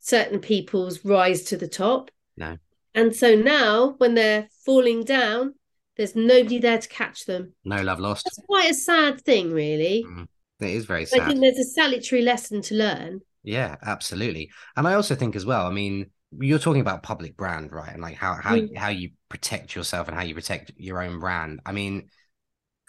certain 0.00 0.40
people's 0.40 1.04
rise 1.04 1.42
to 1.44 1.56
the 1.56 1.68
top. 1.68 2.10
No. 2.36 2.56
And 2.94 3.14
so 3.14 3.34
now 3.34 3.94
when 3.98 4.14
they're 4.14 4.48
falling 4.64 5.04
down, 5.04 5.54
there's 5.96 6.14
nobody 6.14 6.58
there 6.58 6.78
to 6.78 6.88
catch 6.88 7.24
them. 7.24 7.54
No 7.64 7.82
love 7.82 8.00
lost. 8.00 8.24
That's 8.24 8.46
quite 8.46 8.70
a 8.70 8.74
sad 8.74 9.20
thing, 9.22 9.52
really. 9.52 10.04
Mm, 10.06 10.26
it 10.60 10.70
is 10.70 10.84
very 10.84 11.06
sad. 11.06 11.20
I 11.20 11.26
think 11.26 11.40
there's 11.40 11.58
a 11.58 11.64
salutary 11.64 12.22
lesson 12.22 12.62
to 12.62 12.74
learn. 12.74 13.20
Yeah, 13.42 13.76
absolutely. 13.82 14.50
And 14.76 14.86
I 14.86 14.94
also 14.94 15.14
think 15.14 15.36
as 15.36 15.46
well, 15.46 15.66
I 15.66 15.70
mean, 15.70 16.10
you're 16.38 16.58
talking 16.58 16.80
about 16.80 17.02
public 17.02 17.36
brand, 17.36 17.72
right? 17.72 17.92
And 17.92 18.02
like 18.02 18.16
how 18.16 18.34
how 18.34 18.56
mm. 18.56 18.76
how 18.76 18.88
you 18.88 19.10
protect 19.28 19.74
yourself 19.74 20.08
and 20.08 20.16
how 20.16 20.22
you 20.22 20.34
protect 20.34 20.72
your 20.76 21.02
own 21.02 21.20
brand. 21.20 21.60
I 21.64 21.72
mean, 21.72 22.08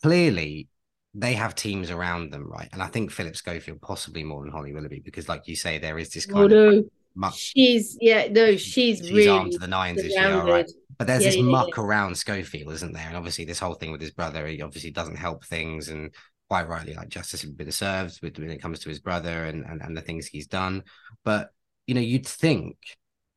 clearly 0.01 0.69
they 1.13 1.33
have 1.33 1.55
teams 1.55 1.89
around 1.89 2.31
them, 2.31 2.47
right? 2.47 2.69
And 2.73 2.81
I 2.81 2.87
think 2.87 3.11
Phillip 3.11 3.35
Schofield 3.35 3.81
possibly 3.81 4.23
more 4.23 4.41
than 4.43 4.51
Holly 4.51 4.73
Willoughby 4.73 5.01
because, 5.03 5.29
like 5.29 5.47
you 5.47 5.55
say, 5.55 5.77
there 5.77 5.97
is 5.97 6.09
this 6.09 6.25
kind 6.25 6.51
oh, 6.51 6.67
of 6.67 6.73
no. 6.73 6.83
Muck. 7.17 7.33
She's 7.35 7.97
yeah, 7.99 8.27
no, 8.29 8.55
she's, 8.55 8.99
she's 8.99 9.11
really 9.11 9.27
armed 9.27 9.53
to 9.53 9.59
the 9.59 9.67
nines, 9.67 10.01
is 10.01 10.13
she? 10.13 10.19
All 10.19 10.45
right. 10.45 10.69
But 10.97 11.07
there's 11.07 11.23
yeah, 11.23 11.29
this 11.29 11.37
yeah, 11.37 11.43
muck 11.43 11.77
yeah. 11.77 11.83
around 11.83 12.17
Schofield, 12.17 12.73
isn't 12.73 12.93
there? 12.93 13.05
And 13.07 13.17
obviously, 13.17 13.45
this 13.45 13.59
whole 13.59 13.75
thing 13.75 13.91
with 13.91 14.01
his 14.01 14.11
brother, 14.11 14.47
he 14.47 14.61
obviously 14.61 14.91
doesn't 14.91 15.17
help 15.17 15.45
things, 15.45 15.89
and 15.89 16.13
quite 16.49 16.67
rightly, 16.67 16.93
like 16.93 17.09
justice 17.09 17.41
has 17.41 17.51
been 17.51 17.71
served 17.71 18.19
with 18.21 18.37
when 18.39 18.49
it 18.49 18.61
comes 18.61 18.79
to 18.79 18.89
his 18.89 18.99
brother 18.99 19.45
and, 19.45 19.65
and 19.65 19.81
and 19.81 19.95
the 19.95 20.01
things 20.01 20.27
he's 20.27 20.47
done. 20.47 20.83
But 21.23 21.49
you 21.85 21.95
know, 21.95 22.01
you'd 22.01 22.27
think 22.27 22.77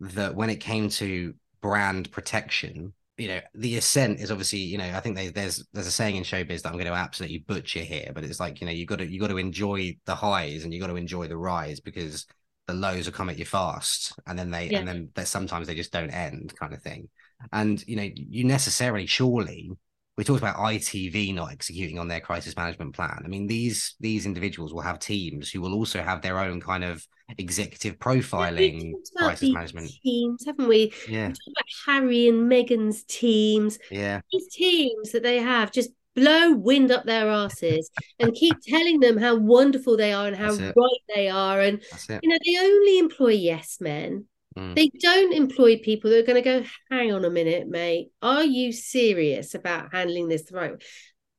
that 0.00 0.34
when 0.34 0.50
it 0.50 0.60
came 0.60 0.88
to 0.88 1.34
brand 1.60 2.10
protection, 2.10 2.94
you 3.20 3.28
know 3.28 3.40
the 3.54 3.76
ascent 3.76 4.18
is 4.18 4.30
obviously 4.30 4.60
you 4.60 4.78
know 4.78 4.90
i 4.94 5.00
think 5.00 5.14
they, 5.14 5.28
there's 5.28 5.66
there's 5.74 5.86
a 5.86 5.90
saying 5.90 6.16
in 6.16 6.22
showbiz 6.22 6.62
that 6.62 6.70
i'm 6.70 6.78
going 6.78 6.86
to 6.86 6.92
absolutely 6.92 7.38
butcher 7.38 7.80
here 7.80 8.10
but 8.14 8.24
it's 8.24 8.40
like 8.40 8.60
you 8.60 8.66
know 8.66 8.72
you 8.72 8.86
got 8.86 8.98
to 8.98 9.06
you 9.06 9.20
got 9.20 9.28
to 9.28 9.36
enjoy 9.36 9.94
the 10.06 10.14
highs 10.14 10.64
and 10.64 10.72
you 10.72 10.80
got 10.80 10.86
to 10.86 10.96
enjoy 10.96 11.28
the 11.28 11.36
rise 11.36 11.80
because 11.80 12.26
the 12.70 12.78
lows 12.78 13.06
will 13.06 13.12
come 13.12 13.28
at 13.28 13.38
you 13.38 13.44
fast 13.44 14.12
and 14.26 14.38
then 14.38 14.50
they 14.50 14.68
yeah. 14.68 14.78
and 14.78 14.88
then 14.88 15.26
sometimes 15.26 15.66
they 15.66 15.74
just 15.74 15.92
don't 15.92 16.10
end 16.10 16.54
kind 16.58 16.72
of 16.72 16.82
thing 16.82 17.08
and 17.52 17.86
you 17.86 17.96
know 17.96 18.08
you 18.14 18.44
necessarily 18.44 19.06
surely 19.06 19.70
we 20.16 20.24
talked 20.24 20.42
about 20.42 20.56
ITV 20.56 21.34
not 21.34 21.50
executing 21.50 21.98
on 21.98 22.06
their 22.06 22.20
crisis 22.20 22.54
management 22.54 22.94
plan. 22.94 23.22
I 23.24 23.28
mean, 23.28 23.46
these 23.46 23.94
these 24.00 24.26
individuals 24.26 24.74
will 24.74 24.82
have 24.82 24.98
teams 24.98 25.50
who 25.50 25.62
will 25.62 25.72
also 25.72 26.02
have 26.02 26.20
their 26.20 26.38
own 26.38 26.60
kind 26.60 26.84
of 26.84 27.06
executive 27.38 27.98
profiling 27.98 28.92
yeah, 28.92 29.26
crisis 29.26 29.50
management 29.50 29.90
teams, 30.02 30.44
haven't 30.44 30.68
we? 30.68 30.92
Yeah. 31.08 31.28
We 31.28 31.54
about 31.54 31.64
Harry 31.86 32.28
and 32.28 32.52
Meghan's 32.52 33.04
teams. 33.04 33.78
Yeah. 33.90 34.20
These 34.30 34.48
teams 34.52 35.12
that 35.12 35.22
they 35.22 35.38
have 35.38 35.72
just 35.72 35.88
blow 36.20 36.52
wind 36.52 36.90
up 36.90 37.04
their 37.04 37.28
asses 37.28 37.90
and 38.18 38.34
keep 38.34 38.56
telling 38.62 39.00
them 39.00 39.16
how 39.16 39.36
wonderful 39.36 39.96
they 39.96 40.12
are 40.12 40.26
and 40.26 40.36
how 40.36 40.52
right 40.52 41.00
they 41.14 41.28
are. 41.28 41.60
And 41.60 41.82
you 42.08 42.28
know, 42.28 42.38
they 42.44 42.58
only 42.58 42.98
employ 42.98 43.32
yes 43.32 43.78
men. 43.80 44.26
Mm. 44.56 44.74
They 44.74 44.90
don't 45.00 45.32
employ 45.32 45.78
people 45.78 46.10
that 46.10 46.18
are 46.18 46.26
going 46.26 46.42
to 46.42 46.62
go, 46.62 46.64
hang 46.90 47.12
on 47.12 47.24
a 47.24 47.30
minute, 47.30 47.68
mate. 47.68 48.10
Are 48.20 48.44
you 48.44 48.72
serious 48.72 49.54
about 49.54 49.94
handling 49.94 50.28
this 50.28 50.44
the 50.44 50.56
right 50.56 50.72
way? 50.72 50.78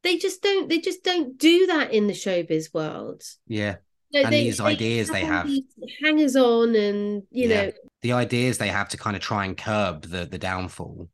They 0.03 0.17
just 0.17 0.41
don't, 0.41 0.67
they 0.67 0.79
just 0.79 1.03
don't 1.03 1.37
do 1.37 1.67
that 1.67 1.93
in 1.93 2.07
the 2.07 2.13
showbiz 2.13 2.73
world. 2.73 3.23
Yeah. 3.47 3.75
and 4.13 4.33
they, 4.33 4.45
these 4.45 4.57
they 4.57 4.63
ideas 4.63 5.09
have 5.09 5.15
they 5.15 5.25
have 5.25 5.49
hangers 6.03 6.35
on 6.35 6.75
and 6.75 7.23
you 7.31 7.47
yeah. 7.47 7.65
know 7.65 7.71
the 8.01 8.13
ideas 8.13 8.57
they 8.57 8.67
have 8.67 8.89
to 8.89 8.97
kind 8.97 9.15
of 9.15 9.21
try 9.21 9.45
and 9.45 9.55
curb 9.55 10.01
the 10.03 10.25
the 10.25 10.37
downfall 10.37 11.07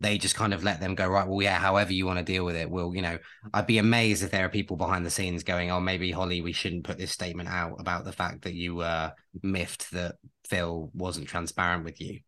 they 0.00 0.18
just 0.18 0.34
kind 0.34 0.52
of 0.52 0.62
let 0.62 0.78
them 0.78 0.94
go 0.94 1.08
right 1.08 1.26
well 1.26 1.40
yeah 1.40 1.58
however 1.58 1.92
you 1.92 2.04
want 2.04 2.18
to 2.18 2.24
deal 2.24 2.44
with 2.44 2.54
it 2.54 2.70
well 2.70 2.94
you 2.94 3.00
know 3.00 3.18
i'd 3.54 3.66
be 3.66 3.78
amazed 3.78 4.22
if 4.22 4.30
there 4.30 4.44
are 4.44 4.50
people 4.50 4.76
behind 4.76 5.06
the 5.06 5.10
scenes 5.10 5.42
going 5.42 5.70
oh 5.70 5.80
maybe 5.80 6.10
holly 6.10 6.42
we 6.42 6.52
shouldn't 6.52 6.84
put 6.84 6.98
this 6.98 7.10
statement 7.10 7.48
out 7.48 7.76
about 7.80 8.04
the 8.04 8.12
fact 8.12 8.42
that 8.42 8.52
you 8.52 8.80
uh 8.80 9.10
miffed 9.42 9.90
that 9.92 10.16
phil 10.46 10.90
wasn't 10.94 11.28
transparent 11.28 11.84
with 11.84 12.00
you. 12.00 12.20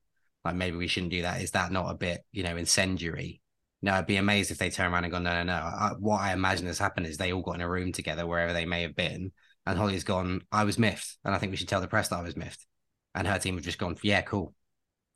Like 0.44 0.54
maybe 0.54 0.76
we 0.76 0.88
shouldn't 0.88 1.12
do 1.12 1.22
that. 1.22 1.42
Is 1.42 1.52
that 1.52 1.72
not 1.72 1.90
a 1.90 1.94
bit 1.96 2.24
you 2.32 2.42
know 2.42 2.56
incendiary? 2.56 3.40
No 3.80 3.92
i'd 3.92 4.06
be 4.06 4.16
amazed 4.16 4.50
if 4.50 4.58
they 4.58 4.70
turn 4.70 4.92
around 4.92 5.04
and 5.04 5.12
go 5.12 5.18
no 5.18 5.32
no 5.32 5.44
no. 5.44 5.52
I, 5.52 5.92
what 5.98 6.20
i 6.20 6.32
imagine 6.32 6.66
has 6.66 6.80
happened 6.80 7.06
is 7.06 7.16
they 7.16 7.32
all 7.32 7.42
got 7.42 7.54
in 7.54 7.60
a 7.60 7.68
room 7.68 7.92
together 7.92 8.26
wherever 8.26 8.52
they 8.52 8.64
may 8.64 8.82
have 8.82 8.96
been 8.96 9.30
and 9.66 9.78
holly's 9.78 10.02
gone 10.02 10.42
i 10.50 10.64
was 10.64 10.80
miffed 10.80 11.16
and 11.24 11.32
i 11.32 11.38
think 11.38 11.50
we 11.50 11.56
should 11.56 11.68
tell 11.68 11.80
the 11.80 11.86
press 11.86 12.08
that 12.08 12.18
i 12.18 12.22
was 12.22 12.36
miffed. 12.36 12.66
And 13.14 13.26
her 13.26 13.38
team 13.38 13.54
have 13.54 13.64
just 13.64 13.78
gone 13.78 13.96
yeah 14.02 14.22
cool 14.22 14.52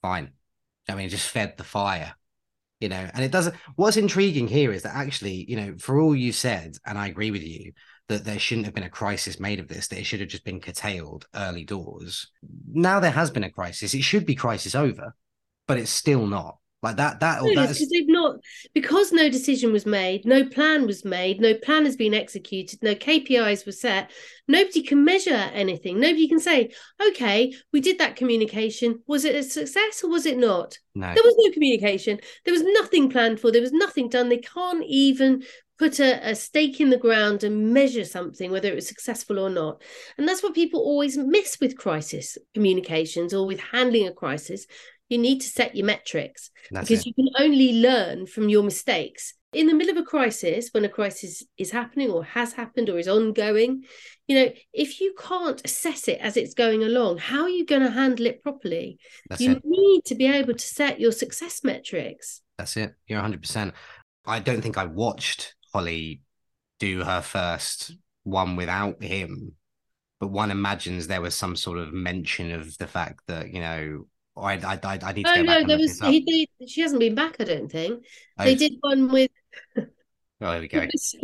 fine. 0.00 0.32
I 0.88 0.94
mean 0.94 1.08
just 1.08 1.28
fed 1.28 1.56
the 1.56 1.64
fire 1.64 2.14
you 2.82 2.88
know 2.88 3.08
and 3.14 3.24
it 3.24 3.30
doesn't 3.30 3.54
what's 3.76 3.96
intriguing 3.96 4.48
here 4.48 4.72
is 4.72 4.82
that 4.82 4.94
actually 4.94 5.44
you 5.48 5.56
know 5.56 5.74
for 5.78 6.00
all 6.00 6.14
you 6.14 6.32
said 6.32 6.76
and 6.84 6.98
i 6.98 7.06
agree 7.06 7.30
with 7.30 7.42
you 7.42 7.72
that 8.08 8.24
there 8.24 8.38
shouldn't 8.38 8.66
have 8.66 8.74
been 8.74 8.84
a 8.84 8.90
crisis 8.90 9.40
made 9.40 9.60
of 9.60 9.68
this 9.68 9.88
that 9.88 9.98
it 9.98 10.04
should 10.04 10.20
have 10.20 10.28
just 10.28 10.44
been 10.44 10.60
curtailed 10.60 11.26
early 11.34 11.64
doors. 11.64 12.28
Now 12.70 13.00
there 13.00 13.10
has 13.10 13.30
been 13.30 13.44
a 13.44 13.50
crisis 13.50 13.94
it 13.94 14.02
should 14.02 14.26
be 14.26 14.34
crisis 14.34 14.74
over 14.74 15.14
but 15.66 15.78
it's 15.78 15.90
still 15.90 16.26
not 16.26 16.58
like 16.82 16.96
that, 16.96 17.20
that, 17.20 17.42
no, 17.42 17.48
because 17.48 17.88
they've 17.90 18.08
not 18.08 18.40
because 18.74 19.12
no 19.12 19.28
decision 19.28 19.72
was 19.72 19.86
made, 19.86 20.26
no 20.26 20.44
plan 20.44 20.84
was 20.84 21.04
made, 21.04 21.40
no 21.40 21.54
plan 21.54 21.84
has 21.84 21.94
been 21.94 22.12
executed, 22.12 22.82
no 22.82 22.96
KPIs 22.96 23.64
were 23.64 23.72
set. 23.72 24.10
Nobody 24.48 24.82
can 24.82 25.04
measure 25.04 25.30
anything. 25.30 26.00
Nobody 26.00 26.26
can 26.26 26.40
say, 26.40 26.72
okay, 27.08 27.54
we 27.72 27.80
did 27.80 27.98
that 27.98 28.16
communication. 28.16 29.00
Was 29.06 29.24
it 29.24 29.36
a 29.36 29.44
success 29.44 30.02
or 30.02 30.10
was 30.10 30.26
it 30.26 30.36
not? 30.36 30.76
No. 30.96 31.14
There 31.14 31.22
was 31.22 31.36
no 31.38 31.52
communication. 31.52 32.18
There 32.44 32.52
was 32.52 32.64
nothing 32.64 33.08
planned 33.08 33.38
for. 33.38 33.52
There 33.52 33.62
was 33.62 33.72
nothing 33.72 34.08
done. 34.08 34.28
They 34.28 34.38
can't 34.38 34.84
even 34.84 35.44
put 35.78 35.98
a, 36.00 36.30
a 36.30 36.34
stake 36.34 36.80
in 36.80 36.90
the 36.90 36.96
ground 36.96 37.42
and 37.42 37.72
measure 37.72 38.04
something, 38.04 38.50
whether 38.50 38.68
it 38.68 38.74
was 38.74 38.86
successful 38.86 39.38
or 39.38 39.50
not. 39.50 39.82
And 40.18 40.28
that's 40.28 40.42
what 40.42 40.54
people 40.54 40.80
always 40.80 41.16
miss 41.16 41.58
with 41.60 41.76
crisis 41.76 42.38
communications 42.54 43.34
or 43.34 43.46
with 43.46 43.58
handling 43.58 44.06
a 44.06 44.12
crisis 44.12 44.66
you 45.12 45.18
need 45.18 45.40
to 45.40 45.48
set 45.48 45.76
your 45.76 45.86
metrics 45.86 46.50
That's 46.70 46.88
because 46.88 47.06
it. 47.06 47.08
you 47.08 47.14
can 47.14 47.28
only 47.38 47.74
learn 47.74 48.26
from 48.26 48.48
your 48.48 48.62
mistakes. 48.62 49.34
In 49.52 49.66
the 49.66 49.74
middle 49.74 49.96
of 49.96 50.02
a 50.02 50.06
crisis, 50.06 50.70
when 50.72 50.86
a 50.86 50.88
crisis 50.88 51.44
is 51.58 51.70
happening 51.70 52.10
or 52.10 52.24
has 52.24 52.54
happened 52.54 52.88
or 52.88 52.98
is 52.98 53.06
ongoing, 53.06 53.84
you 54.26 54.36
know, 54.36 54.50
if 54.72 54.98
you 54.98 55.14
can't 55.18 55.60
assess 55.64 56.08
it 56.08 56.18
as 56.20 56.38
it's 56.38 56.54
going 56.54 56.82
along, 56.82 57.18
how 57.18 57.42
are 57.42 57.50
you 57.50 57.66
going 57.66 57.82
to 57.82 57.90
handle 57.90 58.26
it 58.26 58.42
properly? 58.42 58.98
That's 59.28 59.42
you 59.42 59.52
it. 59.52 59.62
need 59.64 60.06
to 60.06 60.14
be 60.14 60.26
able 60.26 60.54
to 60.54 60.66
set 60.66 60.98
your 60.98 61.12
success 61.12 61.62
metrics. 61.62 62.40
That's 62.56 62.78
it. 62.78 62.94
You're 63.06 63.20
100%. 63.20 63.72
I 64.26 64.38
don't 64.40 64.62
think 64.62 64.78
I 64.78 64.86
watched 64.86 65.54
Holly 65.72 66.22
do 66.78 67.04
her 67.04 67.20
first 67.20 67.94
one 68.24 68.56
without 68.56 69.02
him 69.02 69.52
but 70.22 70.30
one 70.30 70.52
imagines 70.52 71.08
there 71.08 71.20
was 71.20 71.34
some 71.34 71.56
sort 71.56 71.78
of 71.78 71.92
mention 71.92 72.52
of 72.52 72.78
the 72.78 72.86
fact 72.86 73.22
that 73.26 73.52
you 73.52 73.60
know 73.60 74.06
or 74.34 74.44
I, 74.44 74.54
I, 74.54 74.78
I, 74.82 74.98
I 75.02 75.12
need 75.12 75.24
to 75.24 75.38
oh, 75.38 75.42
no, 75.42 75.66
there 75.66 75.78
was 75.78 76.00
he 76.00 76.20
did, 76.20 76.70
she 76.70 76.80
hasn't 76.80 77.00
been 77.00 77.14
back, 77.14 77.36
I 77.38 77.44
don't 77.44 77.70
think. 77.70 78.04
Oh, 78.38 78.44
they 78.44 78.54
did 78.54 78.74
one 78.80 79.10
with 79.10 79.30
Oh, 80.42 80.50
there 80.50 80.60
we 80.60 80.68
go. 80.68 80.80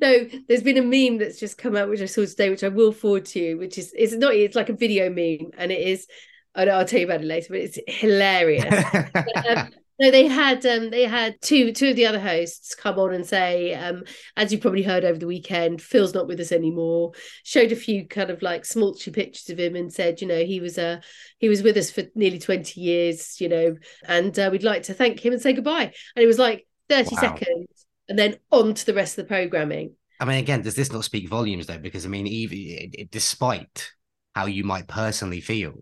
no, 0.00 0.28
there's 0.48 0.62
been 0.62 0.76
a 0.76 0.82
meme 0.82 1.18
that's 1.18 1.40
just 1.40 1.58
come 1.58 1.76
out, 1.76 1.88
which 1.88 2.00
I 2.00 2.06
saw 2.06 2.24
today, 2.24 2.50
which 2.50 2.62
I 2.62 2.68
will 2.68 2.92
forward 2.92 3.24
to 3.26 3.40
you, 3.40 3.58
which 3.58 3.78
is 3.78 3.92
it's 3.96 4.14
not 4.14 4.34
it's 4.34 4.54
like 4.54 4.68
a 4.68 4.74
video 4.74 5.10
meme, 5.10 5.50
and 5.58 5.72
it 5.72 5.80
is. 5.80 6.06
I 6.54 6.64
know 6.64 6.72
I'll 6.72 6.84
tell 6.84 7.00
you 7.00 7.06
about 7.06 7.20
it 7.20 7.26
later, 7.26 7.48
but 7.50 7.58
it's 7.58 7.78
hilarious. 7.88 8.64
um, 9.48 9.70
No, 10.00 10.12
they 10.12 10.28
had 10.28 10.64
um 10.64 10.90
they 10.90 11.04
had 11.04 11.40
two 11.42 11.72
two 11.72 11.90
of 11.90 11.96
the 11.96 12.06
other 12.06 12.20
hosts 12.20 12.74
come 12.74 12.98
on 12.98 13.12
and 13.12 13.26
say, 13.26 13.74
um, 13.74 14.04
as 14.36 14.52
you 14.52 14.58
probably 14.58 14.82
heard 14.82 15.04
over 15.04 15.18
the 15.18 15.26
weekend, 15.26 15.82
Phil's 15.82 16.14
not 16.14 16.28
with 16.28 16.38
us 16.38 16.52
anymore. 16.52 17.12
Showed 17.42 17.72
a 17.72 17.76
few 17.76 18.06
kind 18.06 18.30
of 18.30 18.40
like 18.40 18.62
smolchy 18.62 19.12
pictures 19.12 19.50
of 19.50 19.58
him 19.58 19.74
and 19.74 19.92
said, 19.92 20.20
you 20.20 20.28
know, 20.28 20.44
he 20.44 20.60
was 20.60 20.78
uh 20.78 21.00
he 21.38 21.48
was 21.48 21.62
with 21.62 21.76
us 21.76 21.90
for 21.90 22.04
nearly 22.14 22.38
20 22.38 22.80
years, 22.80 23.40
you 23.40 23.48
know, 23.48 23.76
and 24.06 24.38
uh, 24.38 24.48
we'd 24.52 24.62
like 24.62 24.84
to 24.84 24.94
thank 24.94 25.24
him 25.24 25.32
and 25.32 25.42
say 25.42 25.52
goodbye. 25.52 25.92
And 26.14 26.22
it 26.22 26.26
was 26.26 26.38
like 26.38 26.66
30 26.88 27.14
wow. 27.16 27.20
seconds 27.20 27.86
and 28.08 28.18
then 28.18 28.36
on 28.50 28.74
to 28.74 28.86
the 28.86 28.94
rest 28.94 29.18
of 29.18 29.24
the 29.24 29.28
programming. 29.28 29.94
I 30.20 30.24
mean, 30.24 30.38
again, 30.38 30.62
does 30.62 30.74
this 30.74 30.92
not 30.92 31.04
speak 31.04 31.28
volumes 31.28 31.66
though? 31.66 31.78
Because 31.78 32.04
I 32.04 32.08
mean, 32.08 32.26
even 32.26 32.92
despite 33.10 33.92
how 34.34 34.46
you 34.46 34.64
might 34.64 34.88
personally 34.88 35.40
feel, 35.40 35.74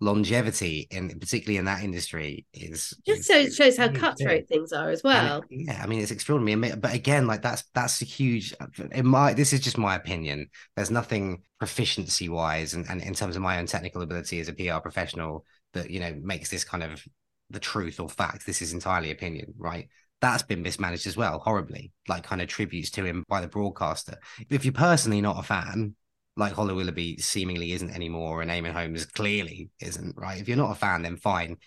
longevity 0.00 0.86
in 0.90 1.08
particularly 1.18 1.58
in 1.58 1.64
that 1.66 1.82
industry 1.82 2.46
is 2.52 2.94
just 3.06 3.24
so 3.24 3.36
it 3.36 3.52
shows 3.52 3.76
how 3.76 3.88
cutthroat 3.88 4.46
things 4.48 4.72
are 4.72 4.88
as 4.88 5.02
well. 5.02 5.42
It, 5.50 5.66
yeah, 5.66 5.80
I 5.82 5.86
mean 5.86 6.00
it's 6.00 6.10
extraordinary. 6.10 6.74
But 6.76 6.94
again, 6.94 7.26
like 7.26 7.42
that's 7.42 7.64
that's 7.74 8.02
a 8.02 8.04
huge. 8.04 8.54
In 8.92 9.06
my 9.06 9.34
this 9.34 9.52
is 9.52 9.60
just 9.60 9.78
my 9.78 9.94
opinion. 9.94 10.48
There's 10.76 10.90
nothing 10.90 11.42
proficiency 11.58 12.28
wise 12.28 12.74
and, 12.74 12.88
and 12.88 13.02
in 13.02 13.14
terms 13.14 13.36
of 13.36 13.42
my 13.42 13.58
own 13.58 13.66
technical 13.66 14.02
ability 14.02 14.40
as 14.40 14.48
a 14.48 14.52
PR 14.52 14.78
professional 14.78 15.44
that 15.74 15.90
you 15.90 16.00
know 16.00 16.18
makes 16.22 16.50
this 16.50 16.64
kind 16.64 16.82
of 16.82 17.02
the 17.50 17.60
truth 17.60 18.00
or 18.00 18.08
fact. 18.08 18.46
This 18.46 18.62
is 18.62 18.72
entirely 18.72 19.10
opinion, 19.10 19.54
right? 19.56 19.88
That's 20.20 20.42
been 20.42 20.62
mismanaged 20.62 21.06
as 21.06 21.16
well, 21.16 21.40
horribly, 21.40 21.92
like 22.08 22.22
kind 22.22 22.40
of 22.40 22.48
tributes 22.48 22.90
to 22.92 23.04
him 23.04 23.24
by 23.28 23.40
the 23.40 23.48
broadcaster. 23.48 24.18
If 24.48 24.64
you're 24.64 24.72
personally 24.72 25.20
not 25.20 25.38
a 25.38 25.42
fan, 25.42 25.96
like 26.36 26.52
Holly 26.52 26.74
Willoughby 26.74 27.18
seemingly 27.18 27.72
isn't 27.72 27.90
anymore, 27.90 28.42
and 28.42 28.50
Eamonn 28.50 28.72
Holmes 28.72 29.06
clearly 29.06 29.70
isn't, 29.80 30.16
right? 30.16 30.40
If 30.40 30.48
you're 30.48 30.56
not 30.56 30.72
a 30.72 30.76
fan, 30.76 31.02
then 31.02 31.16
fine. 31.16 31.58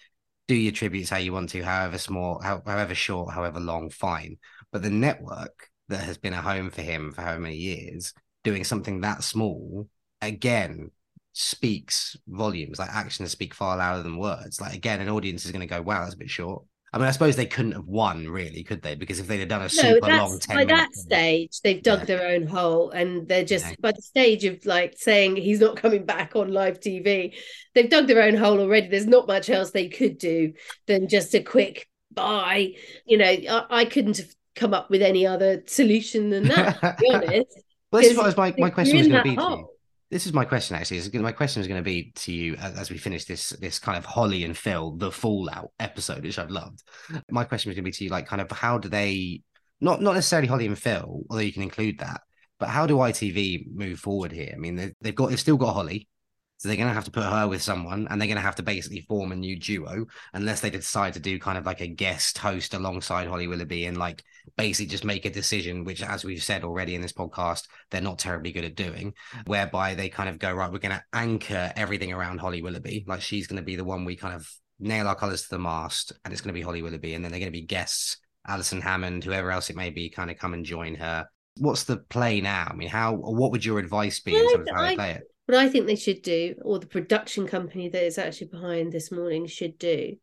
Do 0.48 0.56
your 0.56 0.72
tributes 0.72 1.10
how 1.10 1.18
you 1.18 1.34
want 1.34 1.50
to, 1.52 1.64
however 1.64 1.98
small, 1.98 2.40
however 2.42 2.96
short, 2.96 3.34
however 3.34 3.60
long, 3.60 3.90
fine. 3.90 4.38
But 4.72 4.84
the 4.84 4.90
network 4.90 5.70
that 5.90 6.04
has 6.04 6.18
been 6.18 6.34
a 6.34 6.42
home 6.42 6.70
for 6.70 6.82
him 6.82 7.12
for 7.12 7.22
how 7.22 7.38
many 7.38 7.56
years, 7.56 8.14
doing 8.44 8.64
something 8.64 9.02
that 9.02 9.24
small, 9.24 9.88
again, 10.22 10.92
speaks 11.34 12.16
volumes. 12.28 12.80
Like 12.80 12.90
actions 12.92 13.32
speak 13.32 13.54
far 13.54 13.78
louder 13.78 14.04
than 14.04 14.18
words. 14.18 14.62
Like 14.62 14.74
again, 14.76 15.02
an 15.02 15.10
audience 15.10 15.46
is 15.46 15.52
going 15.52 15.62
to 15.62 15.68
go, 15.68 15.82
"Wow, 15.82 16.04
that's 16.04 16.16
a 16.16 16.18
bit 16.18 16.30
short." 16.30 16.66
I 16.96 16.98
mean, 16.98 17.08
I 17.08 17.12
suppose 17.12 17.36
they 17.36 17.46
couldn't 17.46 17.74
have 17.74 17.88
won, 17.88 18.30
really, 18.30 18.64
could 18.64 18.82
they? 18.82 18.96
Because 18.96 19.20
if 19.20 19.28
they'd 19.28 19.42
have 19.42 19.50
done 19.50 19.64
a 19.64 19.68
super 19.68 20.08
no, 20.08 20.18
long 20.18 20.40
ten, 20.40 20.56
by 20.56 20.64
that 20.64 20.96
stage, 20.96 21.60
they've 21.62 21.84
dug 21.84 22.00
yeah. 22.00 22.06
their 22.06 22.28
own 22.30 22.48
hole, 22.48 22.92
and 22.92 23.28
they're 23.28 23.44
just 23.44 23.66
yeah. 23.66 23.76
by 23.82 23.92
the 23.92 24.02
stage 24.02 24.46
of 24.46 24.66
like 24.66 24.94
saying 24.98 25.36
he's 25.36 25.60
not 25.60 25.76
coming 25.76 26.06
back 26.06 26.38
on 26.38 26.54
live 26.54 26.80
TV. 26.80 27.36
They've 27.74 27.90
dug 27.90 28.08
their 28.08 28.24
own 28.24 28.38
hole 28.38 28.62
already. 28.62 28.88
There's 28.88 29.08
not 29.08 29.28
much 29.28 29.50
else 29.50 29.72
they 29.72 29.90
could 29.90 30.18
do 30.18 30.54
than 30.88 31.10
just 31.10 31.36
a 31.36 31.44
quick 31.44 31.90
bye. 32.14 32.76
You 33.06 33.18
know, 33.18 33.26
I, 33.26 33.66
I 33.70 33.86
couldn't 33.86 34.16
have 34.16 34.34
come 34.56 34.74
up 34.74 34.90
with 34.90 35.02
any 35.02 35.28
other 35.28 35.64
solution 35.68 36.30
than 36.30 36.48
that. 36.48 36.80
To 36.80 36.96
be 36.98 37.10
honest. 37.14 37.60
well, 37.92 38.04
this 38.04 38.12
is 38.14 38.18
what 38.18 38.38
my, 38.38 38.56
my 38.58 38.70
question 38.70 39.00
was 39.00 39.10
going 39.10 39.22
to 39.22 39.30
be 39.32 39.36
to 39.36 39.42
you 39.42 39.75
this 40.16 40.26
is 40.26 40.32
my 40.32 40.46
question 40.46 40.78
actually. 40.78 41.02
My 41.20 41.34
question 41.34 41.60
is 41.60 41.68
going 41.68 41.82
to 41.82 41.84
be 41.84 42.14
to 42.16 42.32
you 42.32 42.56
as, 42.56 42.90
we 42.90 42.98
finish 42.98 43.26
this 43.26 43.50
this 43.50 43.80
kind 43.80 43.98
of 43.98 44.06
Holly 44.06 44.46
and 44.46 44.58
Phil 44.58 44.96
the 44.96 45.12
Fallout 45.12 45.72
episode, 45.78 46.24
which 46.24 46.40
I've 46.40 46.50
loved. 46.50 46.84
My 47.30 47.44
question 47.44 47.70
is 47.70 47.76
going 47.76 47.84
to 47.84 47.90
be 47.90 47.92
to 47.92 48.04
you, 48.06 48.10
like, 48.10 48.26
kind 48.26 48.42
of 48.42 48.50
how 48.50 48.78
do 48.78 48.88
they 48.88 49.42
not 49.82 50.02
not 50.02 50.14
necessarily 50.16 50.48
Holly 50.48 50.68
and 50.68 50.80
Phil, 50.80 51.24
although 51.30 51.42
you 51.42 51.52
can 51.52 51.64
include 51.64 52.00
that, 52.00 52.22
but 52.60 52.70
how 52.70 52.88
do 52.88 52.96
ITV 52.96 53.66
move 53.74 54.00
forward 54.00 54.32
here? 54.32 54.54
I 54.56 54.58
mean, 54.58 54.96
they've 55.02 55.14
got 55.14 55.32
they've 55.32 55.40
still 55.40 55.58
got 55.58 55.74
Holly, 55.74 56.08
so 56.56 56.70
they're 56.70 56.78
going 56.78 56.88
to 56.88 56.94
have 56.94 57.06
to 57.06 57.12
put 57.12 57.24
her 57.24 57.50
with 57.50 57.62
someone 57.62 58.08
and 58.10 58.22
they're 58.22 58.30
going 58.30 58.38
to 58.38 58.42
have 58.42 58.56
to 58.56 58.64
basically 58.64 59.02
form 59.02 59.34
a 59.34 59.36
new 59.36 59.60
duo 59.60 60.06
unless 60.34 60.62
they 60.62 60.70
decide 60.70 61.14
to 61.16 61.20
do 61.20 61.40
kind 61.40 61.58
of 61.58 61.66
like 61.66 61.82
a 61.82 61.88
guest 61.88 62.38
host 62.38 62.74
alongside 62.74 63.28
Holly 63.28 63.48
Willoughby 63.48 63.86
and 63.86 63.98
like 63.98 64.24
basically 64.58 64.88
just 64.88 65.04
make 65.04 65.26
a 65.26 65.30
decision, 65.30 65.84
which, 65.84 66.02
as 66.02 66.24
we've 66.24 66.44
said 66.44 66.64
already 66.64 66.96
in 66.96 67.02
this 67.02 67.14
podcast, 67.14 67.64
they're 67.92 68.02
not 68.02 68.20
terribly 68.20 68.52
good 68.52 68.66
at 68.66 68.76
doing, 68.76 69.14
whereby 69.46 69.96
they 69.96 70.10
kind 70.10 70.30
of 70.30 70.40
go, 70.40 70.54
right, 70.54 70.72
we're 70.72 70.80
going 70.80 70.96
to 70.96 71.04
anchor 71.14 71.72
everything 71.76 72.14
around 72.14 72.40
Holly 72.40 72.62
Willoughby. 72.62 73.06
Like 73.08 73.22
she's 73.22 73.48
going 73.48 73.62
to 73.62 73.66
be 73.66 73.76
the 73.76 73.84
one 73.84 74.06
we 74.06 74.16
kind 74.16 74.36
of 74.36 74.50
nail 74.80 75.08
our 75.08 75.16
colors 75.16 75.44
to 75.44 75.50
the 75.50 75.60
mast 75.60 76.12
and 76.24 76.34
it's 76.34 76.42
going 76.42 76.54
to 76.54 76.60
be 76.60 76.64
Holly 76.64 76.82
Willoughby. 76.82 77.14
And 77.14 77.24
then 77.24 77.32
they're 77.32 77.40
going 77.40 77.52
to 77.52 77.60
be 77.60 77.66
guests, 77.66 78.18
Alison 78.48 78.82
Hammond, 78.82 79.24
whoever 79.24 79.52
else 79.52 79.70
it 79.70 79.76
may 79.76 79.90
be, 79.90 80.10
kind 80.10 80.32
of 80.32 80.38
come 80.38 80.54
and 80.54 80.66
join 80.66 80.96
her. 80.96 81.26
What's 81.58 81.86
the 81.86 81.98
play 81.98 82.42
now? 82.42 82.68
I 82.70 82.76
mean, 82.76 82.90
how, 82.90 83.14
what 83.14 83.52
would 83.52 83.64
your 83.64 83.80
advice 83.80 84.20
be 84.20 84.36
in 84.36 84.52
terms 84.52 84.68
of 84.70 84.76
how 84.76 84.82
I, 84.82 84.90
they 84.90 84.96
play 84.96 85.12
it? 85.12 85.24
what 85.46 85.58
I 85.58 85.70
think 85.70 85.86
they 85.86 85.96
should 85.96 86.22
do, 86.22 86.56
or 86.64 86.80
the 86.80 86.88
production 86.88 87.48
company 87.48 87.90
that 87.90 88.04
is 88.04 88.18
actually 88.18 88.48
behind 88.48 88.92
this 88.92 89.12
morning 89.12 89.46
should 89.46 89.78
do, 89.78 90.16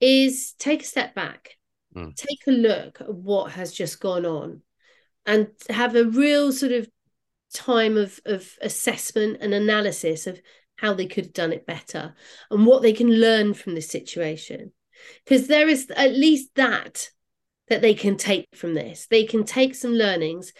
is 0.00 0.54
take 0.58 0.82
a 0.82 0.86
step 0.86 1.14
back, 1.14 1.56
mm. 1.94 2.14
take 2.16 2.40
a 2.46 2.52
look 2.52 3.00
at 3.00 3.12
what 3.12 3.52
has 3.52 3.72
just 3.72 4.00
gone 4.00 4.26
on, 4.26 4.62
and 5.26 5.48
have 5.68 5.96
a 5.96 6.04
real 6.04 6.52
sort 6.52 6.72
of 6.72 6.88
time 7.52 7.96
of, 7.96 8.20
of 8.24 8.48
assessment 8.62 9.38
and 9.40 9.52
analysis 9.52 10.26
of 10.26 10.40
how 10.76 10.94
they 10.94 11.06
could 11.06 11.26
have 11.26 11.34
done 11.34 11.52
it 11.52 11.66
better 11.66 12.14
and 12.50 12.64
what 12.64 12.82
they 12.82 12.92
can 12.92 13.10
learn 13.10 13.52
from 13.54 13.74
this 13.74 13.88
situation. 13.88 14.72
Because 15.24 15.46
there 15.46 15.68
is 15.68 15.90
at 15.94 16.12
least 16.12 16.50
that 16.54 17.10
that 17.68 17.82
they 17.82 17.94
can 17.94 18.16
take 18.16 18.48
from 18.54 18.74
this. 18.74 19.06
They 19.06 19.24
can 19.24 19.44
take 19.44 19.74
some 19.74 19.92
learnings 19.92 20.52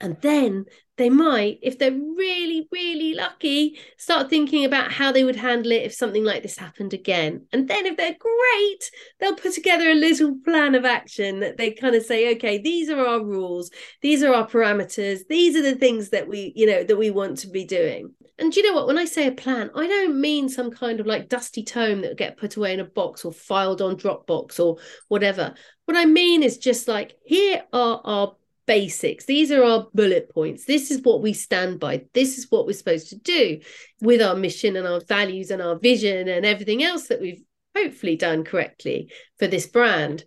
and 0.00 0.16
then 0.20 0.66
they 0.98 1.08
might, 1.08 1.60
if 1.62 1.78
they're 1.78 1.92
really, 1.92 2.68
really 2.70 3.14
lucky, 3.14 3.78
start 3.96 4.28
thinking 4.28 4.64
about 4.64 4.92
how 4.92 5.12
they 5.12 5.24
would 5.24 5.36
handle 5.36 5.72
it 5.72 5.84
if 5.84 5.94
something 5.94 6.24
like 6.24 6.42
this 6.42 6.58
happened 6.58 6.92
again. 6.92 7.46
And 7.52 7.68
then 7.68 7.86
if 7.86 7.96
they're 7.96 8.16
great, 8.18 8.90
they'll 9.20 9.36
put 9.36 9.54
together 9.54 9.90
a 9.90 9.94
little 9.94 10.36
plan 10.44 10.74
of 10.74 10.84
action 10.84 11.40
that 11.40 11.56
they 11.56 11.70
kind 11.70 11.94
of 11.94 12.04
say, 12.04 12.34
okay, 12.34 12.58
these 12.58 12.90
are 12.90 13.06
our 13.06 13.24
rules, 13.24 13.70
these 14.02 14.22
are 14.22 14.34
our 14.34 14.46
parameters, 14.46 15.20
these 15.28 15.56
are 15.56 15.62
the 15.62 15.76
things 15.76 16.10
that 16.10 16.28
we, 16.28 16.52
you 16.54 16.66
know, 16.66 16.82
that 16.82 16.98
we 16.98 17.10
want 17.10 17.38
to 17.38 17.48
be 17.48 17.64
doing. 17.64 18.12
And 18.40 18.54
you 18.54 18.62
know 18.62 18.72
what? 18.72 18.86
When 18.86 18.98
I 18.98 19.04
say 19.04 19.26
a 19.26 19.32
plan, 19.32 19.70
I 19.74 19.86
don't 19.86 20.20
mean 20.20 20.48
some 20.48 20.70
kind 20.70 21.00
of 21.00 21.06
like 21.06 21.28
dusty 21.28 21.64
tome 21.64 22.02
that 22.02 22.08
will 22.08 22.16
get 22.16 22.36
put 22.36 22.56
away 22.56 22.72
in 22.72 22.80
a 22.80 22.84
box 22.84 23.24
or 23.24 23.32
filed 23.32 23.82
on 23.82 23.96
Dropbox 23.96 24.60
or 24.60 24.78
whatever. 25.08 25.54
What 25.86 25.96
I 25.96 26.04
mean 26.04 26.42
is 26.42 26.58
just 26.58 26.86
like, 26.86 27.16
here 27.24 27.62
are 27.72 28.00
our 28.04 28.36
basics. 28.68 29.24
These 29.24 29.50
are 29.50 29.64
our 29.64 29.88
bullet 29.94 30.30
points. 30.32 30.66
This 30.66 30.90
is 30.92 31.00
what 31.02 31.22
we 31.22 31.32
stand 31.32 31.80
by. 31.80 32.04
This 32.12 32.36
is 32.36 32.50
what 32.50 32.66
we're 32.66 32.74
supposed 32.74 33.08
to 33.08 33.16
do 33.16 33.60
with 34.02 34.20
our 34.20 34.36
mission 34.36 34.76
and 34.76 34.86
our 34.86 35.00
values 35.00 35.50
and 35.50 35.62
our 35.62 35.78
vision 35.78 36.28
and 36.28 36.44
everything 36.44 36.84
else 36.84 37.08
that 37.08 37.20
we've 37.20 37.42
hopefully 37.74 38.14
done 38.14 38.44
correctly 38.44 39.10
for 39.38 39.46
this 39.46 39.66
brand. 39.66 40.22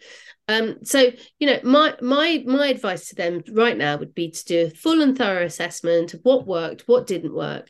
Um, 0.52 0.84
so 0.84 1.12
you 1.40 1.48
know, 1.48 1.60
my 1.64 1.96
my 2.02 2.44
my 2.46 2.68
advice 2.68 3.08
to 3.10 3.16
them 3.16 3.44
right 3.52 3.78
now 3.78 3.98
would 3.98 4.14
be 4.14 4.32
to 4.32 4.46
do 4.46 4.66
a 4.66 4.70
full 4.70 5.02
and 5.02 5.18
thorough 5.18 5.46
assessment 5.46 6.14
of 6.14 6.22
what 6.24 6.46
worked, 6.46 6.88
what 6.88 7.08
didn't 7.08 7.34
work, 7.34 7.70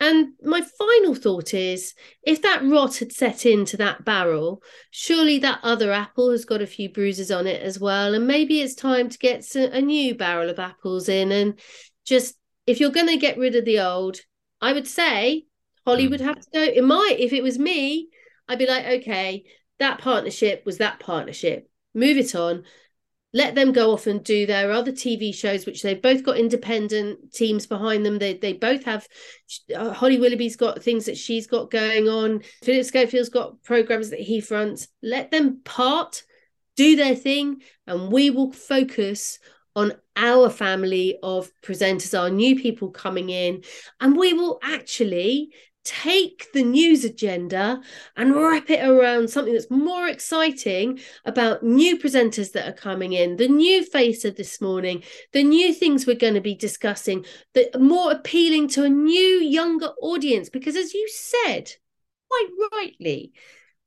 and 0.00 0.32
my 0.42 0.62
final 0.62 1.14
thought 1.14 1.52
is 1.52 1.92
if 2.22 2.40
that 2.40 2.64
rot 2.64 2.96
had 2.96 3.12
set 3.12 3.44
into 3.44 3.76
that 3.76 4.02
barrel, 4.02 4.62
surely 4.90 5.38
that 5.40 5.60
other 5.62 5.92
apple 5.92 6.30
has 6.30 6.46
got 6.46 6.62
a 6.62 6.66
few 6.66 6.88
bruises 6.88 7.30
on 7.30 7.46
it 7.46 7.62
as 7.62 7.78
well. 7.78 8.14
And 8.14 8.26
maybe 8.26 8.62
it's 8.62 8.74
time 8.74 9.10
to 9.10 9.18
get 9.18 9.54
a 9.54 9.82
new 9.82 10.14
barrel 10.14 10.48
of 10.48 10.58
apples 10.58 11.10
in. 11.10 11.30
And 11.32 11.60
just 12.06 12.34
if 12.66 12.80
you're 12.80 12.90
going 12.90 13.08
to 13.08 13.18
get 13.18 13.36
rid 13.36 13.56
of 13.56 13.66
the 13.66 13.80
old, 13.80 14.20
I 14.62 14.72
would 14.72 14.88
say 14.88 15.44
Holly 15.86 16.08
would 16.08 16.22
have 16.22 16.40
to 16.40 16.50
go. 16.50 16.62
It 16.62 16.84
might, 16.84 17.16
if 17.18 17.34
it 17.34 17.42
was 17.42 17.58
me, 17.58 18.08
I'd 18.48 18.58
be 18.58 18.66
like, 18.66 18.86
okay, 19.02 19.44
that 19.80 19.98
partnership 19.98 20.62
was 20.64 20.78
that 20.78 20.98
partnership. 20.98 21.69
Move 21.94 22.16
it 22.16 22.34
on 22.34 22.64
let 23.32 23.54
them 23.54 23.72
go 23.72 23.92
off 23.92 24.06
and 24.06 24.24
do 24.24 24.46
their 24.46 24.72
other 24.72 24.90
TV 24.90 25.34
shows, 25.34 25.64
which 25.64 25.82
they've 25.82 26.00
both 26.00 26.24
got 26.24 26.36
independent 26.36 27.32
teams 27.32 27.66
behind 27.66 28.04
them. 28.04 28.18
They 28.18 28.34
they 28.34 28.54
both 28.54 28.84
have. 28.84 29.06
Uh, 29.74 29.92
Holly 29.92 30.18
Willoughby's 30.18 30.56
got 30.56 30.82
things 30.82 31.06
that 31.06 31.16
she's 31.16 31.46
got 31.46 31.70
going 31.70 32.08
on. 32.08 32.42
Phillip 32.64 32.84
Schofield's 32.84 33.28
got 33.28 33.62
programs 33.62 34.10
that 34.10 34.20
he 34.20 34.40
fronts. 34.40 34.88
Let 35.02 35.30
them 35.30 35.60
part, 35.64 36.24
do 36.76 36.96
their 36.96 37.14
thing, 37.14 37.62
and 37.86 38.10
we 38.10 38.30
will 38.30 38.52
focus 38.52 39.38
on 39.76 39.92
our 40.16 40.50
family 40.50 41.16
of 41.22 41.50
presenters, 41.62 42.18
our 42.18 42.30
new 42.30 42.60
people 42.60 42.90
coming 42.90 43.30
in, 43.30 43.62
and 44.00 44.16
we 44.16 44.32
will 44.32 44.58
actually 44.60 45.52
take 45.84 46.52
the 46.52 46.62
news 46.62 47.04
agenda 47.04 47.80
and 48.16 48.34
wrap 48.34 48.68
it 48.70 48.86
around 48.86 49.30
something 49.30 49.54
that's 49.54 49.70
more 49.70 50.06
exciting 50.06 51.00
about 51.24 51.62
new 51.62 51.98
presenters 51.98 52.52
that 52.52 52.68
are 52.68 52.72
coming 52.72 53.12
in, 53.12 53.36
the 53.36 53.48
new 53.48 53.84
face 53.84 54.24
of 54.24 54.36
this 54.36 54.60
morning, 54.60 55.02
the 55.32 55.42
new 55.42 55.72
things 55.72 56.06
we're 56.06 56.14
going 56.14 56.34
to 56.34 56.40
be 56.40 56.54
discussing, 56.54 57.24
are 57.56 57.78
more 57.78 58.12
appealing 58.12 58.68
to 58.68 58.84
a 58.84 58.88
new, 58.88 59.38
younger 59.40 59.90
audience. 60.02 60.50
Because 60.50 60.76
as 60.76 60.92
you 60.92 61.08
said, 61.08 61.72
quite 62.28 62.48
rightly, 62.72 63.32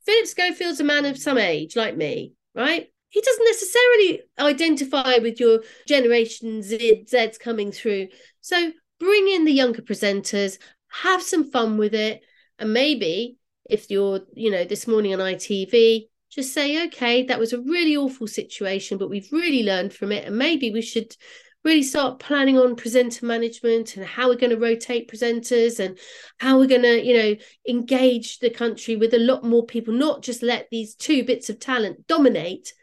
Phillip 0.05 0.27
Schofield's 0.27 0.79
a 0.79 0.83
man 0.83 1.05
of 1.05 1.17
some 1.17 1.37
age, 1.37 1.75
like 1.75 1.95
me, 1.95 2.33
right? 2.55 2.87
He 3.09 3.21
doesn't 3.21 3.45
necessarily 3.45 4.21
identify 4.39 5.17
with 5.19 5.39
your 5.39 5.61
Generation 5.87 6.63
Z, 6.63 7.05
Z's 7.07 7.37
coming 7.37 7.71
through. 7.71 8.07
So 8.41 8.71
bring 8.99 9.27
in 9.27 9.45
the 9.45 9.51
younger 9.51 9.83
presenters 9.83 10.57
have 10.93 11.21
some 11.21 11.49
fun 11.49 11.77
with 11.77 11.93
it. 11.93 12.21
And 12.59 12.73
maybe 12.73 13.37
if 13.69 13.89
you're, 13.89 14.21
you 14.33 14.51
know, 14.51 14.63
this 14.63 14.87
morning 14.87 15.13
on 15.13 15.19
ITV, 15.19 16.07
just 16.29 16.53
say, 16.53 16.85
okay, 16.87 17.23
that 17.23 17.39
was 17.39 17.53
a 17.53 17.61
really 17.61 17.95
awful 17.95 18.27
situation, 18.27 18.97
but 18.97 19.09
we've 19.09 19.31
really 19.31 19.63
learned 19.63 19.93
from 19.93 20.11
it. 20.11 20.25
And 20.25 20.37
maybe 20.37 20.71
we 20.71 20.81
should 20.81 21.15
really 21.63 21.83
start 21.83 22.19
planning 22.19 22.59
on 22.59 22.75
presenter 22.75 23.25
management 23.25 23.95
and 23.95 24.05
how 24.05 24.27
we're 24.27 24.35
going 24.35 24.49
to 24.49 24.57
rotate 24.57 25.09
presenters 25.09 25.79
and 25.79 25.97
how 26.37 26.57
we're 26.57 26.67
going 26.67 26.81
to, 26.81 27.03
you 27.03 27.17
know, 27.17 27.35
engage 27.67 28.39
the 28.39 28.49
country 28.49 28.95
with 28.95 29.13
a 29.13 29.19
lot 29.19 29.43
more 29.43 29.65
people, 29.65 29.93
not 29.93 30.21
just 30.21 30.43
let 30.43 30.67
these 30.69 30.95
two 30.95 31.23
bits 31.23 31.49
of 31.49 31.59
talent 31.59 32.05
dominate 32.07 32.73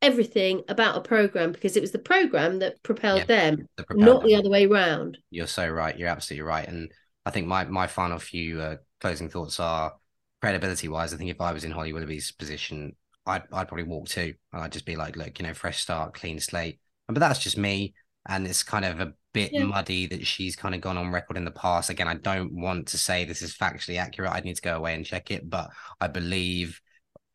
everything 0.00 0.62
about 0.68 0.96
a 0.96 1.00
program 1.00 1.50
because 1.50 1.76
it 1.76 1.80
was 1.80 1.90
the 1.90 1.98
program 1.98 2.60
that 2.60 2.80
propelled 2.82 3.26
them, 3.26 3.66
propelled 3.76 4.00
not 4.00 4.20
them. 4.20 4.28
the 4.28 4.36
other 4.36 4.50
way 4.50 4.66
around. 4.66 5.18
You're 5.30 5.48
so 5.48 5.68
right. 5.68 5.98
You're 5.98 6.08
absolutely 6.08 6.46
right. 6.46 6.68
And 6.68 6.92
I 7.28 7.30
think 7.30 7.46
my 7.46 7.64
my 7.66 7.86
final 7.86 8.18
few 8.18 8.58
uh, 8.58 8.76
closing 9.02 9.28
thoughts 9.28 9.60
are 9.60 9.92
credibility 10.40 10.88
wise. 10.88 11.12
I 11.12 11.18
think 11.18 11.30
if 11.30 11.42
I 11.42 11.52
was 11.52 11.62
in 11.62 11.70
Holly 11.70 11.92
Willoughby's 11.92 12.32
position, 12.32 12.96
I'd 13.26 13.42
I'd 13.52 13.68
probably 13.68 13.84
walk 13.84 14.08
too, 14.08 14.32
and 14.52 14.62
I'd 14.62 14.72
just 14.72 14.86
be 14.86 14.96
like, 14.96 15.14
look, 15.14 15.38
you 15.38 15.46
know, 15.46 15.52
fresh 15.52 15.82
start, 15.82 16.14
clean 16.14 16.40
slate. 16.40 16.80
But 17.06 17.18
that's 17.18 17.38
just 17.38 17.58
me, 17.58 17.92
and 18.26 18.46
it's 18.46 18.62
kind 18.62 18.86
of 18.86 19.00
a 19.00 19.12
bit 19.34 19.52
yeah. 19.52 19.64
muddy 19.64 20.06
that 20.06 20.26
she's 20.26 20.56
kind 20.56 20.74
of 20.74 20.80
gone 20.80 20.96
on 20.96 21.12
record 21.12 21.36
in 21.36 21.44
the 21.44 21.50
past. 21.50 21.90
Again, 21.90 22.08
I 22.08 22.14
don't 22.14 22.52
want 22.54 22.88
to 22.88 22.98
say 22.98 23.26
this 23.26 23.42
is 23.42 23.54
factually 23.54 23.98
accurate. 23.98 24.32
I'd 24.32 24.46
need 24.46 24.56
to 24.56 24.62
go 24.62 24.76
away 24.76 24.94
and 24.94 25.04
check 25.04 25.30
it, 25.30 25.50
but 25.50 25.68
I 26.00 26.08
believe 26.08 26.80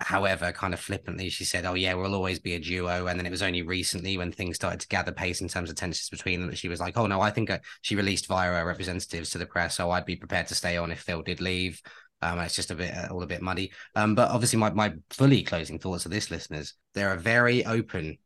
However, 0.03 0.51
kind 0.51 0.73
of 0.73 0.79
flippantly, 0.79 1.29
she 1.29 1.45
said, 1.45 1.65
"Oh 1.65 1.73
yeah, 1.75 1.93
we'll 1.93 2.15
always 2.15 2.39
be 2.39 2.55
a 2.55 2.59
duo." 2.59 3.07
And 3.07 3.17
then 3.17 3.25
it 3.25 3.31
was 3.31 3.41
only 3.41 3.61
recently 3.61 4.17
when 4.17 4.31
things 4.31 4.57
started 4.57 4.79
to 4.81 4.87
gather 4.87 5.11
pace 5.11 5.41
in 5.41 5.47
terms 5.47 5.69
of 5.69 5.75
tensions 5.75 6.09
between 6.09 6.41
them 6.41 6.49
that 6.49 6.57
she 6.57 6.67
was 6.67 6.79
like, 6.79 6.97
"Oh 6.97 7.07
no, 7.07 7.21
I 7.21 7.31
think 7.31 7.49
I... 7.49 7.61
she 7.81 7.95
released 7.95 8.27
via 8.27 8.51
her 8.51 8.65
representatives 8.65 9.29
to 9.31 9.37
the 9.37 9.45
press, 9.45 9.75
so 9.75 9.91
I'd 9.91 10.05
be 10.05 10.15
prepared 10.15 10.47
to 10.47 10.55
stay 10.55 10.77
on 10.77 10.91
if 10.91 11.01
Phil 11.01 11.21
did 11.21 11.41
leave." 11.41 11.81
Um, 12.21 12.39
it's 12.39 12.55
just 12.55 12.71
a 12.71 12.75
bit 12.75 12.93
uh, 12.93 13.07
all 13.11 13.23
a 13.23 13.27
bit 13.27 13.41
muddy. 13.41 13.71
Um, 13.95 14.15
but 14.15 14.29
obviously, 14.29 14.59
my 14.59 14.71
my 14.71 14.93
fully 15.09 15.43
closing 15.43 15.79
thoughts 15.79 16.05
of 16.05 16.11
this, 16.11 16.31
listeners, 16.31 16.73
there 16.93 17.09
are 17.09 17.17
very 17.17 17.65
open 17.65 18.17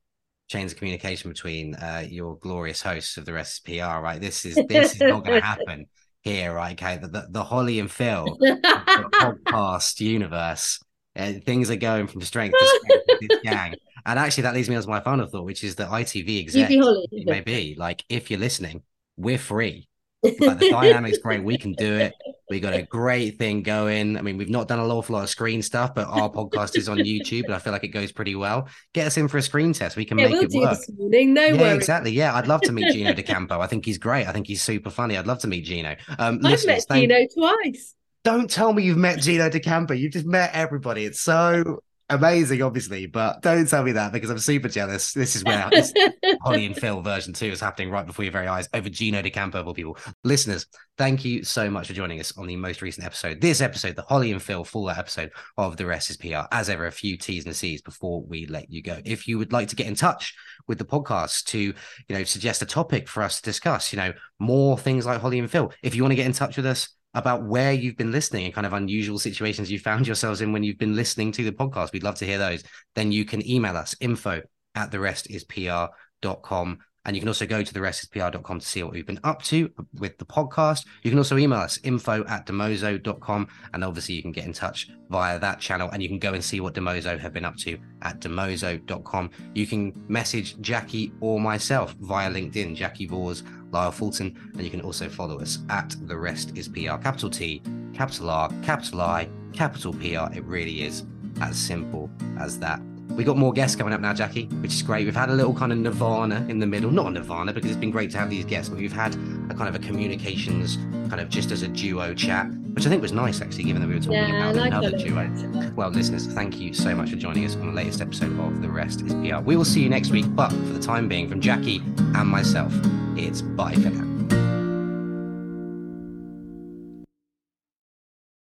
chains 0.49 0.71
of 0.71 0.77
communication 0.77 1.29
between 1.29 1.75
uh, 1.75 2.05
your 2.07 2.37
glorious 2.37 2.81
hosts 2.81 3.17
of 3.17 3.25
the 3.25 3.33
rest 3.33 3.65
PR. 3.65 4.01
Right, 4.01 4.19
this 4.19 4.45
is 4.45 4.55
this 4.67 4.95
is 4.95 5.01
not 5.01 5.25
going 5.25 5.41
to 5.41 5.45
happen 5.45 5.85
here. 6.21 6.53
Right, 6.53 6.73
okay, 6.73 6.97
the, 6.97 7.07
the, 7.07 7.27
the 7.29 7.43
Holly 7.43 7.79
and 7.79 7.91
Phil 7.91 8.37
podcast 8.41 9.99
universe 9.99 10.79
things 11.17 11.69
are 11.69 11.75
going 11.75 12.07
from 12.07 12.21
strength 12.21 12.55
to 12.59 12.65
strength 12.67 13.05
with 13.07 13.29
this 13.29 13.39
gang. 13.43 13.75
And 14.05 14.17
actually, 14.17 14.43
that 14.43 14.53
leads 14.53 14.69
me 14.69 14.75
on 14.77 14.81
to 14.81 14.87
my 14.87 15.01
final 15.01 15.27
thought, 15.27 15.43
which 15.43 15.65
is 15.65 15.75
that 15.75 15.89
ITV 15.89 16.39
exec, 16.39 16.71
maybe 17.11 17.75
like 17.77 18.05
if 18.07 18.31
you're 18.31 18.39
listening, 18.39 18.83
we're 19.17 19.37
free. 19.37 19.89
Like 20.23 20.59
the 20.59 20.69
dynamic's 20.71 21.19
great. 21.19 21.43
We 21.43 21.57
can 21.57 21.73
do 21.73 21.93
it. 21.93 22.13
We 22.49 22.59
got 22.59 22.73
a 22.73 22.83
great 22.83 23.37
thing 23.37 23.61
going. 23.61 24.17
I 24.17 24.21
mean, 24.21 24.37
we've 24.37 24.49
not 24.49 24.67
done 24.67 24.79
a 24.79 24.85
awful 24.87 25.15
lot 25.15 25.23
of 25.23 25.29
screen 25.29 25.61
stuff, 25.61 25.93
but 25.93 26.07
our 26.07 26.29
podcast 26.29 26.77
is 26.77 26.89
on 26.89 26.97
YouTube, 26.97 27.45
and 27.45 27.53
I 27.53 27.59
feel 27.59 27.73
like 27.73 27.83
it 27.83 27.89
goes 27.89 28.11
pretty 28.11 28.35
well. 28.35 28.67
Get 28.93 29.07
us 29.07 29.17
in 29.17 29.27
for 29.27 29.37
a 29.37 29.41
screen 29.41 29.73
test. 29.73 29.95
We 29.97 30.05
can 30.05 30.17
yeah, 30.17 30.29
make 30.29 30.49
we'll 30.49 30.63
it 30.63 30.69
work. 30.69 30.79
Morning, 30.97 31.33
no 31.33 31.45
yeah, 31.45 31.61
worries. 31.61 31.77
exactly. 31.77 32.11
Yeah, 32.11 32.33
I'd 32.33 32.47
love 32.47 32.61
to 32.61 32.71
meet 32.71 32.93
Gino 32.93 33.13
D'Acampo. 33.19 33.59
I 33.59 33.67
think 33.67 33.85
he's 33.85 33.97
great. 33.97 34.25
I 34.25 34.31
think 34.31 34.47
he's 34.47 34.63
super 34.63 34.89
funny. 34.89 35.17
I'd 35.17 35.27
love 35.27 35.39
to 35.39 35.47
meet 35.47 35.65
Gino. 35.65 35.95
Um, 36.17 36.39
I've 36.45 36.65
met 36.65 36.83
thank- 36.87 37.09
Gino 37.09 37.27
twice 37.33 37.93
don't 38.23 38.49
tell 38.49 38.73
me 38.73 38.83
you've 38.83 38.97
met 38.97 39.19
Gino 39.19 39.49
D'Acampo. 39.49 39.93
You've 39.93 40.13
just 40.13 40.25
met 40.25 40.51
everybody. 40.53 41.05
It's 41.05 41.21
so 41.21 41.81
amazing, 42.09 42.61
obviously, 42.61 43.05
but 43.05 43.41
don't 43.41 43.67
tell 43.67 43.83
me 43.83 43.91
that 43.93 44.13
because 44.13 44.29
I'm 44.29 44.39
super 44.39 44.69
jealous. 44.69 45.13
This 45.13 45.35
is 45.35 45.43
where 45.43 45.69
this 45.69 45.93
Holly 46.41 46.65
and 46.65 46.75
Phil 46.75 47.01
version 47.01 47.33
two 47.33 47.47
is 47.47 47.59
happening 47.59 47.89
right 47.89 48.05
before 48.05 48.23
your 48.23 48.31
very 48.31 48.47
eyes 48.47 48.69
over 48.73 48.89
Gino 48.89 49.21
D'Acampo 49.21 49.59
of 49.59 49.67
all 49.67 49.73
people. 49.73 49.97
Listeners, 50.23 50.65
thank 50.97 51.25
you 51.25 51.43
so 51.43 51.69
much 51.69 51.87
for 51.87 51.93
joining 51.93 52.19
us 52.19 52.37
on 52.37 52.47
the 52.47 52.55
most 52.55 52.81
recent 52.81 53.05
episode. 53.05 53.41
This 53.41 53.61
episode, 53.61 53.95
the 53.95 54.03
Holly 54.03 54.31
and 54.31 54.41
Phil 54.41 54.63
full 54.63 54.89
episode 54.89 55.31
of 55.57 55.77
The 55.77 55.85
Rest 55.85 56.09
is 56.09 56.17
PR. 56.17 56.47
As 56.51 56.69
ever, 56.69 56.87
a 56.87 56.91
few 56.91 57.17
T's 57.17 57.45
and 57.45 57.55
C's 57.55 57.81
before 57.81 58.21
we 58.21 58.45
let 58.45 58.71
you 58.71 58.81
go. 58.81 58.99
If 59.05 59.27
you 59.27 59.37
would 59.37 59.51
like 59.51 59.67
to 59.69 59.75
get 59.75 59.87
in 59.87 59.95
touch 59.95 60.33
with 60.67 60.77
the 60.77 60.85
podcast 60.85 61.45
to, 61.45 61.59
you 61.59 61.73
know, 62.09 62.23
suggest 62.23 62.61
a 62.61 62.65
topic 62.65 63.07
for 63.07 63.23
us 63.23 63.37
to 63.37 63.43
discuss, 63.43 63.91
you 63.91 63.97
know, 63.97 64.13
more 64.39 64.77
things 64.77 65.05
like 65.05 65.21
Holly 65.21 65.39
and 65.39 65.51
Phil, 65.51 65.73
if 65.81 65.95
you 65.95 66.03
want 66.03 66.11
to 66.11 66.17
get 66.17 66.25
in 66.25 66.33
touch 66.33 66.57
with 66.57 66.65
us, 66.65 66.89
about 67.17 67.43
where 67.43 67.73
you've 67.73 67.97
been 67.97 68.11
listening 68.11 68.45
and 68.45 68.53
kind 68.53 68.67
of 68.67 68.73
unusual 68.73 69.17
situations 69.17 69.71
you 69.71 69.79
found 69.79 70.05
yourselves 70.05 70.41
in 70.41 70.51
when 70.51 70.63
you've 70.63 70.77
been 70.77 70.95
listening 70.95 71.31
to 71.31 71.43
the 71.43 71.51
podcast. 71.51 71.91
We'd 71.91 72.03
love 72.03 72.15
to 72.15 72.25
hear 72.25 72.37
those. 72.37 72.63
Then 72.93 73.11
you 73.11 73.25
can 73.25 73.47
email 73.49 73.75
us 73.75 73.95
info 73.99 74.41
at 74.75 74.91
the 74.91 74.99
rest 74.99 75.29
is 75.31 75.43
pr.com. 75.43 76.77
And 77.07 77.15
you 77.15 77.21
can 77.21 77.29
also 77.29 77.47
go 77.47 77.63
to 77.63 77.73
the 77.73 77.81
rest 77.81 78.11
to 78.11 78.59
see 78.61 78.83
what 78.83 78.93
we've 78.93 79.07
been 79.07 79.19
up 79.23 79.41
to 79.43 79.71
with 79.95 80.17
the 80.17 80.25
podcast. 80.25 80.85
You 81.03 81.09
can 81.09 81.17
also 81.17 81.37
email 81.37 81.59
us 81.59 81.79
info 81.83 82.23
at 82.25 82.45
dimoso.com. 82.45 83.47
And 83.73 83.83
obviously, 83.83 84.15
you 84.15 84.21
can 84.21 84.33
get 84.33 84.45
in 84.45 84.53
touch 84.53 84.89
via 85.09 85.39
that 85.39 85.59
channel 85.59 85.89
and 85.91 86.03
you 86.03 86.09
can 86.09 86.19
go 86.19 86.33
and 86.33 86.43
see 86.43 86.59
what 86.59 86.73
Dimoso 86.73 87.17
have 87.17 87.33
been 87.33 87.45
up 87.45 87.55
to 87.57 87.77
at 88.01 88.19
dimoso.com. 88.19 89.31
You 89.55 89.65
can 89.65 89.93
message 90.07 90.57
Jacki 90.57 91.13
or 91.21 91.39
myself 91.39 91.95
via 92.01 92.29
LinkedIn, 92.29 92.75
Jacki 92.75 93.09
Vors 93.09 93.43
Lyle 93.71 93.91
Fulton, 93.91 94.37
and 94.53 94.63
you 94.63 94.69
can 94.69 94.81
also 94.81 95.09
follow 95.09 95.39
us 95.39 95.59
at 95.69 95.95
The 96.07 96.17
Rest 96.17 96.57
is 96.57 96.67
PR, 96.67 96.97
capital 97.01 97.29
T, 97.29 97.61
capital 97.93 98.29
R, 98.29 98.51
capital 98.63 99.01
I, 99.01 99.29
capital 99.53 99.93
PR. 99.93 100.33
It 100.33 100.43
really 100.43 100.83
is 100.83 101.03
as 101.41 101.57
simple 101.57 102.09
as 102.37 102.59
that. 102.59 102.81
We 103.17 103.23
got 103.23 103.35
more 103.35 103.51
guests 103.51 103.75
coming 103.75 103.95
up 103.95 103.99
now, 103.99 104.13
Jacki, 104.13 104.47
which 104.61 104.71
is 104.71 104.83
great. 104.83 105.05
We've 105.05 105.15
had 105.15 105.31
a 105.31 105.33
little 105.33 105.55
kind 105.55 105.71
of 105.71 105.79
nirvana 105.79 106.45
in 106.49 106.59
the 106.59 106.67
middle, 106.67 106.91
not 106.91 107.07
a 107.07 107.09
nirvana 107.09 107.51
because 107.51 107.71
it's 107.71 107.79
been 107.79 107.89
great 107.89 108.11
to 108.11 108.17
have 108.19 108.29
these 108.29 108.45
guests, 108.45 108.69
but 108.69 108.77
we've 108.77 108.93
had 108.93 109.15
a 109.49 109.55
kind 109.55 109.67
of 109.67 109.73
a 109.73 109.79
communications 109.79 110.77
kind 111.09 111.19
of 111.19 111.27
just 111.27 111.49
as 111.49 111.63
a 111.63 111.67
duo 111.67 112.13
chat, 112.13 112.45
which 112.73 112.85
I 112.85 112.89
think 112.89 113.01
was 113.01 113.13
nice 113.13 113.41
actually, 113.41 113.63
given 113.63 113.81
that 113.81 113.87
we 113.87 113.95
were 113.95 113.99
talking 113.99 114.13
yeah, 114.19 114.51
about 114.51 114.55
like 114.55 114.67
another 114.67 114.91
duo. 114.95 115.71
Well, 115.75 115.89
listeners, 115.89 116.27
thank 116.27 116.59
you 116.59 116.75
so 116.75 116.93
much 116.93 117.09
for 117.09 117.15
joining 117.15 117.43
us 117.43 117.55
on 117.55 117.65
the 117.65 117.73
latest 117.73 118.01
episode 118.01 118.39
of 118.39 118.61
The 118.61 118.69
Rest 118.69 119.01
is 119.01 119.15
PR. 119.15 119.39
We 119.43 119.55
will 119.55 119.65
see 119.65 119.81
you 119.81 119.89
next 119.89 120.11
week, 120.11 120.25
but 120.35 120.49
for 120.49 120.73
the 120.73 120.79
time 120.79 121.09
being, 121.09 121.27
from 121.27 121.41
Jacki 121.41 121.79
and 122.15 122.29
myself, 122.29 122.71
it's 123.15 123.41
bye 123.41 123.73
for 123.73 123.89
now. 123.89 124.16